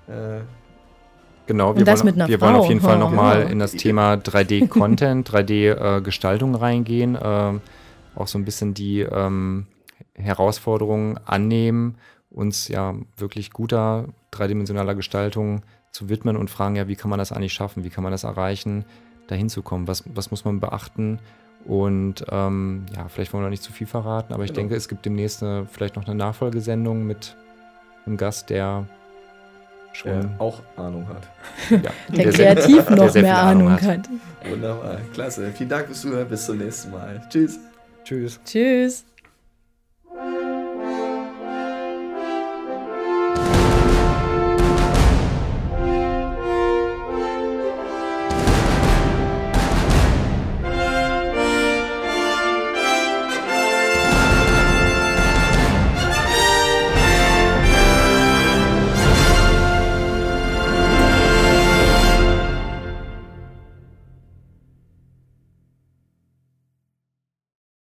Äh, 0.08 0.40
Genau, 1.46 1.76
wir, 1.76 1.86
wollen, 1.86 2.28
wir 2.28 2.40
wollen, 2.40 2.56
auf 2.56 2.68
jeden 2.68 2.80
Fall 2.80 2.98
nochmal 2.98 3.42
genau. 3.42 3.52
in 3.52 3.58
das 3.60 3.70
Thema 3.70 4.14
3D-Content, 4.14 5.30
3D-Gestaltung 5.30 6.54
äh, 6.54 6.56
reingehen. 6.56 7.14
Äh, 7.14 7.60
auch 8.16 8.26
so 8.26 8.36
ein 8.36 8.44
bisschen 8.44 8.74
die 8.74 9.02
ähm, 9.02 9.68
Herausforderungen 10.14 11.20
annehmen, 11.24 11.98
uns 12.30 12.66
ja 12.66 12.96
wirklich 13.16 13.52
guter 13.52 14.06
dreidimensionaler 14.36 14.94
Gestaltung 14.94 15.62
zu 15.90 16.08
widmen 16.08 16.36
und 16.36 16.50
fragen, 16.50 16.76
ja, 16.76 16.88
wie 16.88 16.96
kann 16.96 17.10
man 17.10 17.18
das 17.18 17.32
eigentlich 17.32 17.52
schaffen? 17.52 17.84
Wie 17.84 17.90
kann 17.90 18.02
man 18.02 18.12
das 18.12 18.24
erreichen, 18.24 18.84
dahin 19.28 19.48
zu 19.48 19.62
kommen? 19.62 19.88
Was, 19.88 20.04
was 20.06 20.30
muss 20.30 20.44
man 20.44 20.60
beachten? 20.60 21.18
Und 21.64 22.24
ähm, 22.30 22.86
ja, 22.94 23.08
vielleicht 23.08 23.32
wollen 23.32 23.42
wir 23.42 23.46
noch 23.46 23.50
nicht 23.50 23.62
zu 23.62 23.72
viel 23.72 23.86
verraten, 23.86 24.32
aber 24.32 24.44
ich 24.44 24.50
genau. 24.50 24.60
denke, 24.60 24.76
es 24.76 24.88
gibt 24.88 25.04
demnächst 25.04 25.42
eine, 25.42 25.66
vielleicht 25.66 25.96
noch 25.96 26.06
eine 26.06 26.14
Nachfolgesendung 26.14 27.04
mit 27.04 27.36
einem 28.06 28.16
Gast, 28.16 28.50
der 28.50 28.86
schon 29.92 30.12
der 30.12 30.30
auch 30.38 30.60
Ahnung 30.76 31.08
hat. 31.08 31.28
Ja, 31.70 31.78
der, 32.14 32.24
der 32.24 32.32
kreativ 32.32 32.88
noch 32.90 33.10
der 33.10 33.22
mehr 33.22 33.38
Ahnung 33.38 33.72
hat. 33.72 33.82
hat. 33.82 34.08
Wunderbar, 34.48 34.98
klasse. 35.12 35.50
Vielen 35.52 35.70
Dank 35.70 35.86
fürs 35.86 36.02
Zuhören. 36.02 36.28
Bis 36.28 36.46
zum 36.46 36.58
nächsten 36.58 36.92
Mal. 36.92 37.20
Tschüss. 37.28 37.58
Tschüss. 38.04 38.38
Tschüss. 38.44 39.04